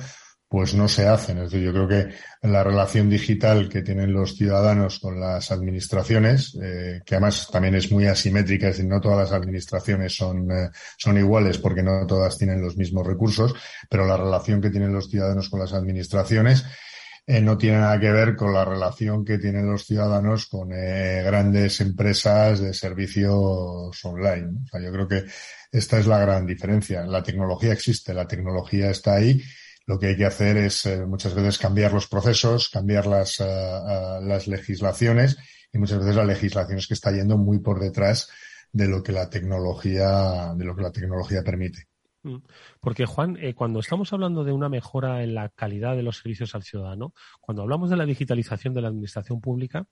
pues 0.49 0.73
no 0.73 0.87
se 0.87 1.07
hacen. 1.07 1.39
Es 1.39 1.51
yo 1.51 1.71
creo 1.73 1.87
que 1.87 2.07
la 2.41 2.63
relación 2.63 3.09
digital 3.09 3.67
que 3.67 3.81
tienen 3.81 4.13
los 4.13 4.35
ciudadanos 4.35 4.99
con 4.99 5.19
las 5.19 5.51
administraciones, 5.51 6.57
eh, 6.61 7.01
que 7.05 7.15
además 7.15 7.49
también 7.51 7.75
es 7.75 7.91
muy 7.91 8.05
asimétrica, 8.05 8.69
es 8.69 8.77
decir, 8.77 8.89
no 8.89 9.01
todas 9.01 9.17
las 9.17 9.31
administraciones 9.33 10.15
son, 10.15 10.49
eh, 10.51 10.69
son 10.97 11.17
iguales 11.17 11.57
porque 11.57 11.83
no 11.83 12.05
todas 12.07 12.37
tienen 12.37 12.61
los 12.61 12.77
mismos 12.77 13.05
recursos, 13.05 13.53
pero 13.89 14.07
la 14.07 14.15
relación 14.15 14.61
que 14.61 14.69
tienen 14.69 14.93
los 14.93 15.09
ciudadanos 15.09 15.49
con 15.49 15.59
las 15.59 15.73
administraciones 15.73 16.63
eh, 17.25 17.41
no 17.41 17.57
tiene 17.57 17.79
nada 17.79 17.99
que 17.99 18.09
ver 18.09 18.37
con 18.37 18.53
la 18.53 18.63
relación 18.63 19.25
que 19.25 19.37
tienen 19.37 19.69
los 19.69 19.85
ciudadanos 19.85 20.45
con 20.45 20.69
grandes 20.69 21.81
empresas 21.81 22.61
de 22.61 22.73
servicios 22.73 24.05
online. 24.05 24.61
O 24.63 24.67
sea, 24.67 24.79
yo 24.79 24.93
creo 24.93 25.07
que 25.09 25.25
esta 25.69 25.99
es 25.99 26.07
la 26.07 26.19
gran 26.19 26.45
diferencia. 26.45 27.05
La 27.05 27.21
tecnología 27.21 27.73
existe, 27.73 28.13
la 28.13 28.25
tecnología 28.25 28.89
está 28.89 29.15
ahí 29.15 29.43
lo 29.87 29.97
que 29.97 30.07
hay 30.07 30.17
que 30.17 30.25
hacer 30.25 30.57
es 30.57 30.85
eh, 30.85 31.05
muchas 31.05 31.33
veces 31.33 31.57
cambiar 31.57 31.93
los 31.93 32.07
procesos, 32.07 32.69
cambiar 32.69 33.07
las, 33.07 33.39
uh, 33.39 33.43
uh, 33.43 34.25
las 34.25 34.47
legislaciones 34.47 35.37
y 35.71 35.77
muchas 35.77 35.99
veces 35.99 36.15
la 36.15 36.25
legislación 36.25 36.77
es 36.77 36.87
que 36.87 36.93
está 36.93 37.11
yendo 37.11 37.37
muy 37.37 37.59
por 37.59 37.79
detrás 37.79 38.29
de 38.73 38.87
lo 38.89 39.01
que 39.01 39.13
la 39.13 39.29
tecnología, 39.29 40.53
de 40.55 40.65
lo 40.65 40.75
que 40.75 40.81
la 40.83 40.91
tecnología 40.91 41.41
permite. 41.41 41.87
Mm. 42.23 42.37
Porque, 42.81 43.05
Juan, 43.05 43.37
eh, 43.39 43.53
cuando 43.53 43.79
estamos 43.79 44.11
hablando 44.11 44.43
de 44.43 44.51
una 44.51 44.67
mejora 44.67 45.23
en 45.23 45.33
la 45.33 45.49
calidad 45.49 45.95
de 45.95 46.03
los 46.03 46.17
servicios 46.17 46.53
al 46.55 46.63
ciudadano, 46.63 47.13
cuando 47.39 47.61
hablamos 47.61 47.89
de 47.89 47.95
la 47.95 48.05
digitalización 48.05 48.73
de 48.73 48.81
la 48.81 48.89
administración 48.89 49.39
pública, 49.39 49.85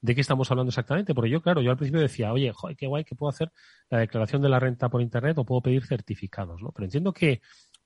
¿de 0.00 0.14
qué 0.14 0.20
estamos 0.20 0.48
hablando 0.50 0.68
exactamente? 0.68 1.14
Porque 1.14 1.30
yo, 1.30 1.42
claro, 1.42 1.60
yo 1.60 1.72
al 1.72 1.76
principio 1.76 2.00
decía, 2.00 2.32
oye, 2.32 2.52
qué 2.78 2.86
guay 2.86 3.04
que 3.04 3.16
puedo 3.16 3.30
hacer 3.30 3.50
la 3.88 3.98
declaración 3.98 4.42
de 4.42 4.48
la 4.48 4.60
renta 4.60 4.88
por 4.88 5.02
Internet 5.02 5.38
o 5.38 5.44
puedo 5.44 5.62
pedir 5.62 5.84
certificados, 5.84 6.62
¿no? 6.62 6.70
Pero 6.70 6.84
entiendo 6.84 7.12
que 7.12 7.40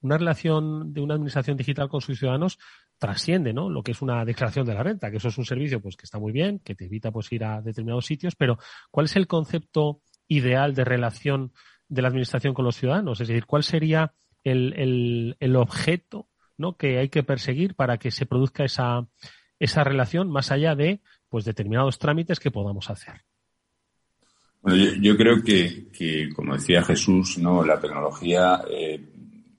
una 0.04 0.18
relación 0.18 0.92
de 0.92 1.00
una 1.00 1.14
administración 1.14 1.56
digital 1.56 1.88
con 1.88 2.02
sus 2.02 2.18
ciudadanos 2.18 2.58
trasciende, 2.98 3.54
¿no? 3.54 3.70
Lo 3.70 3.82
que 3.82 3.92
es 3.92 4.02
una 4.02 4.22
declaración 4.26 4.66
de 4.66 4.74
la 4.74 4.82
renta, 4.82 5.10
que 5.10 5.16
eso 5.16 5.28
es 5.28 5.38
un 5.38 5.46
servicio 5.46 5.80
pues 5.80 5.96
que 5.96 6.04
está 6.04 6.18
muy 6.18 6.30
bien, 6.30 6.58
que 6.58 6.74
te 6.74 6.84
evita 6.84 7.10
pues 7.10 7.32
ir 7.32 7.42
a 7.42 7.62
determinados 7.62 8.04
sitios, 8.04 8.36
pero 8.36 8.58
¿cuál 8.90 9.06
es 9.06 9.16
el 9.16 9.26
concepto 9.26 10.02
ideal 10.28 10.74
de 10.74 10.84
relación 10.84 11.52
de 11.88 12.02
la 12.02 12.08
administración 12.08 12.52
con 12.52 12.66
los 12.66 12.76
ciudadanos? 12.76 13.18
Es 13.22 13.28
decir, 13.28 13.46
¿cuál 13.46 13.64
sería 13.64 14.12
el, 14.44 14.74
el, 14.76 15.36
el 15.40 15.56
objeto 15.56 16.28
¿no? 16.58 16.76
que 16.76 16.98
hay 16.98 17.08
que 17.08 17.22
perseguir 17.22 17.74
para 17.74 17.96
que 17.96 18.10
se 18.10 18.26
produzca 18.26 18.62
esa, 18.62 19.08
esa 19.58 19.84
relación 19.84 20.30
más 20.30 20.50
allá 20.50 20.74
de 20.74 21.00
pues 21.30 21.46
determinados 21.46 21.98
trámites 21.98 22.40
que 22.40 22.50
podamos 22.50 22.90
hacer? 22.90 23.22
Bueno, 24.64 24.82
yo, 25.00 25.16
creo 25.18 25.42
que, 25.42 25.88
que, 25.92 26.30
como 26.34 26.54
decía 26.54 26.82
Jesús, 26.82 27.36
no, 27.36 27.62
la 27.62 27.78
tecnología 27.78 28.62
eh, 28.70 28.98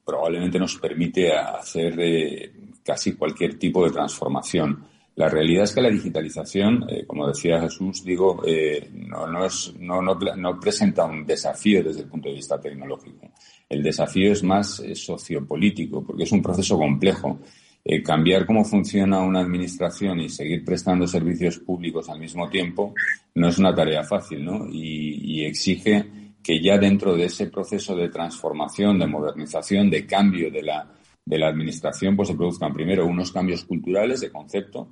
probablemente 0.05 0.59
nos 0.59 0.75
permite 0.77 1.33
hacer 1.33 2.51
casi 2.83 3.13
cualquier 3.13 3.57
tipo 3.57 3.83
de 3.83 3.91
transformación. 3.91 4.85
La 5.15 5.29
realidad 5.29 5.63
es 5.63 5.73
que 5.73 5.81
la 5.81 5.89
digitalización, 5.89 6.85
eh, 6.89 7.05
como 7.07 7.27
decía 7.27 7.61
Jesús, 7.61 8.03
digo, 8.03 8.41
eh, 8.45 8.89
no, 8.93 9.25
no, 9.27 9.45
es, 9.45 9.73
no, 9.79 10.01
no, 10.01 10.59
presenta 10.59 11.05
un 11.05 11.25
desafío 11.25 11.81
desde 11.81 12.01
el 12.01 12.07
punto 12.07 12.27
de 12.27 12.35
vista 12.35 12.59
tecnológico. 12.59 13.31
El 13.69 13.81
desafío 13.81 14.33
es 14.33 14.43
más 14.43 14.81
eh, 14.81 14.93
sociopolítico, 14.93 16.03
porque 16.03 16.23
es 16.23 16.31
un 16.31 16.41
proceso 16.41 16.77
complejo. 16.77 17.39
Cambiar 18.03 18.47
cómo 18.47 18.65
funciona 18.65 19.21
una 19.21 19.41
administración 19.41 20.19
y 20.19 20.27
seguir 20.27 20.65
prestando 20.65 21.05
servicios 21.05 21.59
públicos 21.59 22.09
al 22.09 22.19
mismo 22.19 22.49
tiempo 22.49 22.95
no 23.35 23.47
es 23.47 23.59
una 23.59 23.75
tarea 23.75 24.03
fácil, 24.03 24.43
¿no? 24.43 24.67
Y, 24.71 25.21
y 25.21 25.45
exige 25.45 26.03
que 26.45 26.61
ya 26.61 26.77
dentro 26.77 27.15
de 27.15 27.25
ese 27.25 27.47
proceso 27.47 27.95
de 27.95 28.09
transformación, 28.09 28.99
de 28.99 29.07
modernización, 29.07 29.89
de 29.89 30.05
cambio 30.05 30.51
de 30.51 30.61
la, 30.61 31.47
administración, 31.47 32.15
pues 32.15 32.27
se 32.27 32.35
produzcan 32.35 32.71
primero 32.71 33.07
unos 33.07 33.31
cambios 33.31 33.65
culturales 33.65 34.21
de 34.21 34.29
concepto. 34.29 34.89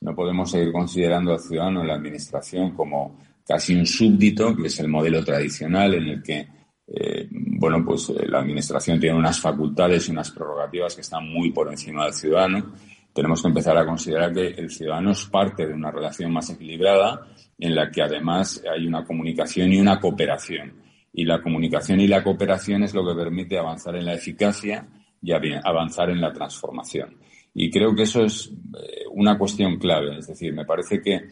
No 0.00 0.16
podemos 0.16 0.50
seguir 0.50 0.72
considerando 0.72 1.32
al 1.32 1.38
ciudadano 1.38 1.82
en 1.82 1.86
la 1.86 1.94
administración 1.94 2.72
como 2.72 3.20
casi 3.46 3.76
un 3.76 3.86
súbdito, 3.86 4.56
que 4.56 4.66
es 4.66 4.80
el 4.80 4.88
modelo 4.88 5.24
tradicional 5.24 5.94
en 5.94 6.08
el 6.08 6.22
que, 6.24 6.48
eh, 6.88 7.28
bueno, 7.30 7.84
pues 7.84 8.10
eh, 8.10 8.26
la 8.26 8.40
administración 8.40 8.98
tiene 8.98 9.16
unas 9.16 9.40
facultades 9.40 10.08
y 10.08 10.10
unas 10.10 10.32
prerrogativas 10.32 10.96
que 10.96 11.02
están 11.02 11.28
muy 11.28 11.52
por 11.52 11.70
encima 11.70 12.06
del 12.06 12.14
ciudadano. 12.14 12.72
Tenemos 13.12 13.40
que 13.40 13.48
empezar 13.48 13.78
a 13.78 13.86
considerar 13.86 14.32
que 14.34 14.48
el 14.48 14.70
ciudadano 14.70 15.12
es 15.12 15.24
parte 15.26 15.68
de 15.68 15.72
una 15.72 15.92
relación 15.92 16.32
más 16.32 16.50
equilibrada 16.50 17.28
en 17.60 17.76
la 17.76 17.92
que 17.92 18.02
además 18.02 18.60
hay 18.68 18.88
una 18.88 19.04
comunicación 19.04 19.72
y 19.72 19.78
una 19.78 20.00
cooperación. 20.00 20.85
Y 21.18 21.24
la 21.24 21.40
comunicación 21.40 21.98
y 21.98 22.06
la 22.06 22.22
cooperación 22.22 22.82
es 22.82 22.92
lo 22.92 23.02
que 23.02 23.14
permite 23.14 23.56
avanzar 23.56 23.96
en 23.96 24.04
la 24.04 24.12
eficacia 24.12 24.86
y 25.22 25.32
avanzar 25.32 26.10
en 26.10 26.20
la 26.20 26.30
transformación. 26.30 27.16
Y 27.54 27.70
creo 27.70 27.94
que 27.94 28.02
eso 28.02 28.22
es 28.22 28.48
eh, 28.48 29.04
una 29.12 29.38
cuestión 29.38 29.78
clave. 29.78 30.18
Es 30.18 30.26
decir, 30.26 30.52
me 30.52 30.66
parece 30.66 31.00
que, 31.00 31.22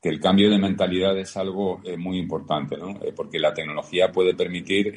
que 0.00 0.08
el 0.08 0.20
cambio 0.20 0.48
de 0.50 0.58
mentalidad 0.58 1.18
es 1.18 1.36
algo 1.36 1.82
eh, 1.84 1.98
muy 1.98 2.16
importante, 2.16 2.78
¿no? 2.78 2.92
Eh, 3.02 3.12
porque 3.14 3.38
la 3.38 3.52
tecnología 3.52 4.10
puede 4.10 4.34
permitir, 4.34 4.94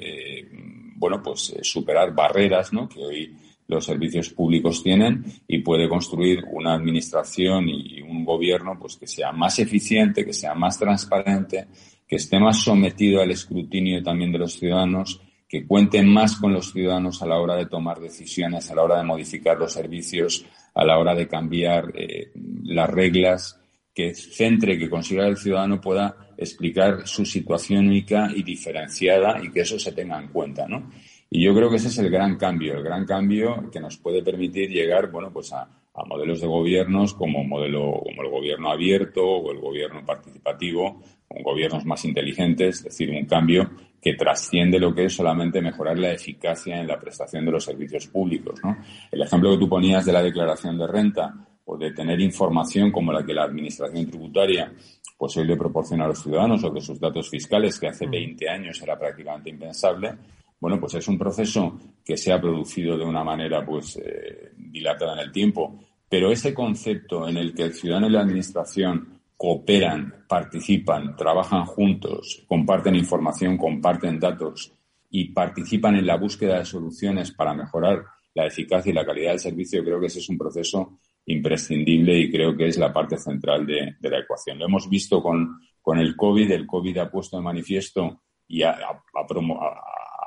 bueno, 0.95 1.21
pues 1.21 1.57
superar 1.61 2.15
barreras, 2.15 2.71
¿no? 2.71 2.87
Que 2.87 3.01
hoy 3.01 3.35
los 3.67 3.83
servicios 3.83 4.29
públicos 4.29 4.81
tienen 4.81 5.25
y 5.49 5.59
puede 5.59 5.89
construir 5.89 6.45
una 6.49 6.75
administración 6.75 7.67
y 7.67 8.01
un 8.01 8.23
gobierno 8.23 8.77
pues 8.79 8.95
que 8.95 9.05
sea 9.05 9.33
más 9.33 9.59
eficiente, 9.59 10.25
que 10.25 10.33
sea 10.33 10.55
más 10.55 10.79
transparente, 10.79 11.67
que 12.10 12.16
esté 12.16 12.39
más 12.39 12.64
sometido 12.64 13.22
al 13.22 13.30
escrutinio 13.30 14.01
también 14.01 14.32
de 14.32 14.39
los 14.39 14.53
ciudadanos 14.53 15.22
que 15.47 15.66
cuenten 15.66 16.12
más 16.12 16.36
con 16.36 16.53
los 16.53 16.72
ciudadanos 16.72 17.22
a 17.22 17.28
la 17.28 17.39
hora 17.39 17.55
de 17.55 17.68
tomar 17.68 17.99
decisiones, 17.99 18.70
a 18.70 18.76
la 18.76 18.84
hora 18.84 18.97
de 18.97 19.03
modificar 19.03 19.57
los 19.57 19.74
servicios, 19.74 20.45
a 20.76 20.84
la 20.84 20.97
hora 20.99 21.16
de 21.16 21.28
cambiar 21.28 21.91
eh, 21.95 22.32
las 22.64 22.89
reglas, 22.89 23.60
que 23.93 24.14
centre, 24.14 24.78
que 24.78 24.89
consiga 24.89 25.28
el 25.28 25.38
ciudadano 25.38 25.82
pueda 25.82 26.16
explicar 26.38 27.07
su 27.07 27.26
situación 27.26 27.88
única 27.88 28.30
y 28.34 28.43
diferenciada 28.43 29.43
y 29.43 29.51
que 29.51 29.62
eso 29.62 29.80
se 29.80 29.91
tenga 29.91 30.20
en 30.20 30.30
cuenta, 30.30 30.68
¿no? 30.68 30.91
Y 31.32 31.43
yo 31.43 31.53
creo 31.53 31.70
que 31.70 31.78
ese 31.78 31.89
es 31.89 31.97
el 31.97 32.10
gran 32.10 32.38
cambio, 32.38 32.78
el 32.78 32.84
gran 32.84 33.05
cambio 33.05 33.70
que 33.72 33.80
nos 33.80 33.97
puede 33.97 34.24
permitir 34.24 34.70
llegar, 34.70 35.12
bueno, 35.12 35.32
pues 35.34 35.51
a, 35.51 35.64
a 35.93 36.05
modelos 36.05 36.41
de 36.41 36.47
gobiernos 36.47 37.14
como 37.14 37.43
modelo, 37.43 38.01
como 38.03 38.24
el 38.24 38.30
gobierno 38.30 38.72
abierto 38.72 39.26
o 39.26 39.51
el 39.51 39.60
gobierno 39.60 40.05
participativo, 40.05 41.01
con 41.30 41.43
gobiernos 41.43 41.86
más 41.86 42.03
inteligentes, 42.03 42.80
es 42.80 42.84
decir, 42.86 43.11
un 43.11 43.25
cambio 43.25 43.69
que 44.01 44.15
trasciende 44.15 44.80
lo 44.80 44.93
que 44.93 45.05
es 45.05 45.13
solamente 45.13 45.61
mejorar 45.61 45.97
la 45.99 46.11
eficacia 46.11 46.80
en 46.80 46.88
la 46.88 46.99
prestación 46.99 47.45
de 47.45 47.51
los 47.51 47.63
servicios 47.63 48.07
públicos. 48.07 48.59
¿no? 48.63 48.77
El 49.11 49.21
ejemplo 49.21 49.51
que 49.51 49.57
tú 49.57 49.69
ponías 49.69 50.05
de 50.05 50.13
la 50.13 50.23
declaración 50.23 50.77
de 50.77 50.88
renta 50.88 51.34
o 51.65 51.77
de 51.77 51.91
tener 51.91 52.19
información 52.19 52.91
como 52.91 53.13
la 53.13 53.23
que 53.23 53.34
la 53.34 53.43
Administración 53.43 54.09
Tributaria 54.09 54.73
pues 55.19 55.36
hoy 55.36 55.45
le 55.45 55.57
proporciona 55.57 56.05
a 56.05 56.07
los 56.07 56.23
ciudadanos 56.23 56.61
sobre 56.61 56.80
sus 56.80 56.97
datos 56.97 57.30
fiscales, 57.30 57.77
que 57.77 57.89
hace 57.89 58.07
20 58.07 58.45
mm. 58.45 58.49
años 58.49 58.82
era 58.82 58.97
prácticamente 58.97 59.49
impensable, 59.49 60.15
bueno, 60.59 60.80
pues 60.80 60.93
es 60.95 61.07
un 61.09 61.17
proceso 61.17 61.77
que 62.03 62.15
se 62.15 62.32
ha 62.32 62.39
producido 62.39 62.97
de 62.97 63.03
una 63.03 63.23
manera 63.23 63.65
pues 63.65 63.97
eh, 63.97 64.51
dilatada 64.55 65.13
en 65.13 65.19
el 65.19 65.32
tiempo, 65.32 65.77
pero 66.07 66.32
ese 66.32 66.53
concepto 66.53 67.27
en 67.27 67.36
el 67.36 67.53
que 67.53 67.63
el 67.63 67.73
ciudadano 67.73 68.07
y 68.07 68.11
la 68.11 68.21
Administración 68.21 69.18
cooperan, 69.39 70.25
participan, 70.27 71.15
trabajan 71.15 71.63
juntos, 71.63 72.43
comparten 72.45 72.93
información, 72.95 73.57
comparten 73.57 74.19
datos 74.19 74.73
y 75.09 75.31
participan 75.31 75.95
en 75.95 76.05
la 76.05 76.17
búsqueda 76.17 76.59
de 76.59 76.65
soluciones 76.65 77.31
para 77.31 77.53
mejorar 77.53 78.03
la 78.33 78.47
eficacia 78.47 78.89
y 78.89 78.93
la 78.93 79.05
calidad 79.05 79.31
del 79.31 79.39
servicio, 79.39 79.81
creo 79.81 79.97
que 79.97 80.07
ese 80.07 80.19
es 80.19 80.27
un 80.27 80.37
proceso 80.37 80.99
imprescindible 81.25 82.19
y 82.19 82.29
creo 82.29 82.53
que 82.57 82.67
es 82.67 82.77
la 82.77 82.91
parte 82.91 83.17
central 83.17 83.65
de, 83.65 83.95
la 84.01 84.19
ecuación. 84.19 84.59
Lo 84.59 84.65
hemos 84.65 84.89
visto 84.89 85.23
con, 85.23 85.57
el 85.97 86.17
COVID, 86.17 86.51
el 86.51 86.67
COVID 86.67 86.97
ha 86.97 87.09
puesto 87.09 87.37
de 87.37 87.43
manifiesto 87.43 88.23
y 88.45 88.63
ha, 88.63 88.77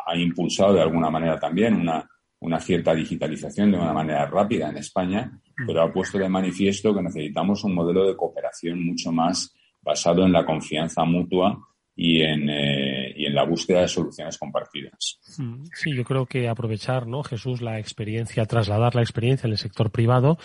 ha 0.06 0.16
impulsado 0.16 0.72
de 0.72 0.80
alguna 0.80 1.10
manera 1.10 1.38
también 1.38 1.74
una, 1.74 2.08
una 2.42 2.60
cierta 2.60 2.94
digitalización 2.94 3.72
de 3.72 3.78
una 3.78 3.92
manera 3.92 4.26
rápida 4.26 4.68
en 4.68 4.76
España 4.76 5.40
pero 5.66 5.82
ha 5.82 5.92
puesto 5.92 6.18
de 6.18 6.28
manifiesto 6.28 6.94
que 6.94 7.02
necesitamos 7.02 7.64
un 7.64 7.74
modelo 7.74 8.06
de 8.06 8.16
cooperación 8.16 8.84
mucho 8.84 9.12
más 9.12 9.54
basado 9.80 10.24
en 10.24 10.32
la 10.32 10.44
confianza 10.44 11.04
mutua 11.04 11.58
y 11.94 12.22
en, 12.22 12.48
eh, 12.48 13.12
y 13.16 13.26
en 13.26 13.34
la 13.34 13.44
búsqueda 13.44 13.82
de 13.82 13.88
soluciones 13.88 14.38
compartidas. 14.38 15.20
Mm, 15.38 15.64
sí, 15.74 15.94
yo 15.94 16.04
creo 16.04 16.26
que 16.26 16.48
aprovechar, 16.48 17.06
¿no, 17.06 17.22
Jesús, 17.22 17.60
la 17.60 17.78
experiencia, 17.78 18.46
trasladar 18.46 18.94
la 18.94 19.02
experiencia 19.02 19.46
en 19.46 19.52
el 19.52 19.58
sector 19.58 19.90
privado 19.90 20.38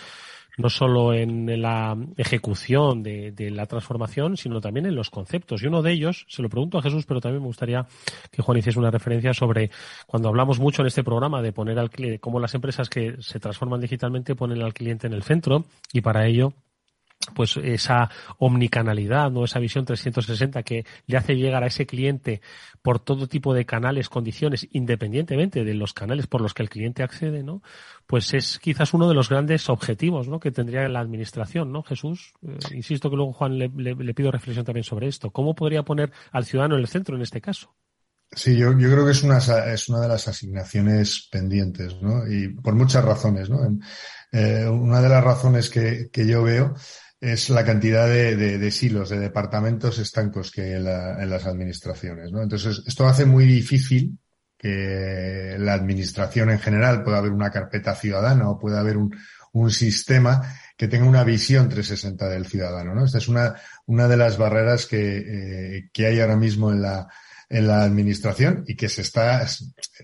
no 0.58 0.68
solo 0.68 1.14
en 1.14 1.62
la 1.62 1.96
ejecución 2.16 3.02
de, 3.02 3.50
la 3.50 3.66
transformación, 3.66 4.36
sino 4.36 4.60
también 4.60 4.86
en 4.86 4.94
los 4.94 5.08
conceptos. 5.10 5.62
Y 5.62 5.66
uno 5.66 5.82
de 5.82 5.92
ellos, 5.92 6.26
se 6.28 6.42
lo 6.42 6.48
pregunto 6.48 6.78
a 6.78 6.82
Jesús, 6.82 7.06
pero 7.06 7.20
también 7.20 7.40
me 7.40 7.46
gustaría 7.46 7.86
que 8.30 8.42
Juan 8.42 8.58
hiciese 8.58 8.78
una 8.78 8.90
referencia 8.90 9.32
sobre 9.32 9.70
cuando 10.06 10.28
hablamos 10.28 10.58
mucho 10.58 10.82
en 10.82 10.88
este 10.88 11.04
programa 11.04 11.40
de 11.40 11.52
poner 11.52 11.78
al 11.78 11.90
cliente, 11.90 12.18
cómo 12.18 12.40
las 12.40 12.54
empresas 12.54 12.90
que 12.90 13.16
se 13.20 13.40
transforman 13.40 13.80
digitalmente 13.80 14.34
ponen 14.34 14.62
al 14.62 14.74
cliente 14.74 15.06
en 15.06 15.12
el 15.12 15.22
centro 15.22 15.64
y 15.92 16.00
para 16.00 16.26
ello 16.26 16.52
pues 17.34 17.56
esa 17.56 18.10
omnicanalidad, 18.38 19.30
¿no? 19.30 19.44
Esa 19.44 19.58
visión 19.58 19.84
360 19.84 20.62
que 20.62 20.84
le 21.06 21.16
hace 21.16 21.34
llegar 21.34 21.64
a 21.64 21.66
ese 21.66 21.86
cliente 21.86 22.40
por 22.82 23.00
todo 23.00 23.26
tipo 23.26 23.54
de 23.54 23.66
canales, 23.66 24.08
condiciones, 24.08 24.68
independientemente 24.70 25.64
de 25.64 25.74
los 25.74 25.92
canales 25.92 26.26
por 26.26 26.40
los 26.40 26.54
que 26.54 26.62
el 26.62 26.70
cliente 26.70 27.02
accede, 27.02 27.42
¿no? 27.42 27.62
Pues 28.06 28.34
es 28.34 28.58
quizás 28.58 28.94
uno 28.94 29.08
de 29.08 29.14
los 29.14 29.28
grandes 29.28 29.68
objetivos, 29.68 30.28
¿no? 30.28 30.40
Que 30.40 30.50
tendría 30.50 30.88
la 30.88 31.00
administración, 31.00 31.72
¿no? 31.72 31.82
Jesús, 31.82 32.34
eh, 32.46 32.56
insisto 32.72 33.10
que 33.10 33.16
luego 33.16 33.32
Juan 33.32 33.58
le, 33.58 33.68
pido 34.14 34.30
reflexión 34.30 34.64
también 34.64 34.84
sobre 34.84 35.08
esto. 35.08 35.30
¿Cómo 35.30 35.54
podría 35.54 35.82
poner 35.82 36.12
al 36.32 36.44
ciudadano 36.44 36.76
en 36.76 36.82
el 36.82 36.88
centro 36.88 37.16
en 37.16 37.22
este 37.22 37.40
caso? 37.40 37.74
Sí, 38.30 38.56
yo, 38.58 38.78
yo 38.78 38.90
creo 38.90 39.06
que 39.06 39.12
es 39.12 39.22
una, 39.22 39.38
es 39.38 39.88
una 39.88 40.00
de 40.00 40.08
las 40.08 40.28
asignaciones 40.28 41.28
pendientes, 41.32 41.96
¿no? 42.02 42.30
Y 42.30 42.48
por 42.48 42.74
muchas 42.74 43.04
razones, 43.04 43.48
¿no? 43.48 43.60
Eh, 44.32 44.66
una 44.68 45.00
de 45.00 45.08
las 45.08 45.24
razones 45.24 45.70
que, 45.70 46.10
que 46.12 46.26
yo 46.26 46.42
veo 46.42 46.74
es 47.20 47.50
la 47.50 47.64
cantidad 47.64 48.06
de, 48.06 48.36
de, 48.36 48.70
silos, 48.70 49.10
de 49.10 49.18
departamentos 49.18 49.98
estancos 49.98 50.50
que 50.50 50.62
hay 50.62 50.72
en, 50.72 50.84
las 50.84 51.46
administraciones. 51.46 52.30
¿no? 52.30 52.42
Entonces, 52.42 52.82
esto 52.86 53.08
hace 53.08 53.24
muy 53.24 53.44
difícil 53.44 54.18
que 54.56 55.56
la 55.58 55.74
administración 55.74 56.50
en 56.50 56.58
general 56.58 57.02
pueda 57.02 57.18
haber 57.18 57.32
una 57.32 57.50
carpeta 57.50 57.94
ciudadana 57.94 58.48
o 58.48 58.58
pueda 58.58 58.80
haber 58.80 58.96
un, 58.96 59.14
un 59.52 59.70
sistema 59.70 60.42
que 60.76 60.88
tenga 60.88 61.06
una 61.06 61.24
visión 61.24 61.68
360 61.68 62.28
del 62.28 62.46
ciudadano. 62.46 62.94
¿no? 62.94 63.04
Esta 63.04 63.18
es 63.18 63.28
una, 63.28 63.54
una 63.86 64.06
de 64.06 64.16
las 64.16 64.38
barreras 64.38 64.86
que, 64.86 65.18
eh, 65.76 65.90
que 65.92 66.06
hay 66.06 66.20
ahora 66.20 66.36
mismo 66.36 66.70
en 66.70 66.82
la, 66.82 67.08
en 67.48 67.66
la 67.66 67.82
administración 67.82 68.64
y 68.66 68.76
que 68.76 68.88
se 68.88 69.02
está, 69.02 69.44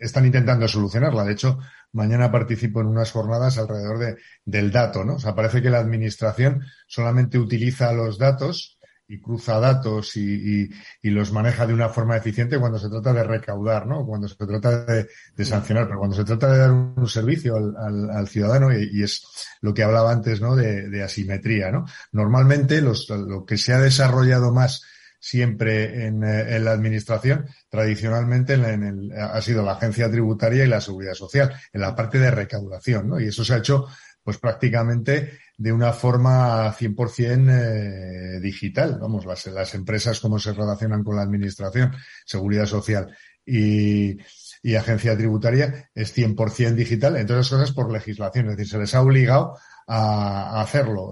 están 0.00 0.26
intentando 0.26 0.66
solucionarla. 0.66 1.24
De 1.24 1.32
hecho, 1.32 1.58
mañana 1.94 2.30
participo 2.30 2.80
en 2.80 2.88
unas 2.88 3.10
jornadas 3.10 3.56
alrededor 3.56 3.98
de, 3.98 4.16
del 4.44 4.70
dato, 4.70 5.04
¿no? 5.04 5.14
O 5.14 5.18
sea, 5.18 5.34
parece 5.34 5.62
que 5.62 5.70
la 5.70 5.78
administración 5.78 6.62
solamente 6.86 7.38
utiliza 7.38 7.92
los 7.92 8.18
datos 8.18 8.78
y 9.06 9.20
cruza 9.20 9.60
datos 9.60 10.16
y, 10.16 10.70
y, 11.02 11.10
los 11.10 11.30
maneja 11.30 11.66
de 11.66 11.74
una 11.74 11.90
forma 11.90 12.16
eficiente 12.16 12.58
cuando 12.58 12.78
se 12.78 12.88
trata 12.88 13.12
de 13.12 13.22
recaudar, 13.22 13.86
¿no? 13.86 14.04
Cuando 14.06 14.28
se 14.28 14.34
trata 14.34 14.84
de, 14.86 15.06
de 15.36 15.44
sancionar, 15.44 15.86
pero 15.86 15.98
cuando 15.98 16.16
se 16.16 16.24
trata 16.24 16.50
de 16.50 16.58
dar 16.58 16.72
un, 16.72 17.06
servicio 17.06 17.56
al, 17.56 17.76
al, 17.76 18.10
al 18.10 18.28
ciudadano 18.28 18.72
y, 18.72 18.88
y, 18.92 19.02
es 19.02 19.26
lo 19.60 19.74
que 19.74 19.82
hablaba 19.82 20.10
antes, 20.10 20.40
¿no? 20.40 20.56
De, 20.56 20.88
de 20.88 21.02
asimetría, 21.02 21.70
¿no? 21.70 21.84
Normalmente 22.12 22.80
los, 22.80 23.08
lo 23.10 23.44
que 23.44 23.58
se 23.58 23.74
ha 23.74 23.78
desarrollado 23.78 24.52
más 24.52 24.82
siempre 25.24 26.04
en, 26.04 26.22
eh, 26.22 26.56
en 26.56 26.64
la 26.66 26.72
administración, 26.72 27.46
tradicionalmente 27.70 28.52
en, 28.54 28.82
el, 28.84 29.12
ha 29.18 29.40
sido 29.40 29.62
la 29.62 29.72
agencia 29.72 30.10
tributaria 30.10 30.64
y 30.64 30.68
la 30.68 30.82
seguridad 30.82 31.14
social, 31.14 31.50
en 31.72 31.80
la 31.80 31.96
parte 31.96 32.18
de 32.18 32.30
recaudación, 32.30 33.08
¿no? 33.08 33.18
Y 33.18 33.28
eso 33.28 33.42
se 33.42 33.54
ha 33.54 33.58
hecho, 33.58 33.86
pues 34.22 34.36
prácticamente 34.36 35.38
de 35.56 35.72
una 35.72 35.94
forma 35.94 36.70
100% 36.76 37.48
eh, 37.48 38.40
digital. 38.40 38.98
Vamos, 39.00 39.24
las, 39.24 39.46
las 39.46 39.74
empresas 39.74 40.20
cómo 40.20 40.38
se 40.38 40.52
relacionan 40.52 41.02
con 41.02 41.16
la 41.16 41.22
administración, 41.22 41.92
seguridad 42.26 42.66
social. 42.66 43.16
Y 43.46 44.18
y 44.64 44.76
agencia 44.76 45.14
tributaria 45.14 45.90
es 45.94 46.16
100% 46.16 46.72
digital, 46.74 47.16
entre 47.16 47.36
otras 47.36 47.50
cosas 47.50 47.72
por 47.72 47.92
legislación, 47.92 48.48
es 48.48 48.56
decir, 48.56 48.72
se 48.72 48.78
les 48.78 48.94
ha 48.94 49.02
obligado 49.02 49.58
a, 49.86 50.60
hacerlo 50.60 51.10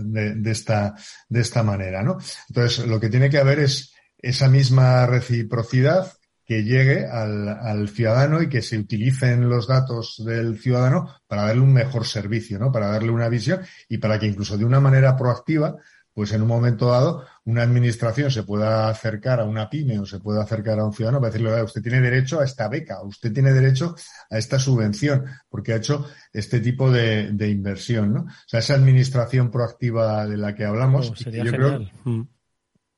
de, 0.00 0.50
esta, 0.50 0.94
de 1.28 1.40
esta 1.40 1.62
manera, 1.62 2.02
¿no? 2.02 2.18
Entonces, 2.48 2.86
lo 2.86 3.00
que 3.00 3.08
tiene 3.08 3.30
que 3.30 3.38
haber 3.38 3.60
es 3.60 3.92
esa 4.18 4.48
misma 4.48 5.06
reciprocidad 5.06 6.12
que 6.46 6.62
llegue 6.62 7.06
al, 7.06 7.48
al, 7.48 7.88
ciudadano 7.88 8.42
y 8.42 8.48
que 8.48 8.60
se 8.60 8.76
utilicen 8.76 9.48
los 9.48 9.66
datos 9.66 10.22
del 10.26 10.58
ciudadano 10.58 11.10
para 11.26 11.46
darle 11.46 11.62
un 11.62 11.72
mejor 11.72 12.06
servicio, 12.06 12.58
¿no? 12.58 12.70
Para 12.70 12.88
darle 12.88 13.10
una 13.10 13.28
visión 13.28 13.62
y 13.88 13.98
para 13.98 14.18
que 14.18 14.26
incluso 14.26 14.58
de 14.58 14.64
una 14.64 14.80
manera 14.80 15.16
proactiva, 15.16 15.76
pues 16.14 16.32
en 16.32 16.42
un 16.42 16.48
momento 16.48 16.86
dado, 16.90 17.26
una 17.44 17.62
administración 17.62 18.30
se 18.30 18.44
pueda 18.44 18.88
acercar 18.88 19.40
a 19.40 19.44
una 19.44 19.68
pyme 19.68 19.98
o 19.98 20.06
se 20.06 20.20
pueda 20.20 20.42
acercar 20.42 20.78
a 20.78 20.84
un 20.84 20.92
ciudadano 20.92 21.20
para 21.20 21.32
decirle, 21.32 21.62
usted 21.62 21.82
tiene 21.82 22.00
derecho 22.00 22.40
a 22.40 22.44
esta 22.44 22.68
beca, 22.68 23.02
usted 23.02 23.32
tiene 23.32 23.52
derecho 23.52 23.94
a 24.30 24.38
esta 24.38 24.58
subvención, 24.58 25.24
porque 25.48 25.72
ha 25.72 25.76
hecho 25.76 26.06
este 26.32 26.60
tipo 26.60 26.90
de, 26.90 27.32
de 27.32 27.50
inversión, 27.50 28.14
¿no? 28.14 28.20
O 28.22 28.28
sea, 28.46 28.60
esa 28.60 28.74
administración 28.74 29.50
proactiva 29.50 30.26
de 30.26 30.36
la 30.36 30.54
que 30.54 30.64
hablamos, 30.64 31.10
oh, 31.10 31.16
sería 31.16 31.44
yo 31.44 31.50
genial. 31.50 31.90
creo 32.04 32.14
Mm. 32.14 32.22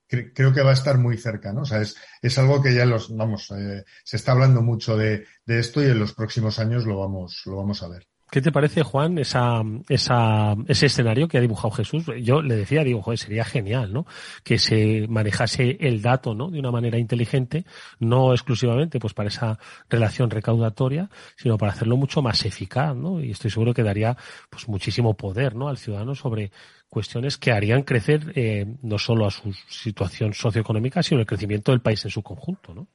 cre- 0.09 0.33
creo 0.35 0.53
que 0.53 0.63
va 0.63 0.71
a 0.71 0.75
estar 0.75 0.99
muy 0.99 1.17
cerca, 1.17 1.53
¿no? 1.53 1.63
O 1.63 1.67
sea, 1.67 1.81
es, 1.81 1.97
es 2.23 2.39
algo 2.39 2.63
que 2.63 2.75
ya 2.75 2.85
los, 2.85 3.15
vamos, 3.17 3.51
eh, 3.57 3.85
se 4.05 4.17
está 4.17 4.33
hablando 4.33 4.63
mucho 4.63 4.97
de, 4.97 5.27
de 5.45 5.59
esto 5.59 5.83
y 5.83 5.87
en 5.87 5.99
los 5.99 6.13
próximos 6.13 6.59
años 6.59 6.85
lo 6.87 6.99
vamos, 7.01 7.43
lo 7.47 7.57
vamos 7.57 7.83
a 7.83 7.89
ver. 7.89 8.07
¿Qué 8.29 8.41
te 8.41 8.51
parece, 8.51 8.83
Juan, 8.83 9.19
esa, 9.19 9.63
esa, 9.89 10.57
ese 10.67 10.87
escenario 10.87 11.29
que 11.29 11.39
ha 11.39 11.41
dibujado 11.41 11.71
Jesús? 11.71 12.07
Yo 12.23 12.43
le 12.43 12.57
decía, 12.57 12.83
digo, 12.83 13.01
joder, 13.01 13.19
sería 13.19 13.45
genial, 13.45 13.93
¿no? 13.93 14.05
Que 14.43 14.59
se 14.59 15.07
manejase 15.09 15.77
el 15.81 16.03
dato, 16.03 16.35
¿no? 16.35 16.51
De 16.51 16.59
una 16.59 16.73
manera 16.73 16.99
inteligente, 16.99 17.65
no 18.01 18.33
exclusivamente, 18.33 18.99
pues, 18.99 19.15
para 19.15 19.29
esa 19.29 19.61
relación 19.89 20.29
recaudatoria, 20.29 21.09
sino 21.37 21.57
para 21.57 21.71
hacerlo 21.73 21.97
mucho 21.97 22.21
más 22.21 22.45
eficaz, 22.45 22.97
¿no? 22.97 23.23
Y 23.23 23.31
estoy 23.31 23.51
seguro 23.53 23.73
que 23.73 23.85
daría, 23.85 24.17
pues, 24.51 24.69
muchísimo 24.69 25.15
poder, 25.15 25.55
¿no? 25.55 25.69
Al 25.69 25.79
ciudadano 25.79 26.17
sobre 26.17 26.51
cuestiones 26.89 27.39
que 27.39 27.53
harían 27.53 27.83
crecer, 27.85 28.33
eh, 28.35 28.67
no 28.83 28.99
solo 28.99 29.27
a 29.27 29.31
su 29.31 29.53
situación 29.69 30.35
socioeconómica, 30.35 31.01
sino 31.03 31.21
el 31.21 31.27
crecimiento 31.27 31.71
del 31.71 31.81
país 31.81 32.05
en 32.05 32.11
su 32.11 32.23
conjunto, 32.23 32.75
¿no? 32.75 32.89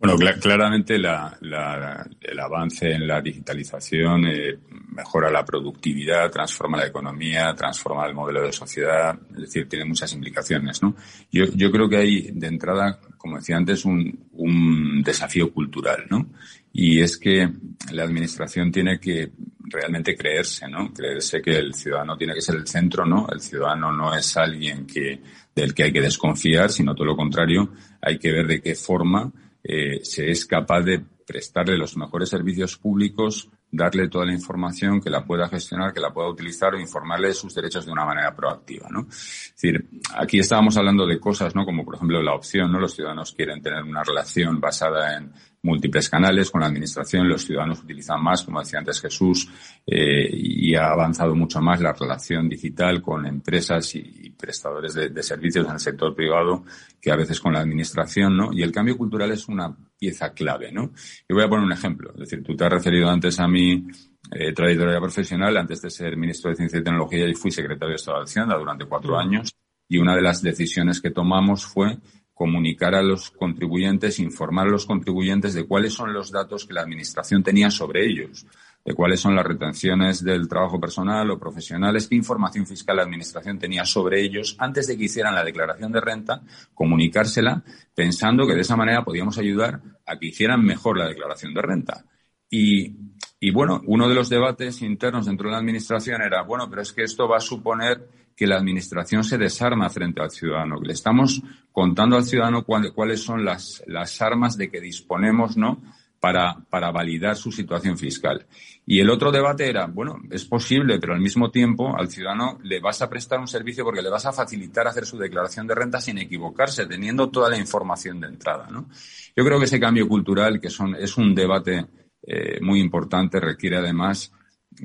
Bueno, 0.00 0.16
cla- 0.16 0.38
claramente 0.40 0.98
la- 0.98 1.36
la- 1.42 2.08
el 2.22 2.40
avance 2.40 2.90
en 2.90 3.06
la 3.06 3.20
digitalización 3.20 4.24
eh, 4.26 4.58
mejora 4.96 5.30
la 5.30 5.44
productividad, 5.44 6.30
transforma 6.30 6.78
la 6.78 6.86
economía, 6.86 7.54
transforma 7.54 8.06
el 8.06 8.14
modelo 8.14 8.42
de 8.42 8.50
sociedad, 8.52 9.18
es 9.32 9.36
decir, 9.42 9.68
tiene 9.68 9.84
muchas 9.84 10.10
implicaciones, 10.14 10.82
¿no? 10.82 10.96
Yo, 11.30 11.44
yo 11.54 11.70
creo 11.70 11.86
que 11.86 11.98
hay, 11.98 12.30
de 12.32 12.46
entrada, 12.46 12.98
como 13.18 13.36
decía 13.36 13.58
antes, 13.58 13.84
un, 13.84 14.26
un 14.32 15.02
desafío 15.02 15.52
cultural, 15.52 16.06
¿no? 16.08 16.30
Y 16.72 17.00
es 17.00 17.18
que 17.18 17.50
la 17.92 18.04
administración 18.04 18.72
tiene 18.72 18.98
que 18.98 19.30
realmente 19.64 20.16
creerse, 20.16 20.66
¿no? 20.66 20.94
Creerse 20.94 21.42
que 21.42 21.58
el 21.58 21.74
ciudadano 21.74 22.16
tiene 22.16 22.32
que 22.32 22.40
ser 22.40 22.54
el 22.56 22.66
centro, 22.66 23.04
¿no? 23.04 23.28
El 23.30 23.40
ciudadano 23.40 23.92
no 23.92 24.14
es 24.16 24.34
alguien 24.38 24.86
que, 24.86 25.20
del 25.54 25.74
que 25.74 25.82
hay 25.84 25.92
que 25.92 26.00
desconfiar, 26.00 26.70
sino 26.70 26.94
todo 26.94 27.04
lo 27.08 27.16
contrario, 27.16 27.70
hay 28.00 28.18
que 28.18 28.32
ver 28.32 28.46
de 28.46 28.62
qué 28.62 28.74
forma 28.74 29.30
eh, 29.62 30.00
se 30.02 30.30
es 30.30 30.46
capaz 30.46 30.82
de 30.82 31.02
prestarle 31.26 31.76
los 31.76 31.96
mejores 31.96 32.28
servicios 32.28 32.76
públicos, 32.76 33.48
darle 33.70 34.08
toda 34.08 34.26
la 34.26 34.32
información 34.32 35.00
que 35.00 35.10
la 35.10 35.24
pueda 35.24 35.48
gestionar, 35.48 35.92
que 35.92 36.00
la 36.00 36.12
pueda 36.12 36.28
utilizar 36.28 36.74
o 36.74 36.80
informarle 36.80 37.28
de 37.28 37.34
sus 37.34 37.54
derechos 37.54 37.86
de 37.86 37.92
una 37.92 38.04
manera 38.04 38.34
proactiva, 38.34 38.88
¿no? 38.90 39.06
Es 39.08 39.52
decir, 39.54 39.88
aquí 40.16 40.40
estábamos 40.40 40.76
hablando 40.76 41.06
de 41.06 41.20
cosas, 41.20 41.54
¿no? 41.54 41.64
Como 41.64 41.84
por 41.84 41.94
ejemplo 41.94 42.20
la 42.20 42.34
opción, 42.34 42.72
¿no? 42.72 42.80
Los 42.80 42.94
ciudadanos 42.94 43.32
quieren 43.32 43.62
tener 43.62 43.84
una 43.84 44.02
relación 44.02 44.60
basada 44.60 45.16
en 45.16 45.32
múltiples 45.62 46.08
canales 46.08 46.50
con 46.50 46.62
la 46.62 46.68
administración, 46.68 47.28
los 47.28 47.44
ciudadanos 47.44 47.82
utilizan 47.82 48.22
más, 48.22 48.44
como 48.44 48.60
decía 48.60 48.78
antes 48.78 49.00
Jesús, 49.00 49.48
eh, 49.86 50.28
y 50.32 50.74
ha 50.74 50.90
avanzado 50.90 51.34
mucho 51.34 51.60
más 51.60 51.80
la 51.80 51.92
relación 51.92 52.48
digital 52.48 53.02
con 53.02 53.26
empresas 53.26 53.94
y, 53.94 53.98
y 54.22 54.30
prestadores 54.30 54.94
de, 54.94 55.10
de 55.10 55.22
servicios 55.22 55.66
en 55.66 55.72
el 55.72 55.80
sector 55.80 56.14
privado 56.14 56.64
que 57.00 57.10
a 57.10 57.16
veces 57.16 57.40
con 57.40 57.52
la 57.52 57.60
administración, 57.60 58.36
¿no? 58.36 58.52
Y 58.52 58.62
el 58.62 58.72
cambio 58.72 58.96
cultural 58.96 59.30
es 59.32 59.48
una 59.48 59.76
pieza 59.98 60.32
clave, 60.32 60.72
¿no? 60.72 60.92
Yo 61.28 61.36
voy 61.36 61.44
a 61.44 61.48
poner 61.48 61.64
un 61.64 61.72
ejemplo. 61.72 62.10
Es 62.14 62.20
decir, 62.20 62.42
tú 62.42 62.56
te 62.56 62.64
has 62.64 62.72
referido 62.72 63.08
antes 63.08 63.38
a 63.38 63.46
mi 63.46 63.86
eh, 64.30 64.52
trayectoria 64.52 65.00
profesional. 65.00 65.56
Antes 65.56 65.82
de 65.82 65.90
ser 65.90 66.16
ministro 66.16 66.50
de 66.50 66.56
Ciencia 66.56 66.78
y 66.78 66.82
Tecnología, 66.82 67.28
y 67.28 67.34
fui 67.34 67.50
secretario 67.50 67.90
de 67.90 67.96
Estado 67.96 68.18
de 68.18 68.24
Hacienda 68.24 68.56
durante 68.56 68.86
cuatro 68.86 69.18
años. 69.18 69.54
Y 69.88 69.98
una 69.98 70.14
de 70.14 70.22
las 70.22 70.40
decisiones 70.40 71.00
que 71.00 71.10
tomamos 71.10 71.64
fue 71.64 71.98
comunicar 72.40 72.94
a 72.94 73.02
los 73.02 73.30
contribuyentes, 73.32 74.18
informar 74.18 74.66
a 74.66 74.70
los 74.70 74.86
contribuyentes 74.86 75.52
de 75.52 75.66
cuáles 75.66 75.92
son 75.92 76.14
los 76.14 76.32
datos 76.32 76.64
que 76.64 76.72
la 76.72 76.80
Administración 76.80 77.42
tenía 77.42 77.70
sobre 77.70 78.06
ellos, 78.06 78.46
de 78.82 78.94
cuáles 78.94 79.20
son 79.20 79.36
las 79.36 79.44
retenciones 79.44 80.24
del 80.24 80.48
trabajo 80.48 80.80
personal 80.80 81.30
o 81.30 81.38
profesionales, 81.38 82.06
qué 82.06 82.14
información 82.14 82.66
fiscal 82.66 82.96
la 82.96 83.02
Administración 83.02 83.58
tenía 83.58 83.84
sobre 83.84 84.22
ellos 84.22 84.56
antes 84.58 84.86
de 84.86 84.96
que 84.96 85.04
hicieran 85.04 85.34
la 85.34 85.44
declaración 85.44 85.92
de 85.92 86.00
renta, 86.00 86.40
comunicársela 86.72 87.62
pensando 87.94 88.46
que 88.46 88.54
de 88.54 88.62
esa 88.62 88.74
manera 88.74 89.04
podíamos 89.04 89.36
ayudar 89.36 89.82
a 90.06 90.18
que 90.18 90.28
hicieran 90.28 90.64
mejor 90.64 90.96
la 90.96 91.08
declaración 91.08 91.52
de 91.52 91.60
renta. 91.60 92.06
Y, 92.48 92.96
y 93.40 93.50
bueno, 93.50 93.80
uno 93.86 94.06
de 94.08 94.14
los 94.14 94.28
debates 94.28 94.82
internos 94.82 95.26
dentro 95.26 95.48
de 95.48 95.52
la 95.52 95.58
Administración 95.58 96.20
era, 96.20 96.42
bueno, 96.42 96.68
pero 96.68 96.82
es 96.82 96.92
que 96.92 97.02
esto 97.02 97.26
va 97.26 97.38
a 97.38 97.40
suponer 97.40 98.06
que 98.36 98.46
la 98.46 98.56
Administración 98.56 99.24
se 99.24 99.38
desarma 99.38 99.88
frente 99.90 100.20
al 100.20 100.30
ciudadano. 100.30 100.76
Le 100.82 100.92
estamos 100.92 101.42
contando 101.72 102.16
al 102.16 102.24
ciudadano 102.24 102.64
cuál- 102.64 102.92
cuáles 102.92 103.22
son 103.22 103.44
las, 103.44 103.82
las 103.86 104.20
armas 104.22 104.56
de 104.56 104.70
que 104.70 104.80
disponemos, 104.80 105.56
¿no? 105.56 105.82
Para, 106.20 106.54
para 106.68 106.90
validar 106.90 107.34
su 107.36 107.50
situación 107.50 107.96
fiscal. 107.96 108.44
Y 108.84 109.00
el 109.00 109.08
otro 109.08 109.32
debate 109.32 109.68
era, 109.70 109.86
bueno, 109.86 110.18
es 110.30 110.44
posible, 110.44 110.98
pero 110.98 111.14
al 111.14 111.20
mismo 111.20 111.50
tiempo 111.50 111.96
al 111.96 112.10
ciudadano 112.10 112.58
le 112.62 112.78
vas 112.78 113.00
a 113.00 113.08
prestar 113.08 113.40
un 113.40 113.46
servicio 113.48 113.84
porque 113.84 114.02
le 114.02 114.10
vas 114.10 114.26
a 114.26 114.32
facilitar 114.32 114.86
hacer 114.86 115.06
su 115.06 115.16
declaración 115.16 115.66
de 115.66 115.74
renta 115.74 115.98
sin 115.98 116.18
equivocarse, 116.18 116.84
teniendo 116.86 117.30
toda 117.30 117.48
la 117.48 117.56
información 117.56 118.20
de 118.20 118.26
entrada, 118.28 118.68
¿no? 118.70 118.86
Yo 119.34 119.44
creo 119.46 119.58
que 119.58 119.64
ese 119.64 119.80
cambio 119.80 120.06
cultural, 120.08 120.60
que 120.60 120.68
son, 120.68 120.94
es 120.94 121.16
un 121.16 121.34
debate 121.34 121.86
eh, 122.22 122.58
muy 122.60 122.80
importante, 122.80 123.40
requiere 123.40 123.76
además 123.76 124.32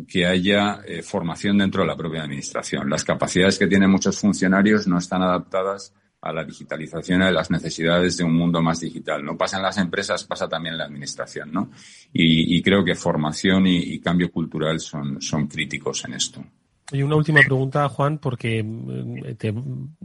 que 0.07 0.25
haya 0.25 0.81
eh, 0.85 1.03
formación 1.03 1.57
dentro 1.57 1.81
de 1.81 1.87
la 1.87 1.95
propia 1.95 2.23
administración. 2.23 2.89
Las 2.89 3.03
capacidades 3.03 3.59
que 3.59 3.67
tienen 3.67 3.89
muchos 3.89 4.19
funcionarios 4.19 4.87
no 4.87 4.97
están 4.97 5.21
adaptadas 5.21 5.93
a 6.21 6.33
la 6.33 6.43
digitalización 6.43 7.21
y 7.21 7.25
a 7.25 7.31
las 7.31 7.51
necesidades 7.51 8.17
de 8.17 8.23
un 8.23 8.35
mundo 8.35 8.61
más 8.61 8.79
digital. 8.79 9.23
No 9.23 9.37
pasa 9.37 9.57
en 9.57 9.63
las 9.63 9.77
empresas, 9.77 10.23
pasa 10.23 10.49
también 10.49 10.73
en 10.73 10.79
la 10.79 10.85
administración, 10.85 11.51
¿no? 11.51 11.69
Y, 12.11 12.61
creo 12.63 12.83
que 12.83 12.95
formación 12.95 13.67
y, 13.67 13.77
y 13.77 13.99
cambio 13.99 14.31
cultural 14.31 14.79
son, 14.79 15.21
son 15.21 15.47
críticos 15.47 16.03
en 16.05 16.13
esto. 16.15 16.43
Y 16.91 17.01
una 17.01 17.15
última 17.15 17.41
pregunta, 17.41 17.89
Juan, 17.89 18.19
porque 18.19 18.61
mm, 18.63 19.35
te- 19.37 19.53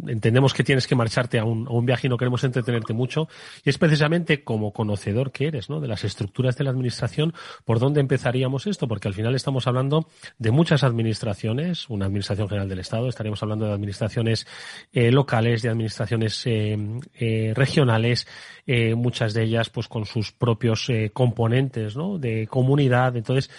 entendemos 0.07 0.55
que 0.55 0.65
tienes 0.65 0.87
que 0.87 0.95
marcharte 0.95 1.39
a 1.39 1.45
un, 1.45 1.85
viaje 1.85 2.07
y 2.07 2.11
no 2.11 2.17
queremos 2.17 2.43
entretenerte 2.43 2.95
mucho. 2.95 3.29
Y 3.65 3.69
es 3.69 3.77
precisamente 3.77 4.43
como 4.45 4.73
conocedor 4.73 5.31
que 5.31 5.49
eres, 5.49 5.69
¿no? 5.69 5.81
De 5.81 5.89
las 5.89 6.05
estructuras 6.05 6.57
de 6.57 6.65
la 6.65 6.71
administración, 6.71 7.35
¿por 7.67 7.81
dónde 7.81 8.01
empezaríamos 8.01 8.67
esto? 8.67 8.89
Porque 8.89 9.09
al 9.09 9.15
final 9.15 9.35
estamos 9.35 9.67
hablando 9.67 10.07
de 10.39 10.51
muchas 10.53 10.83
administraciones, 10.83 11.87
una 11.91 12.07
administración 12.07 12.49
general 12.49 12.69
del 12.71 12.79
Estado, 12.79 13.09
estaríamos 13.09 13.43
hablando 13.43 13.67
de 13.67 13.73
administraciones 13.73 14.47
eh, 14.93 15.11
locales, 15.13 15.61
de 15.61 15.69
administraciones 15.69 16.47
eh, 16.47 16.79
eh, 17.13 17.53
regionales, 17.55 18.27
eh, 18.67 18.95
muchas 18.95 19.35
de 19.35 19.43
ellas 19.43 19.69
pues 19.69 19.87
con 19.87 20.07
sus 20.07 20.33
propios 20.33 20.89
eh, 20.89 21.11
componentes, 21.13 21.95
¿no? 21.95 22.17
De 22.19 22.47
comunidad. 22.47 23.17
Entonces, 23.17 23.51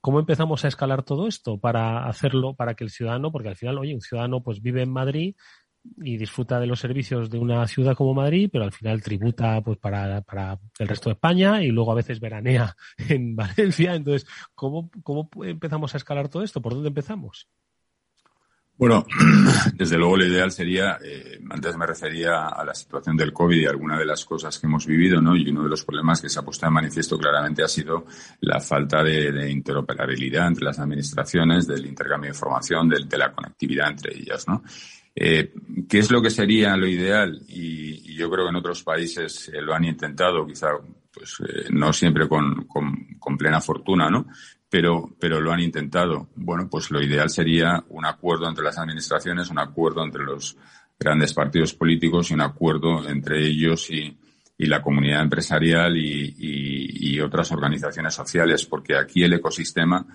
¿Cómo 0.00 0.18
empezamos 0.18 0.64
a 0.64 0.68
escalar 0.68 1.02
todo 1.02 1.28
esto 1.28 1.58
para 1.58 2.06
hacerlo, 2.06 2.54
para 2.54 2.74
que 2.74 2.84
el 2.84 2.90
ciudadano, 2.90 3.30
porque 3.30 3.48
al 3.48 3.56
final, 3.56 3.78
oye, 3.78 3.94
un 3.94 4.00
ciudadano 4.00 4.42
pues 4.42 4.62
vive 4.62 4.82
en 4.82 4.90
Madrid 4.90 5.34
y 6.02 6.16
disfruta 6.16 6.60
de 6.60 6.66
los 6.66 6.80
servicios 6.80 7.30
de 7.30 7.38
una 7.38 7.66
ciudad 7.66 7.94
como 7.94 8.14
Madrid, 8.14 8.48
pero 8.52 8.64
al 8.64 8.72
final 8.72 9.02
tributa 9.02 9.60
pues 9.62 9.78
para, 9.78 10.20
para 10.22 10.58
el 10.78 10.88
resto 10.88 11.08
de 11.08 11.14
España 11.14 11.62
y 11.62 11.68
luego 11.68 11.92
a 11.92 11.96
veces 11.96 12.20
veranea 12.20 12.74
en 13.08 13.36
Valencia. 13.36 13.94
Entonces, 13.94 14.28
¿cómo, 14.54 14.90
cómo 15.02 15.28
empezamos 15.42 15.94
a 15.94 15.98
escalar 15.98 16.28
todo 16.28 16.42
esto? 16.42 16.60
¿Por 16.60 16.74
dónde 16.74 16.88
empezamos? 16.88 17.48
Bueno, 18.80 19.04
desde 19.74 19.98
luego 19.98 20.16
lo 20.16 20.24
ideal 20.26 20.50
sería, 20.50 20.98
eh, 21.04 21.38
antes 21.50 21.76
me 21.76 21.86
refería 21.86 22.46
a 22.48 22.64
la 22.64 22.74
situación 22.74 23.14
del 23.14 23.30
COVID 23.30 23.60
y 23.60 23.66
alguna 23.66 23.98
de 23.98 24.06
las 24.06 24.24
cosas 24.24 24.58
que 24.58 24.66
hemos 24.66 24.86
vivido, 24.86 25.20
¿no? 25.20 25.36
Y 25.36 25.50
uno 25.50 25.64
de 25.64 25.68
los 25.68 25.84
problemas 25.84 26.22
que 26.22 26.30
se 26.30 26.38
ha 26.38 26.42
puesto 26.42 26.64
de 26.64 26.72
manifiesto 26.72 27.18
claramente 27.18 27.62
ha 27.62 27.68
sido 27.68 28.06
la 28.40 28.58
falta 28.58 29.02
de, 29.04 29.32
de 29.32 29.50
interoperabilidad 29.50 30.46
entre 30.48 30.64
las 30.64 30.78
administraciones, 30.78 31.66
del 31.66 31.84
intercambio 31.84 32.30
de 32.30 32.34
información, 32.36 32.88
del- 32.88 33.06
de, 33.06 33.18
la 33.18 33.30
conectividad 33.32 33.90
entre 33.90 34.16
ellas, 34.16 34.48
¿no? 34.48 34.62
Eh, 35.14 35.52
¿Qué 35.86 35.98
es 35.98 36.10
lo 36.10 36.22
que 36.22 36.30
sería 36.30 36.74
lo 36.78 36.86
ideal? 36.86 37.38
Y, 37.48 38.12
y 38.12 38.16
yo 38.16 38.30
creo 38.30 38.46
que 38.46 38.50
en 38.50 38.56
otros 38.56 38.82
países 38.82 39.50
eh, 39.52 39.60
lo 39.60 39.74
han 39.74 39.84
intentado, 39.84 40.46
quizá 40.46 40.68
pues 41.12 41.36
eh, 41.46 41.66
no 41.70 41.92
siempre 41.92 42.26
con- 42.26 42.64
con 43.18 43.36
plena 43.36 43.60
fortuna, 43.60 44.08
¿no? 44.08 44.26
Pero, 44.70 45.10
pero 45.18 45.40
lo 45.40 45.52
han 45.52 45.60
intentado. 45.60 46.28
Bueno, 46.36 46.68
pues 46.70 46.90
lo 46.90 47.02
ideal 47.02 47.28
sería 47.28 47.84
un 47.88 48.06
acuerdo 48.06 48.48
entre 48.48 48.64
las 48.64 48.78
administraciones, 48.78 49.50
un 49.50 49.58
acuerdo 49.58 50.04
entre 50.04 50.22
los 50.22 50.56
grandes 50.98 51.34
partidos 51.34 51.74
políticos 51.74 52.30
y 52.30 52.34
un 52.34 52.42
acuerdo 52.42 53.08
entre 53.08 53.46
ellos 53.46 53.90
y, 53.90 54.16
la 54.62 54.82
comunidad 54.82 55.22
empresarial 55.22 55.96
y, 55.96 56.34
y 56.36 57.18
otras 57.18 57.50
organizaciones 57.50 58.12
sociales, 58.12 58.66
porque 58.66 58.94
aquí 58.94 59.22
el 59.22 59.32
ecosistema 59.32 60.06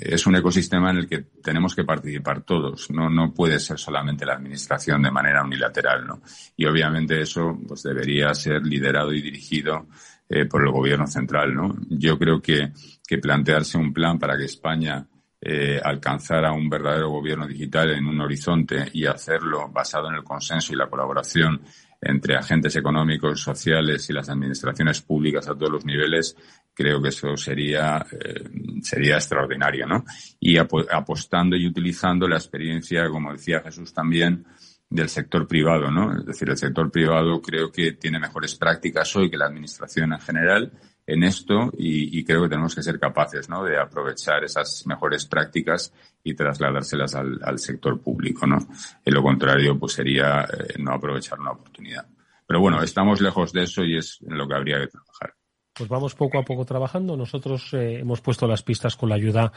es 0.00 0.26
un 0.26 0.36
ecosistema 0.36 0.90
en 0.90 0.98
el 0.98 1.08
que 1.08 1.18
tenemos 1.42 1.74
que 1.74 1.84
participar 1.84 2.42
todos. 2.42 2.90
No, 2.90 3.08
no 3.08 3.32
puede 3.32 3.60
ser 3.60 3.78
solamente 3.78 4.26
la 4.26 4.34
administración 4.34 5.02
de 5.02 5.10
manera 5.10 5.44
unilateral, 5.44 6.06
¿no? 6.06 6.22
Y 6.56 6.66
obviamente 6.66 7.20
eso 7.20 7.58
pues 7.66 7.82
debería 7.82 8.34
ser 8.34 8.62
liderado 8.64 9.12
y 9.12 9.22
dirigido 9.22 9.86
eh, 10.28 10.44
por 10.46 10.62
el 10.62 10.72
gobierno 10.72 11.06
central, 11.06 11.54
¿no? 11.54 11.76
Yo 11.88 12.18
creo 12.18 12.40
que, 12.40 12.72
que 13.06 13.18
plantearse 13.18 13.78
un 13.78 13.92
plan 13.92 14.18
para 14.18 14.36
que 14.36 14.44
España 14.44 15.06
eh, 15.40 15.80
alcanzara 15.82 16.52
un 16.52 16.68
verdadero 16.68 17.10
gobierno 17.10 17.46
digital 17.46 17.92
en 17.92 18.06
un 18.06 18.20
horizonte 18.20 18.88
y 18.92 19.06
hacerlo 19.06 19.68
basado 19.68 20.08
en 20.08 20.16
el 20.16 20.24
consenso 20.24 20.72
y 20.72 20.76
la 20.76 20.90
colaboración 20.90 21.62
entre 22.00 22.36
agentes 22.36 22.74
económicos, 22.76 23.40
sociales 23.40 24.08
y 24.10 24.12
las 24.12 24.28
administraciones 24.28 25.00
públicas 25.00 25.48
a 25.48 25.54
todos 25.54 25.70
los 25.70 25.84
niveles, 25.84 26.36
creo 26.74 27.00
que 27.00 27.08
eso 27.08 27.36
sería, 27.36 28.04
eh, 28.12 28.44
sería 28.82 29.14
extraordinario, 29.14 29.86
¿no? 29.86 30.04
Y 30.38 30.56
apostando 30.58 31.56
y 31.56 31.66
utilizando 31.66 32.28
la 32.28 32.36
experiencia, 32.36 33.08
como 33.08 33.32
decía 33.32 33.60
Jesús 33.60 33.92
también, 33.92 34.44
del 34.90 35.08
sector 35.08 35.46
privado, 35.46 35.90
¿no? 35.90 36.18
Es 36.18 36.24
decir, 36.24 36.48
el 36.48 36.56
sector 36.56 36.90
privado 36.90 37.40
creo 37.42 37.70
que 37.70 37.92
tiene 37.92 38.18
mejores 38.18 38.54
prácticas 38.54 39.14
hoy 39.16 39.30
que 39.30 39.36
la 39.36 39.46
administración 39.46 40.12
en 40.12 40.20
general 40.20 40.72
en 41.06 41.22
esto 41.22 41.70
y, 41.76 42.22
creo 42.24 42.42
que 42.42 42.50
tenemos 42.50 42.74
que 42.74 42.82
ser 42.82 43.00
capaces, 43.00 43.48
¿no? 43.48 43.64
De 43.64 43.78
aprovechar 43.78 44.44
esas 44.44 44.86
mejores 44.86 45.24
prácticas 45.24 45.92
y 46.22 46.34
trasladárselas 46.34 47.14
al, 47.14 47.58
sector 47.58 48.00
público, 48.00 48.46
¿no? 48.46 48.58
En 49.04 49.14
lo 49.14 49.22
contrario, 49.22 49.78
pues 49.78 49.94
sería 49.94 50.42
eh, 50.44 50.74
no 50.78 50.92
aprovechar 50.92 51.40
una 51.40 51.52
oportunidad. 51.52 52.06
Pero 52.46 52.60
bueno, 52.60 52.82
estamos 52.82 53.20
lejos 53.20 53.52
de 53.52 53.62
eso 53.62 53.84
y 53.84 53.96
es 53.96 54.18
en 54.26 54.36
lo 54.36 54.46
que 54.46 54.54
habría 54.54 54.80
que 54.80 54.88
trabajar 54.88 55.37
pues 55.78 55.88
vamos 55.88 56.14
poco 56.16 56.38
a 56.38 56.42
poco 56.42 56.64
trabajando. 56.64 57.16
Nosotros 57.16 57.72
eh, 57.72 58.00
hemos 58.00 58.20
puesto 58.20 58.48
las 58.48 58.62
pistas 58.62 58.96
con 58.96 59.08
la 59.08 59.14
ayuda 59.14 59.52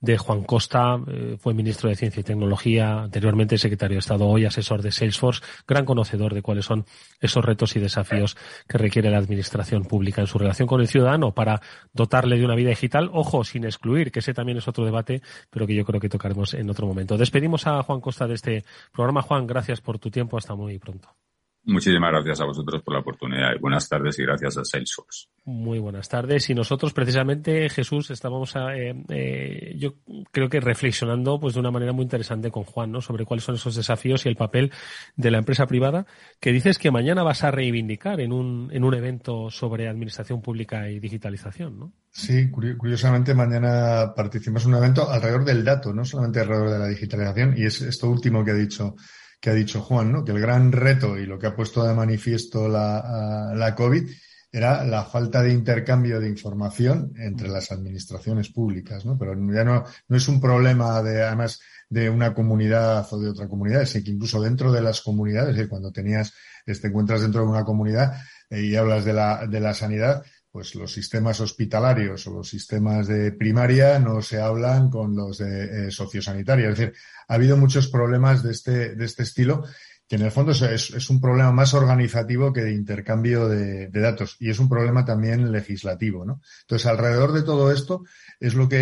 de 0.00 0.16
Juan 0.16 0.42
Costa, 0.44 0.98
eh, 1.06 1.36
fue 1.38 1.52
ministro 1.54 1.90
de 1.90 1.96
Ciencia 1.96 2.20
y 2.20 2.24
Tecnología, 2.24 3.02
anteriormente 3.02 3.58
secretario 3.58 3.96
de 3.96 4.00
Estado, 4.00 4.26
hoy 4.26 4.46
asesor 4.46 4.82
de 4.82 4.90
Salesforce, 4.90 5.42
gran 5.68 5.84
conocedor 5.84 6.34
de 6.34 6.42
cuáles 6.42 6.64
son 6.64 6.86
esos 7.20 7.44
retos 7.44 7.76
y 7.76 7.80
desafíos 7.80 8.36
que 8.66 8.78
requiere 8.78 9.10
la 9.10 9.18
administración 9.18 9.84
pública 9.84 10.22
en 10.22 10.26
su 10.26 10.38
relación 10.38 10.66
con 10.66 10.80
el 10.80 10.88
ciudadano 10.88 11.32
para 11.32 11.60
dotarle 11.92 12.38
de 12.38 12.44
una 12.44 12.54
vida 12.54 12.70
digital. 12.70 13.10
Ojo, 13.12 13.44
sin 13.44 13.64
excluir, 13.64 14.10
que 14.10 14.20
ese 14.20 14.32
también 14.32 14.58
es 14.58 14.68
otro 14.68 14.84
debate, 14.84 15.22
pero 15.50 15.66
que 15.66 15.74
yo 15.74 15.84
creo 15.84 16.00
que 16.00 16.08
tocaremos 16.08 16.54
en 16.54 16.70
otro 16.70 16.86
momento. 16.86 17.18
Despedimos 17.18 17.66
a 17.66 17.82
Juan 17.82 18.00
Costa 18.00 18.26
de 18.26 18.34
este 18.34 18.64
programa. 18.92 19.22
Juan, 19.22 19.46
gracias 19.46 19.80
por 19.80 19.98
tu 19.98 20.10
tiempo. 20.10 20.38
Hasta 20.38 20.54
muy 20.54 20.78
pronto. 20.78 21.25
Muchísimas 21.66 22.12
gracias 22.12 22.40
a 22.40 22.44
vosotros 22.44 22.80
por 22.82 22.94
la 22.94 23.00
oportunidad 23.00 23.52
y 23.56 23.58
buenas 23.58 23.88
tardes 23.88 24.16
y 24.20 24.22
gracias 24.22 24.56
a 24.56 24.64
Salesforce. 24.64 25.26
Muy 25.44 25.80
buenas 25.80 26.08
tardes. 26.08 26.48
Y 26.48 26.54
nosotros 26.54 26.92
precisamente 26.92 27.68
Jesús 27.68 28.08
estábamos 28.12 28.54
eh, 28.54 28.94
eh, 29.08 29.74
yo 29.76 29.94
creo 30.30 30.48
que 30.48 30.60
reflexionando 30.60 31.40
pues 31.40 31.54
de 31.54 31.60
una 31.60 31.72
manera 31.72 31.92
muy 31.92 32.04
interesante 32.04 32.52
con 32.52 32.62
Juan 32.62 32.92
no 32.92 33.00
sobre 33.00 33.24
cuáles 33.24 33.42
son 33.42 33.56
esos 33.56 33.74
desafíos 33.74 34.24
y 34.24 34.28
el 34.28 34.36
papel 34.36 34.70
de 35.16 35.30
la 35.32 35.38
empresa 35.38 35.66
privada 35.66 36.06
que 36.38 36.52
dices 36.52 36.78
que 36.78 36.92
mañana 36.92 37.24
vas 37.24 37.42
a 37.42 37.50
reivindicar 37.50 38.20
en 38.20 38.32
un 38.32 38.70
en 38.72 38.84
un 38.84 38.94
evento 38.94 39.50
sobre 39.50 39.88
administración 39.88 40.40
pública 40.40 40.88
y 40.88 41.00
digitalización 41.00 41.78
no 41.78 41.92
sí 42.10 42.50
curiosamente 42.50 43.34
mañana 43.34 44.12
participamos 44.14 44.64
en 44.64 44.74
un 44.74 44.78
evento 44.78 45.10
alrededor 45.10 45.44
del 45.44 45.64
dato 45.64 45.92
no 45.92 46.04
solamente 46.04 46.40
alrededor 46.40 46.70
de 46.70 46.78
la 46.78 46.88
digitalización 46.88 47.54
y 47.56 47.64
es 47.64 47.82
esto 47.82 48.08
último 48.08 48.44
que 48.44 48.52
ha 48.52 48.54
dicho 48.54 48.94
que 49.40 49.50
ha 49.50 49.54
dicho 49.54 49.80
Juan, 49.80 50.12
¿no? 50.12 50.24
que 50.24 50.32
el 50.32 50.40
gran 50.40 50.72
reto 50.72 51.18
y 51.18 51.26
lo 51.26 51.38
que 51.38 51.46
ha 51.46 51.56
puesto 51.56 51.84
de 51.84 51.94
manifiesto 51.94 52.68
la, 52.68 53.52
la 53.54 53.74
COVID 53.74 54.08
era 54.56 54.84
la 54.84 55.04
falta 55.04 55.42
de 55.42 55.52
intercambio 55.52 56.18
de 56.18 56.28
información 56.28 57.12
entre 57.16 57.48
las 57.48 57.72
administraciones 57.72 58.48
públicas, 58.48 59.04
¿no? 59.04 59.18
Pero 59.18 59.34
ya 59.52 59.64
no, 59.64 59.84
no 60.08 60.16
es 60.16 60.28
un 60.28 60.40
problema 60.40 61.02
de, 61.02 61.22
además, 61.24 61.60
de 61.90 62.08
una 62.08 62.32
comunidad 62.32 63.06
o 63.10 63.18
de 63.18 63.28
otra 63.28 63.48
comunidad, 63.48 63.82
es 63.82 63.92
que 63.92 64.10
incluso 64.10 64.40
dentro 64.40 64.72
de 64.72 64.80
las 64.80 65.02
comunidades, 65.02 65.50
es 65.50 65.56
decir, 65.56 65.68
cuando 65.68 65.92
tenías, 65.92 66.32
te 66.64 66.86
encuentras 66.86 67.20
dentro 67.20 67.42
de 67.42 67.48
una 67.48 67.64
comunidad 67.64 68.18
eh, 68.48 68.62
y 68.62 68.76
hablas 68.76 69.04
de 69.04 69.12
la, 69.12 69.46
de 69.46 69.60
la 69.60 69.74
sanidad, 69.74 70.24
pues 70.56 70.74
los 70.74 70.90
sistemas 70.90 71.38
hospitalarios 71.40 72.26
o 72.26 72.30
los 72.30 72.48
sistemas 72.48 73.06
de 73.06 73.30
primaria 73.30 73.98
no 73.98 74.22
se 74.22 74.40
hablan 74.40 74.88
con 74.88 75.14
los 75.14 75.36
de 75.36 75.88
eh, 75.88 75.90
sociosanitaria. 75.90 76.70
Es 76.70 76.78
decir, 76.78 76.94
ha 77.28 77.34
habido 77.34 77.58
muchos 77.58 77.88
problemas 77.88 78.42
de 78.42 78.52
este, 78.52 78.94
de 78.94 79.04
este 79.04 79.24
estilo 79.24 79.64
que 80.08 80.16
en 80.16 80.22
el 80.22 80.30
fondo 80.30 80.52
es, 80.52 81.10
un 81.10 81.20
problema 81.20 81.52
más 81.52 81.74
organizativo 81.74 82.54
que 82.54 82.62
de 82.62 82.72
intercambio 82.72 83.50
de, 83.50 83.88
datos 83.88 84.38
y 84.40 84.48
es 84.48 84.58
un 84.58 84.70
problema 84.70 85.04
también 85.04 85.52
legislativo, 85.52 86.24
¿no? 86.24 86.40
Entonces, 86.62 86.86
alrededor 86.86 87.34
de 87.34 87.42
todo 87.42 87.70
esto 87.70 88.04
es 88.40 88.54
lo 88.54 88.66
que 88.66 88.78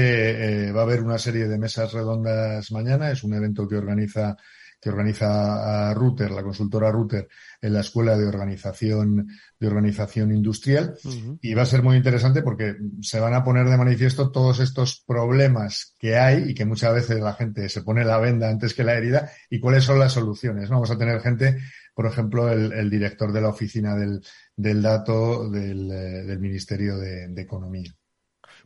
eh, 0.68 0.70
va 0.70 0.82
a 0.82 0.84
haber 0.84 1.02
una 1.02 1.18
serie 1.18 1.48
de 1.48 1.58
mesas 1.58 1.92
redondas 1.92 2.70
mañana. 2.70 3.10
Es 3.10 3.24
un 3.24 3.34
evento 3.34 3.66
que 3.66 3.74
organiza 3.74 4.36
que 4.84 4.90
organiza 4.90 5.94
Router, 5.94 6.30
la 6.30 6.42
consultora 6.42 6.92
Router, 6.92 7.26
en 7.62 7.72
la 7.72 7.80
Escuela 7.80 8.18
de 8.18 8.26
Organización, 8.26 9.28
de 9.58 9.66
Organización 9.66 10.30
Industrial. 10.30 10.94
Y 11.40 11.54
va 11.54 11.62
a 11.62 11.66
ser 11.66 11.82
muy 11.82 11.96
interesante 11.96 12.42
porque 12.42 12.76
se 13.00 13.18
van 13.18 13.32
a 13.32 13.42
poner 13.42 13.66
de 13.66 13.78
manifiesto 13.78 14.30
todos 14.30 14.60
estos 14.60 15.02
problemas 15.06 15.94
que 15.98 16.18
hay 16.18 16.50
y 16.50 16.54
que 16.54 16.66
muchas 16.66 16.92
veces 16.92 17.18
la 17.20 17.32
gente 17.32 17.70
se 17.70 17.80
pone 17.80 18.04
la 18.04 18.18
venda 18.18 18.50
antes 18.50 18.74
que 18.74 18.84
la 18.84 18.92
herida 18.92 19.30
y 19.48 19.58
cuáles 19.58 19.84
son 19.84 19.98
las 19.98 20.12
soluciones. 20.12 20.68
Vamos 20.68 20.90
a 20.90 20.98
tener 20.98 21.18
gente, 21.22 21.56
por 21.94 22.04
ejemplo, 22.04 22.52
el, 22.52 22.90
director 22.90 23.32
de 23.32 23.40
la 23.40 23.48
oficina 23.48 23.96
del, 23.96 24.82
dato 24.82 25.48
del, 25.48 25.90
eh, 25.90 26.36
Ministerio 26.38 26.98
de, 26.98 27.32
Economía. 27.40 27.90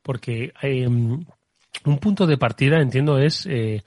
Porque 0.03 0.53
em, 0.63 1.25
un 1.85 1.99
punto 2.01 2.27
de 2.27 2.39
partida, 2.39 2.81
entiendo, 2.81 3.21
es 3.21 3.47
eh, 3.47 3.85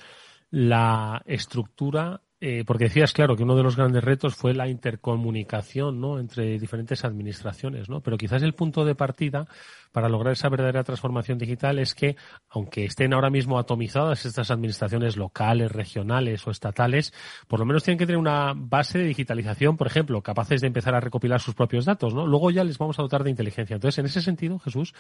la 0.52 1.24
estructura 1.26 2.22
eh, 2.43 2.64
porque 2.66 2.86
decías, 2.86 3.14
claro, 3.14 3.36
que 3.36 3.43
uno 3.43 3.56
de 3.56 3.62
los 3.62 3.76
grandes 3.76 4.04
retos 4.04 4.34
fue 4.36 4.56
la 4.56 4.68
intercomunicación, 4.68 6.02
¿no? 6.02 6.20
Entre 6.20 6.58
diferentes 6.58 7.06
administraciones, 7.06 7.88
¿no? 7.88 8.02
Pero 8.02 8.18
quizás 8.18 8.41
el 8.41 8.56
punto 8.56 8.84
de 8.84 8.95
partida 8.95 9.45
para 9.92 10.10
lograr 10.10 10.34
esa 10.34 10.50
verdadera 10.50 10.84
transformación 10.84 11.38
digital 11.38 11.80
es 11.80 11.94
que, 11.96 12.16
aunque 12.50 12.86
estén 12.86 13.14
ahora 13.14 13.30
mismo 13.30 13.60
atomizadas 13.60 14.26
estas 14.26 14.52
administraciones 14.52 15.18
locales, 15.18 15.72
regionales 15.72 16.46
o 16.48 16.52
estatales, 16.52 17.14
por 17.48 17.60
lo 17.60 17.66
menos 17.66 17.84
tienen 17.84 17.98
que 17.98 18.06
tener 18.06 18.20
una 18.20 18.54
base 18.56 19.00
de 19.00 19.06
digitalización, 19.06 19.78
por 19.78 19.88
ejemplo, 19.88 20.22
capaces 20.22 20.62
de 20.62 20.68
empezar 20.68 20.96
a 20.96 21.00
recopilar 21.00 21.39
sus 21.39 21.56
propios 21.56 21.86
datos, 21.86 22.14
¿no? 22.14 22.26
Luego 22.26 22.52
ya 22.52 22.64
les 22.64 22.78
vamos 22.78 23.00
a 23.00 23.02
dotar 23.02 23.24
de 23.24 23.30
inteligencia. 23.30 23.76
Entonces, 23.76 24.00
en 24.00 24.06
ese 24.06 24.22
sentido, 24.22 24.60
Jesús, 24.60 24.94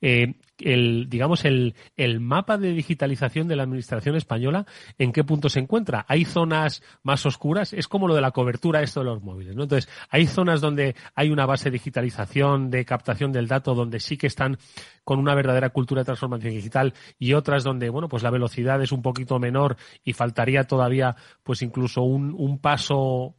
eh, 0.00 0.34
el, 0.58 1.08
digamos, 1.08 1.44
el, 1.44 1.74
el 1.96 2.20
mapa 2.20 2.56
de 2.56 2.72
digitalización 2.72 3.48
de 3.48 3.56
la 3.56 3.64
administración 3.64 4.16
española, 4.16 4.66
¿en 4.98 5.12
qué 5.12 5.24
punto 5.24 5.48
se 5.48 5.60
encuentra? 5.60 6.04
Hay 6.08 6.24
zonas 6.24 6.82
más 7.02 7.26
oscuras, 7.26 7.72
es 7.72 7.88
como 7.88 8.08
lo 8.08 8.14
de 8.14 8.20
la 8.20 8.30
cobertura 8.30 8.82
esto 8.82 9.00
de 9.00 9.06
los 9.06 9.22
móviles, 9.22 9.56
¿no? 9.56 9.64
Entonces, 9.64 9.90
hay 10.10 10.26
zonas 10.26 10.60
donde 10.60 10.94
hay 11.14 11.30
una 11.30 11.46
base 11.46 11.70
de 11.70 11.72
digitalización, 11.72 12.70
de 12.70 12.84
captación 12.84 13.32
del 13.32 13.48
dato, 13.48 13.74
donde 13.74 14.00
sí 14.00 14.16
que 14.16 14.26
están 14.36 14.58
con 15.02 15.18
una 15.18 15.34
verdadera 15.34 15.70
cultura 15.70 16.02
de 16.02 16.06
transformación 16.06 16.52
digital 16.52 16.92
y 17.18 17.32
otras 17.32 17.64
donde, 17.64 17.88
bueno, 17.88 18.08
pues 18.08 18.22
la 18.22 18.30
velocidad 18.30 18.82
es 18.82 18.92
un 18.92 19.00
poquito 19.00 19.38
menor 19.38 19.76
y 20.04 20.12
faltaría 20.12 20.64
todavía, 20.64 21.16
pues 21.42 21.62
incluso 21.62 22.02
un, 22.02 22.34
un 22.36 22.58
paso 22.58 23.36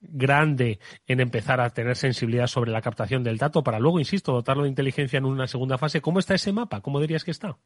grande 0.00 0.80
en 1.06 1.20
empezar 1.20 1.60
a 1.60 1.70
tener 1.70 1.96
sensibilidad 1.96 2.48
sobre 2.48 2.72
la 2.72 2.82
captación 2.82 3.22
del 3.22 3.38
dato 3.38 3.62
para 3.62 3.78
luego, 3.78 4.00
insisto, 4.00 4.32
dotarlo 4.32 4.64
de 4.64 4.70
inteligencia 4.70 5.18
en 5.18 5.26
una 5.26 5.46
segunda 5.46 5.78
fase. 5.78 6.00
¿Cómo 6.00 6.18
está 6.18 6.34
ese 6.34 6.52
mapa? 6.52 6.80
¿Cómo 6.80 7.00
dirías 7.00 7.22
que 7.22 7.30
está? 7.30 7.56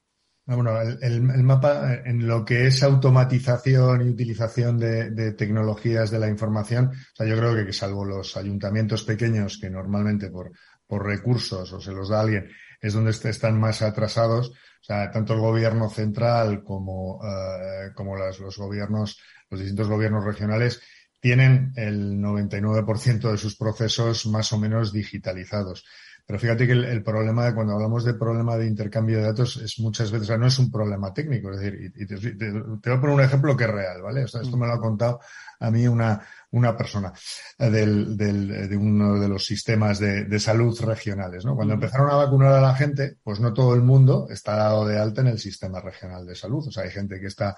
Ah, 0.49 0.55
bueno, 0.55 0.79
el, 0.81 1.23
mapa 1.23 1.95
eh, 1.95 2.03
en 2.05 2.29
lo 2.29 2.45
que 2.45 2.67
es 2.67 2.83
automatización 2.85 4.07
y 4.07 4.11
utilización 4.11 4.79
de, 4.79 5.33
tecnologías 5.33 6.11
de 6.13 6.21
la 6.21 6.29
información, 6.29 6.91
o 6.93 7.17
sea, 7.17 7.27
yo 7.27 7.37
creo 7.37 7.67
que, 7.67 7.73
salvo 7.73 8.05
los 8.05 8.37
ayuntamientos 8.37 9.03
pequeños 9.03 9.59
que 9.59 9.71
normalmente 9.71 10.31
por, 10.31 10.53
por 10.87 11.05
recursos 11.05 11.73
o 11.73 11.81
se 11.81 11.91
los 11.91 12.11
da 12.11 12.21
alguien, 12.21 12.49
es 12.81 12.95
donde 12.95 13.11
están 13.11 13.59
más 13.59 13.83
atrasados. 13.83 14.51
O 14.51 14.85
sea, 14.87 15.11
tanto 15.11 15.35
el 15.35 15.41
gobierno 15.41 15.91
central 15.91 16.63
como, 16.63 17.21
eh, 17.25 17.91
como 17.95 18.17
los 18.17 18.57
gobiernos, 18.57 19.19
los 19.51 19.61
distintos 19.61 19.89
gobiernos 19.89 20.25
regionales 20.25 20.81
tienen 21.21 21.73
el 21.77 22.19
99% 22.19 23.33
de 23.33 23.39
sus 23.39 23.57
procesos 23.57 24.27
más 24.27 24.53
o 24.53 24.59
menos 24.59 24.93
digitalizados. 24.93 25.85
Pero 26.27 26.41
fíjate 26.41 26.67
que 26.67 26.73
el, 26.73 27.05
problema 27.05 27.47
de 27.47 27.55
cuando 27.55 27.75
hablamos 27.75 28.05
de 28.05 28.15
problema 28.15 28.57
de 28.57 28.67
intercambio 28.67 29.19
de 29.19 29.25
datos 29.25 29.57
es 29.59 29.79
muchas 29.79 30.11
veces, 30.11 30.27
o 30.27 30.31
sea, 30.31 30.39
no 30.39 30.49
es 30.49 30.59
un 30.59 30.73
problema 30.73 31.15
técnico, 31.15 31.53
es 31.53 31.61
decir, 31.61 31.93
y, 31.95 32.05
te, 32.05 32.51
voy 32.51 32.97
a 32.97 33.01
poner 33.01 33.15
un 33.15 33.21
ejemplo 33.21 33.57
que 33.57 33.63
es 33.63 33.71
real, 33.71 34.03
¿vale? 34.03 34.25
esto 34.25 34.57
me 34.57 34.67
lo 34.67 34.73
ha 34.73 34.81
contado 34.81 35.21
a 35.61 35.71
mí 35.71 35.87
una, 35.87 36.21
una 36.53 36.77
persona 36.77 37.13
eh, 37.59 37.71
del, 37.71 38.17
del, 38.17 38.69
de 38.69 38.77
uno 38.77 39.19
de 39.19 39.29
los 39.29 39.45
sistemas 39.45 39.99
de, 39.99 40.25
de 40.25 40.41
salud 40.41 40.79
regionales, 40.81 41.45
¿no? 41.45 41.55
Cuando 41.57 41.75
empezaron 41.75 42.11
a 42.11 42.17
vacunar 42.17 42.53
a 42.53 42.61
la 42.61 42.75
gente, 42.75 43.17
pues 43.23 43.41
no 43.41 43.53
todo 43.53 43.75
el 43.75 43.83
mundo 43.83 44.27
está 44.31 44.57
dado 44.57 44.87
de 44.87 44.99
alta 44.99 45.21
en 45.21 45.29
el 45.29 45.39
sistema 45.39 45.81
regional 45.81 46.27
de 46.27 46.35
salud. 46.35 46.67
O 46.67 46.71
sea, 46.71 46.85
hay 46.85 46.91
gente 46.91 47.21
que 47.21 47.27
está, 47.27 47.57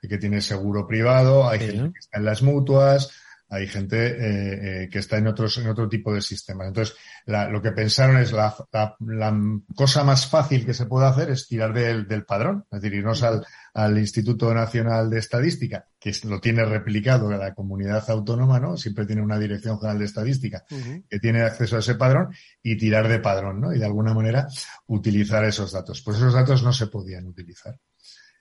que 0.00 0.18
tiene 0.18 0.40
seguro 0.40 0.86
privado, 0.86 1.48
hay 1.48 1.58
gente 1.60 1.92
que 1.92 1.98
está 1.98 2.18
en 2.18 2.24
las 2.24 2.42
mutuas, 2.42 3.10
hay 3.50 3.66
gente 3.66 4.06
eh, 4.06 4.82
eh, 4.84 4.88
que 4.90 4.98
está 4.98 5.16
en 5.16 5.26
otros 5.26 5.56
en 5.58 5.68
otro 5.68 5.88
tipo 5.88 6.12
de 6.12 6.20
sistemas. 6.20 6.68
Entonces, 6.68 6.96
lo 7.26 7.62
que 7.62 7.72
pensaron 7.72 8.18
es 8.18 8.32
la, 8.32 8.54
la, 9.00 9.40
cosa 9.74 10.04
más 10.04 10.26
fácil 10.26 10.66
que 10.66 10.74
se 10.74 10.86
puede 10.86 11.06
hacer 11.06 11.30
es 11.30 11.48
tirar 11.48 11.72
del, 11.72 12.06
del 12.06 12.24
padrón, 12.24 12.66
es 12.70 12.80
decir, 12.80 12.98
irnos 12.98 13.22
al, 13.22 13.44
al, 13.82 13.98
Instituto 13.98 14.52
Nacional 14.52 15.10
de 15.10 15.18
Estadística, 15.18 15.86
que 15.98 16.12
lo 16.24 16.40
tiene 16.40 16.64
replicado 16.64 17.30
en 17.30 17.38
la 17.38 17.54
comunidad 17.54 18.08
autónoma, 18.10 18.58
¿no? 18.58 18.76
Siempre 18.76 19.06
tiene 19.06 19.22
una 19.22 19.38
Dirección 19.38 19.78
General 19.78 19.98
de 19.98 20.04
Estadística 20.04 20.64
que 21.08 21.18
tiene 21.18 21.42
acceso 21.42 21.76
a 21.76 21.80
ese 21.80 21.94
padrón 21.94 22.28
y 22.62 22.76
tirar 22.76 23.08
de 23.08 23.20
padrón, 23.20 23.60
¿no? 23.60 23.72
Y 23.72 23.78
de 23.78 23.86
alguna 23.86 24.14
manera 24.14 24.46
utilizar 24.86 25.44
esos 25.44 25.72
datos. 25.72 26.02
Pues 26.02 26.16
esos 26.16 26.34
datos 26.34 26.62
no 26.62 26.72
se 26.72 26.88
podían 26.88 27.26
utilizar. 27.26 27.78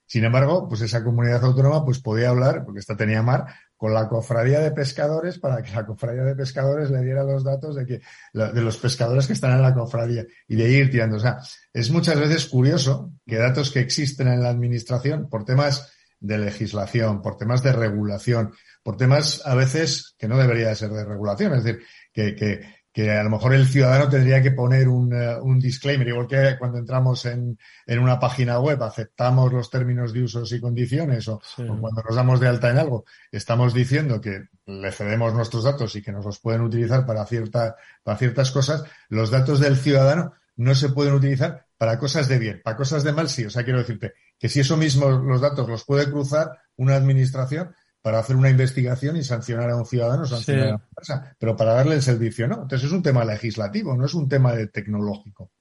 Sin 0.07 0.23
embargo, 0.23 0.67
pues 0.69 0.81
esa 0.81 1.03
comunidad 1.03 1.43
autónoma 1.43 1.83
pues 1.83 1.99
podía 1.99 2.29
hablar, 2.29 2.63
porque 2.65 2.79
esta 2.79 2.95
tenía 2.95 3.21
mar, 3.21 3.45
con 3.75 3.93
la 3.93 4.07
cofradía 4.07 4.59
de 4.59 4.71
pescadores 4.71 5.37
para 5.37 5.61
que 5.61 5.71
la 5.71 5.85
cofradía 5.85 6.23
de 6.23 6.35
pescadores 6.35 6.89
le 6.89 7.03
diera 7.03 7.23
los 7.23 7.43
datos 7.43 7.75
de 7.75 7.85
que 7.85 8.01
de 8.33 8.61
los 8.61 8.77
pescadores 8.77 9.27
que 9.27 9.33
están 9.33 9.51
en 9.51 9.61
la 9.61 9.73
cofradía 9.73 10.25
y 10.47 10.55
de 10.55 10.69
ir 10.69 10.89
tirando. 10.89 11.17
O 11.17 11.19
sea, 11.19 11.37
es 11.73 11.91
muchas 11.91 12.19
veces 12.19 12.45
curioso 12.45 13.11
que 13.25 13.35
datos 13.35 13.69
que 13.69 13.79
existen 13.79 14.29
en 14.29 14.41
la 14.41 14.49
administración 14.49 15.29
por 15.29 15.45
temas 15.45 15.93
de 16.19 16.37
legislación, 16.39 17.21
por 17.21 17.37
temas 17.37 17.61
de 17.61 17.73
regulación, 17.73 18.53
por 18.81 18.97
temas 18.97 19.45
a 19.45 19.53
veces 19.53 20.15
que 20.17 20.27
no 20.27 20.37
debería 20.37 20.73
ser 20.73 20.89
de 20.89 21.05
regulación, 21.05 21.53
es 21.53 21.63
decir, 21.63 21.83
que, 22.11 22.35
que, 22.35 22.76
que 22.97 23.11
a 23.11 23.21
lo 23.21 23.29
mejor 23.29 23.53
el 23.53 23.67
ciudadano 23.67 24.09
tendría 24.09 24.41
que 24.41 24.49
poner 24.49 24.87
un, 24.87 25.13
eh, 25.13 25.37
un 25.39 25.59
disclaimer, 25.59 26.07
igual 26.07 26.25
que 26.25 26.55
cuando 26.57 26.79
entramos 26.79 27.25
en, 27.25 27.55
en, 27.85 27.99
una 27.99 28.19
página 28.19 28.59
web, 28.59 28.81
aceptamos 28.81 29.53
los 29.53 29.69
términos 29.69 30.13
de 30.13 30.23
usos 30.23 30.51
y 30.51 30.59
condiciones, 30.59 31.27
o, 31.27 31.39
cuando 31.55 32.01
nos 32.01 32.15
damos 32.15 32.39
de 32.39 32.47
alta 32.47 32.71
en 32.71 32.79
algo, 32.79 33.05
estamos 33.31 33.75
diciendo 33.75 34.19
que 34.19 34.45
le 34.65 34.91
cedemos 34.91 35.31
nuestros 35.35 35.63
datos 35.63 35.95
y 35.95 36.01
que 36.01 36.11
nos 36.11 36.25
los 36.25 36.39
pueden 36.39 36.61
utilizar 36.61 37.05
para, 37.05 37.23
cierta, 37.27 37.75
para 38.01 38.17
ciertas 38.17 38.49
cosas, 38.49 38.83
los 39.09 39.29
datos 39.29 39.59
del 39.59 39.77
ciudadano 39.77 40.33
no 40.55 40.73
se 40.73 40.89
pueden 40.89 41.13
utilizar 41.13 41.67
para 41.77 41.99
cosas 41.99 42.27
de 42.27 42.39
bien, 42.39 42.61
para 42.63 42.77
cosas 42.77 43.03
de 43.03 43.13
mal 43.13 43.29
sí. 43.29 43.45
O 43.45 43.51
sea, 43.51 43.63
quiero 43.63 43.77
decirte 43.77 44.13
que 44.39 44.49
si 44.49 44.61
eso 44.61 44.75
mismo 44.75 45.07
los 45.07 45.39
datos 45.39 45.69
los 45.69 45.85
puede 45.85 46.09
cruzar 46.09 46.49
una 46.77 46.95
administración, 46.95 47.75
para 48.07 48.19
hacer 48.19 48.37
una 48.37 48.49
investigación 48.49 49.17
y 49.17 49.23
sancionar 49.25 49.69
a 49.69 49.75
un 49.75 49.85
ciudadano, 49.85 50.25
sancionar 50.25 50.63
a 50.63 50.75
una 50.75 50.83
empresa, 50.87 51.35
pero 51.37 51.57
para 51.57 51.73
darle 51.73 51.95
el 51.95 52.01
servicio, 52.01 52.47
¿no? 52.47 52.61
Entonces 52.61 52.85
es 52.85 52.93
un 52.93 53.03
tema 53.03 53.25
legislativo, 53.25 53.97
no 53.97 54.05
es 54.05 54.13
un 54.13 54.29
tema 54.29 54.53
de 54.53 54.67
tecnológico. 54.67 55.51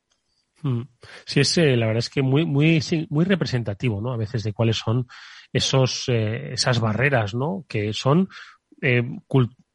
Hmm. 0.62 0.82
Sí, 1.24 1.40
es, 1.40 1.58
eh, 1.58 1.76
la 1.76 1.86
verdad 1.86 1.98
es 1.98 2.08
que 2.08 2.22
muy, 2.22 2.46
muy, 2.46 2.80
muy 3.10 3.24
representativo, 3.24 4.00
¿no? 4.00 4.12
A 4.12 4.16
veces 4.16 4.44
de 4.44 4.52
cuáles 4.52 4.76
son 4.76 5.08
esos, 5.52 6.04
eh, 6.06 6.52
esas 6.52 6.78
barreras, 6.78 7.34
¿no? 7.34 7.64
Que 7.66 7.92
son 7.92 8.28
eh, 8.80 9.02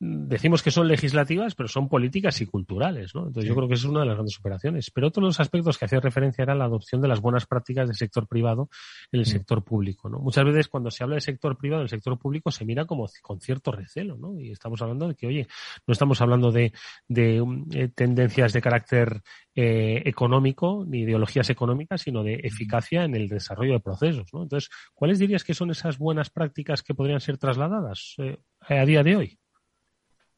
decimos 0.04 0.64
que 0.64 0.72
son 0.72 0.88
legislativas, 0.88 1.54
pero 1.54 1.70
son 1.70 1.88
políticas 1.88 2.42
y 2.42 2.48
culturales, 2.48 3.14
¿no? 3.14 3.28
Entonces 3.28 3.48
yo 3.48 3.56
creo 3.56 3.68
que 3.68 3.76
es 3.76 3.84
una 3.84 4.00
de 4.00 4.08
las 4.08 4.16
grandes 4.16 4.40
operaciones. 4.40 4.90
Pero 4.90 5.08
otro 5.08 5.22
de 5.22 5.28
los 5.28 5.40
aspectos 5.40 5.78
que 5.78 5.86
hacía 5.86 6.00
referencia 6.00 6.42
era 6.42 6.56
la 6.56 6.66
adopción 6.66 7.02
de 7.02 7.08
las 7.08 7.22
buenas 7.22 7.46
prácticas 7.46 7.88
del 7.88 7.96
sector 7.96 8.28
privado 8.28 8.68
en 9.12 9.20
el 9.20 9.28
mm. 9.28 9.30
sector 9.30 9.64
público, 9.64 10.10
¿no? 10.10 10.18
Muchas 10.18 10.44
veces 10.44 10.68
cuando 10.70 10.90
se 10.90 11.04
habla 11.04 11.16
del 11.16 11.22
sector 11.22 11.56
privado, 11.56 11.84
el 11.84 11.90
sector 11.90 12.18
público 12.18 12.50
se 12.50 12.66
mira 12.66 12.86
como 12.86 13.08
con 13.22 13.40
cierto 13.40 13.72
recelo, 13.72 14.18
¿no? 14.18 14.40
Y 14.40 14.52
estamos 14.52 14.82
hablando 14.82 15.08
de 15.08 15.14
que, 15.14 15.28
oye, 15.28 15.48
no 15.86 15.92
estamos 15.92 16.20
hablando 16.20 16.52
de, 16.52 16.74
de 17.08 17.44
eh, 17.74 17.90
tendencias 17.94 18.54
de 18.54 18.62
carácter 18.62 19.22
eh, 19.54 20.02
económico 20.06 20.84
ni 20.88 21.02
ideologías 21.02 21.52
económicas, 21.52 22.02
sino 22.02 22.24
de 22.24 22.42
eficacia 22.44 23.04
en 23.04 23.14
el 23.16 23.30
desarrollo 23.30 23.74
de 23.74 23.82
procesos, 23.82 24.34
¿no? 24.34 24.42
Entonces, 24.42 24.72
¿cuáles 24.96 25.20
dirías 25.20 25.44
que 25.44 25.54
son 25.54 25.70
esas 25.70 26.00
buenas 26.00 26.32
prácticas 26.32 26.82
que 26.82 26.96
podrían 26.96 27.20
ser 27.20 27.38
trasladadas 27.38 28.16
eh, 28.18 28.40
a 28.62 28.86
día 28.86 29.04
de 29.04 29.16
hoy? 29.16 29.41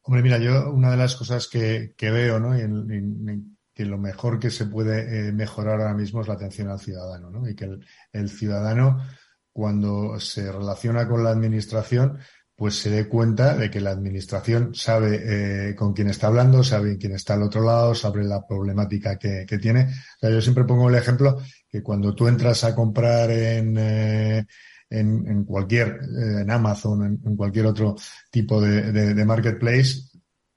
Hombre, 0.06 0.22
mira, 0.22 0.38
yo 0.38 0.70
una 0.70 0.90
de 0.90 0.96
las 0.98 1.16
cosas 1.16 1.48
que, 1.48 1.94
que 1.96 2.10
veo, 2.10 2.38
¿no? 2.38 2.56
Y 2.56 2.62
que 3.72 3.84
lo 3.86 3.98
mejor 3.98 4.38
que 4.38 4.50
se 4.50 4.66
puede 4.66 5.28
eh, 5.28 5.32
mejorar 5.32 5.80
ahora 5.80 5.94
mismo 5.94 6.20
es 6.20 6.28
la 6.28 6.34
atención 6.34 6.68
al 6.68 6.78
ciudadano, 6.78 7.30
¿no? 7.30 7.48
Y 7.48 7.54
que 7.54 7.64
el, 7.64 7.86
el 8.12 8.28
ciudadano, 8.28 9.02
cuando 9.50 10.20
se 10.20 10.52
relaciona 10.52 11.08
con 11.08 11.24
la 11.24 11.30
administración, 11.30 12.18
pues 12.56 12.76
se 12.76 12.90
dé 12.90 13.08
cuenta 13.08 13.56
de 13.56 13.70
que 13.70 13.80
la 13.80 13.90
administración 13.90 14.74
sabe 14.74 15.70
eh, 15.70 15.74
con 15.74 15.92
quién 15.92 16.08
está 16.08 16.28
hablando, 16.28 16.62
sabe 16.62 16.98
quién 16.98 17.12
está 17.14 17.34
al 17.34 17.42
otro 17.42 17.62
lado, 17.62 17.94
sabe 17.94 18.22
la 18.24 18.46
problemática 18.46 19.18
que, 19.18 19.44
que 19.48 19.58
tiene. 19.58 19.86
O 19.86 20.18
sea, 20.20 20.30
yo 20.30 20.40
siempre 20.40 20.64
pongo 20.64 20.88
el 20.88 20.94
ejemplo 20.94 21.38
que 21.68 21.82
cuando 21.82 22.14
tú 22.14 22.28
entras 22.28 22.62
a 22.62 22.74
comprar 22.74 23.30
en, 23.30 23.76
eh, 23.78 24.46
en, 24.98 25.44
cualquier, 25.44 25.88
eh, 25.88 26.42
en 26.42 26.50
Amazon, 26.50 27.20
en, 27.24 27.36
cualquier 27.36 27.66
otro 27.66 27.96
tipo 28.30 28.60
de, 28.60 29.24
marketplace, 29.24 30.02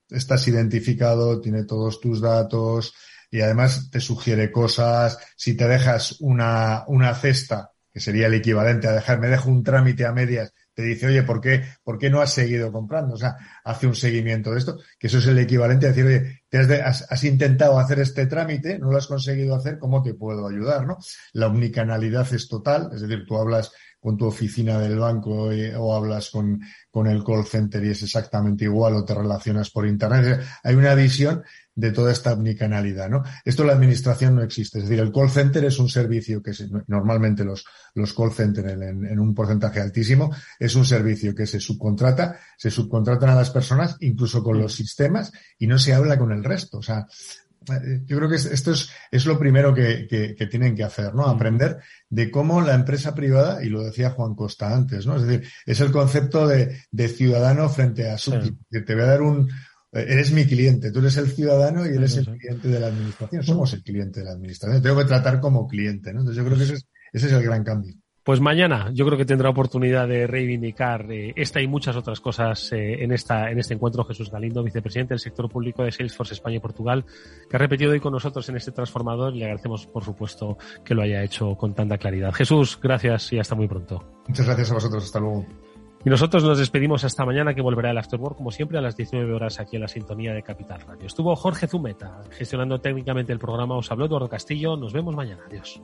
estás 0.10 0.48
identificado, 0.48 1.42
tiene 1.42 1.64
todos 1.66 2.00
tus 2.00 2.22
datos 2.22 2.94
y 3.30 3.42
además 3.42 3.90
te 3.92 4.00
sugiere 4.00 4.52
cosas. 4.52 5.18
Si 5.36 5.56
te 5.56 5.68
dejas 5.68 6.18
una, 6.20 6.84
una 6.88 7.14
cesta, 7.16 7.72
que 7.92 8.00
sería 8.00 8.28
el 8.28 8.36
equivalente 8.36 8.88
a 8.88 8.94
dejar, 8.94 9.20
me 9.20 9.28
dejo 9.28 9.50
un 9.50 9.64
trámite 9.64 10.06
a 10.06 10.12
medias, 10.12 10.54
te 10.78 10.84
dice, 10.84 11.08
oye, 11.08 11.24
¿por 11.24 11.42
qué, 11.42 11.64
¿por 11.84 11.98
qué 11.98 12.12
no 12.12 12.22
has 12.22 12.32
seguido 12.32 12.72
comprando? 12.72 13.16
O 13.16 13.18
sea, 13.18 13.36
hace 13.64 13.88
un 13.88 13.96
seguimiento 13.96 14.52
de 14.52 14.60
esto, 14.60 14.78
que 15.00 15.08
eso 15.08 15.18
es 15.18 15.26
el 15.26 15.40
equivalente 15.40 15.88
a 15.88 15.90
decir, 15.90 16.06
oye, 16.06 16.44
te 16.48 16.60
has, 16.60 17.08
has, 17.10 17.24
intentado 17.24 17.80
hacer 17.80 17.98
este 17.98 18.28
trámite, 18.28 18.78
no 18.78 18.92
lo 18.92 18.98
has 18.98 19.08
conseguido 19.08 19.56
hacer, 19.56 19.80
¿cómo 19.80 20.04
te 20.04 20.14
puedo 20.14 20.48
ayudar? 20.48 20.86
¿no? 20.86 21.00
La 21.34 21.48
omnicanalidad 21.48 22.32
es 22.32 22.48
total, 22.48 22.92
es 22.94 23.02
decir, 23.02 23.26
tú 23.26 23.38
hablas 23.40 23.72
con 24.00 24.18
tu 24.18 24.26
oficina 24.26 24.80
del 24.80 25.00
banco 25.00 25.52
eh, 25.52 25.76
o 25.76 25.96
hablas 25.96 26.30
con, 26.30 26.62
con 26.90 27.08
el 27.08 27.24
call 27.24 27.46
center 27.46 27.84
y 27.84 27.90
es 27.90 28.04
exactamente 28.04 28.66
igual 28.66 28.96
o 28.96 29.04
te 29.06 29.14
relacionas 29.14 29.70
por 29.70 29.88
internet. 29.88 30.42
Hay 30.64 30.76
una 30.76 30.96
visión 30.96 31.44
de 31.74 31.92
toda 31.92 32.12
esta 32.12 32.34
omnicanalidad, 32.34 33.10
¿no? 33.10 33.24
Esto 33.46 33.62
en 33.62 33.68
la 33.68 33.74
administración 33.74 34.36
no 34.36 34.42
existe. 34.42 34.80
Es 34.80 34.86
decir, 34.86 35.00
el 35.00 35.12
call 35.12 35.30
center 35.30 35.64
es 35.66 35.78
un 35.78 35.90
servicio 35.90 36.42
que 36.42 36.54
se, 36.54 36.68
normalmente 36.88 37.44
los, 37.44 37.66
los 37.94 38.14
call 38.14 38.32
centers 38.32 38.72
en, 38.74 39.06
en, 39.06 39.20
un 39.20 39.36
porcentaje 39.36 39.80
altísimo 39.80 40.34
es 40.58 40.76
un 40.76 40.86
servicio 40.86 41.36
que 41.36 41.46
se 41.46 41.60
subcontrata, 41.60 42.40
se 42.58 42.72
subcontratan 42.72 43.30
a 43.30 43.36
las 43.36 43.52
personas 43.52 43.96
incluso 44.00 44.44
con 44.44 44.60
los 44.60 44.74
sistemas 44.74 45.32
y 45.60 45.68
no 45.68 45.78
se 45.78 45.94
habla 45.94 46.18
con 46.18 46.32
el 46.32 46.44
resto. 46.44 46.80
O 46.80 46.84
sea, 46.84 47.06
yo 48.06 48.18
creo 48.18 48.30
que 48.30 48.36
esto 48.36 48.72
es, 48.72 48.90
es 49.12 49.26
lo 49.26 49.38
primero 49.38 49.74
que, 49.74 50.08
que, 50.08 50.48
tienen 50.48 50.76
que 50.76 50.84
hacer, 50.84 51.14
¿no? 51.14 51.26
Aprender 51.26 51.78
de 52.10 52.32
cómo 52.32 52.62
la 52.62 52.76
empresa 52.76 53.14
privada, 53.14 53.64
y 53.64 53.70
lo 53.70 53.84
decía 53.84 54.12
Juan 54.12 54.36
Costa 54.36 54.74
antes, 54.74 55.06
¿no? 55.06 55.16
Es 55.18 55.24
decir, 55.24 55.48
es 55.66 55.80
el 55.82 55.92
concepto 55.92 56.48
de, 56.48 56.78
de 56.92 57.08
ciudadano 57.10 57.70
frente 57.70 58.10
a 58.10 58.18
su 58.18 58.32
que 58.70 58.82
te 58.82 58.94
voy 58.94 59.04
a 59.04 59.08
dar 59.08 59.22
un, 59.22 59.50
eres 59.92 60.32
mi 60.32 60.46
cliente, 60.46 60.92
tú 60.92 61.00
eres 61.00 61.18
el 61.18 61.32
ciudadano 61.32 61.86
y 61.86 61.96
eres 61.96 62.18
el 62.18 62.26
cliente 62.26 62.68
de 62.68 62.80
la 62.80 62.88
administración. 62.88 63.44
Somos 63.44 63.74
el 63.74 63.84
cliente 63.84 64.20
de 64.20 64.26
la 64.26 64.34
administración. 64.34 64.82
Tengo 64.82 64.98
que 64.98 65.06
tratar 65.06 65.40
como 65.40 65.68
cliente, 65.68 66.14
¿no? 66.14 66.20
Entonces 66.20 66.38
yo 66.38 66.46
creo 66.46 66.58
que 66.58 66.64
ese 66.64 66.74
es, 66.76 66.88
ese 67.14 67.28
es 67.28 67.34
el 67.34 67.44
gran 67.44 67.64
cambio. 67.64 67.94
Pues 68.28 68.42
mañana 68.42 68.92
yo 68.94 69.06
creo 69.06 69.18
que 69.18 69.24
tendrá 69.24 69.50
oportunidad 69.50 70.06
de 70.06 70.28
reivindicar 70.28 71.10
eh, 71.10 71.32
esta 71.38 71.62
y 71.62 71.68
muchas 71.68 71.96
otras 71.96 72.20
cosas 72.20 72.74
eh, 72.74 73.02
en, 73.02 73.14
esta, 73.14 73.50
en 73.50 73.58
este 73.58 73.74
encuentro 73.74 74.04
Jesús 74.04 74.30
Galindo, 74.30 74.62
vicepresidente 74.64 75.14
del 75.14 75.22
sector 75.22 75.50
público 75.50 75.82
de 75.82 75.94
Salesforce 75.94 76.34
España 76.34 76.58
y 76.58 76.60
Portugal, 76.60 77.06
que 77.50 77.56
ha 77.56 77.60
repetido 77.60 77.92
hoy 77.92 78.02
con 78.02 78.12
nosotros 78.12 78.50
en 78.50 78.58
este 78.58 78.74
transformador 78.74 79.34
y 79.34 79.40
le 79.40 79.46
agradecemos 79.46 79.88
por 79.88 80.04
supuesto 80.04 80.58
que 80.84 80.94
lo 80.94 81.04
haya 81.04 81.24
hecho 81.24 81.56
con 81.56 81.74
tanta 81.74 81.98
claridad. 81.98 82.34
Jesús, 82.34 82.78
gracias 82.84 83.32
y 83.32 83.40
hasta 83.40 83.56
muy 83.56 83.70
pronto. 83.70 84.04
Muchas 84.28 84.46
gracias 84.46 84.72
a 84.72 84.74
vosotros, 84.74 85.06
hasta 85.06 85.22
luego. 85.22 85.46
Y 86.04 86.10
nosotros 86.10 86.44
nos 86.44 86.58
despedimos 86.58 87.06
hasta 87.06 87.26
mañana 87.26 87.54
que 87.54 87.62
volverá 87.62 87.92
el 87.92 87.98
Afterwork 87.98 88.36
como 88.36 88.52
siempre 88.52 88.78
a 88.78 88.82
las 88.82 88.98
19 88.98 89.34
horas 89.34 89.62
aquí 89.62 89.78
en 89.78 89.84
la 89.84 89.88
sintonía 89.88 90.34
de 90.34 90.44
Capital 90.44 90.82
Radio. 90.82 91.08
Estuvo 91.08 91.34
Jorge 91.38 91.66
Zumeta 91.66 92.20
gestionando 92.32 92.82
técnicamente 92.82 93.32
el 93.32 93.40
programa, 93.40 93.78
os 93.78 93.90
habló 93.90 94.08
Eduardo 94.08 94.28
Castillo, 94.28 94.76
nos 94.76 94.92
vemos 94.92 95.16
mañana, 95.16 95.44
adiós. 95.48 95.82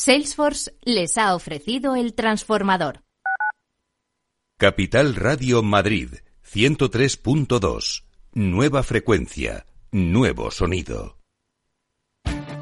Salesforce 0.00 0.76
les 0.84 1.18
ha 1.18 1.34
ofrecido 1.34 1.96
el 1.96 2.14
transformador. 2.14 3.02
Capital 4.56 5.16
Radio 5.16 5.64
Madrid 5.64 6.10
103.2. 6.48 8.04
Nueva 8.32 8.84
frecuencia. 8.84 9.66
Nuevo 9.90 10.52
sonido. 10.52 11.18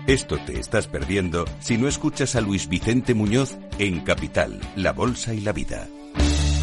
Esto 0.06 0.38
te 0.46 0.58
estás 0.58 0.86
perdiendo 0.86 1.44
si 1.60 1.76
no 1.76 1.88
escuchas 1.88 2.36
a 2.36 2.40
Luis 2.40 2.70
Vicente 2.70 3.12
Muñoz 3.12 3.58
en 3.78 4.00
Capital, 4.00 4.58
La 4.74 4.94
Bolsa 4.94 5.34
y 5.34 5.40
la 5.40 5.52
Vida. 5.52 5.88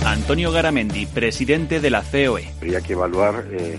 Antonio 0.04 0.52
Garamendi, 0.52 1.06
presidente 1.06 1.82
de 1.82 1.92
la 1.92 2.02
COE. 2.02 2.50
Habría 2.58 2.82
que 2.82 2.94
evaluar, 2.94 3.48
eh, 3.52 3.78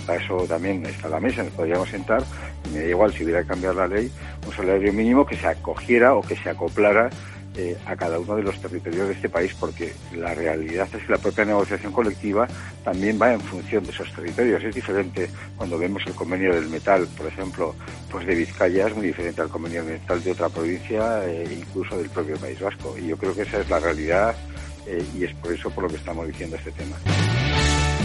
y 0.00 0.02
para 0.02 0.22
eso 0.22 0.46
también 0.48 0.84
está 0.86 1.08
la 1.08 1.20
mesa, 1.20 1.42
nos 1.42 1.52
podríamos 1.52 1.88
sentar, 1.88 2.22
y 2.66 2.74
me 2.74 2.80
da 2.80 2.88
igual 2.88 3.12
si 3.12 3.24
hubiera 3.24 3.42
que 3.42 3.48
cambiar 3.48 3.74
la 3.74 3.86
ley, 3.86 4.10
un 4.46 4.52
salario 4.52 4.92
mínimo 4.92 5.26
que 5.26 5.36
se 5.36 5.46
acogiera 5.46 6.14
o 6.14 6.22
que 6.22 6.36
se 6.36 6.48
acoplara 6.48 7.10
eh, 7.56 7.76
a 7.84 7.96
cada 7.96 8.18
uno 8.18 8.36
de 8.36 8.44
los 8.44 8.60
territorios 8.60 9.08
de 9.08 9.14
este 9.14 9.28
país, 9.28 9.54
porque 9.58 9.92
la 10.14 10.34
realidad 10.34 10.88
es 10.94 11.04
que 11.04 11.12
la 11.12 11.18
propia 11.18 11.44
negociación 11.44 11.92
colectiva 11.92 12.46
también 12.84 13.18
va 13.20 13.32
en 13.32 13.40
función 13.40 13.84
de 13.84 13.90
esos 13.90 14.10
territorios. 14.14 14.62
Es 14.62 14.74
diferente 14.74 15.28
cuando 15.56 15.76
vemos 15.76 16.02
el 16.06 16.14
convenio 16.14 16.54
del 16.54 16.68
metal, 16.68 17.08
por 17.16 17.26
ejemplo, 17.26 17.74
pues 18.10 18.24
de 18.24 18.36
Vizcaya 18.36 18.86
es 18.86 18.94
muy 18.94 19.08
diferente 19.08 19.42
al 19.42 19.48
convenio 19.48 19.84
del 19.84 19.94
metal 19.94 20.22
de 20.22 20.30
otra 20.30 20.48
provincia, 20.48 21.24
e 21.26 21.52
incluso 21.52 21.98
del 21.98 22.08
propio 22.08 22.36
País 22.36 22.60
Vasco. 22.60 22.96
Y 22.96 23.08
yo 23.08 23.16
creo 23.16 23.34
que 23.34 23.42
esa 23.42 23.58
es 23.60 23.68
la 23.68 23.80
realidad 23.80 24.34
eh, 24.86 25.04
y 25.18 25.24
es 25.24 25.34
por 25.34 25.52
eso 25.52 25.70
por 25.70 25.84
lo 25.84 25.90
que 25.90 25.96
estamos 25.96 26.26
diciendo 26.28 26.56
este 26.56 26.70
tema. 26.70 26.96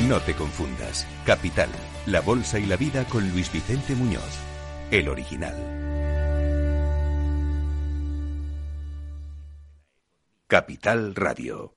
No 0.03 0.19
te 0.19 0.35
confundas. 0.35 1.07
Capital, 1.25 1.69
la 2.05 2.21
bolsa 2.21 2.59
y 2.59 2.65
la 2.65 2.75
vida 2.75 3.05
con 3.05 3.27
Luis 3.31 3.51
Vicente 3.51 3.95
Muñoz, 3.95 4.21
el 4.91 5.09
original. 5.09 5.55
Capital 10.47 11.15
Radio. 11.15 11.73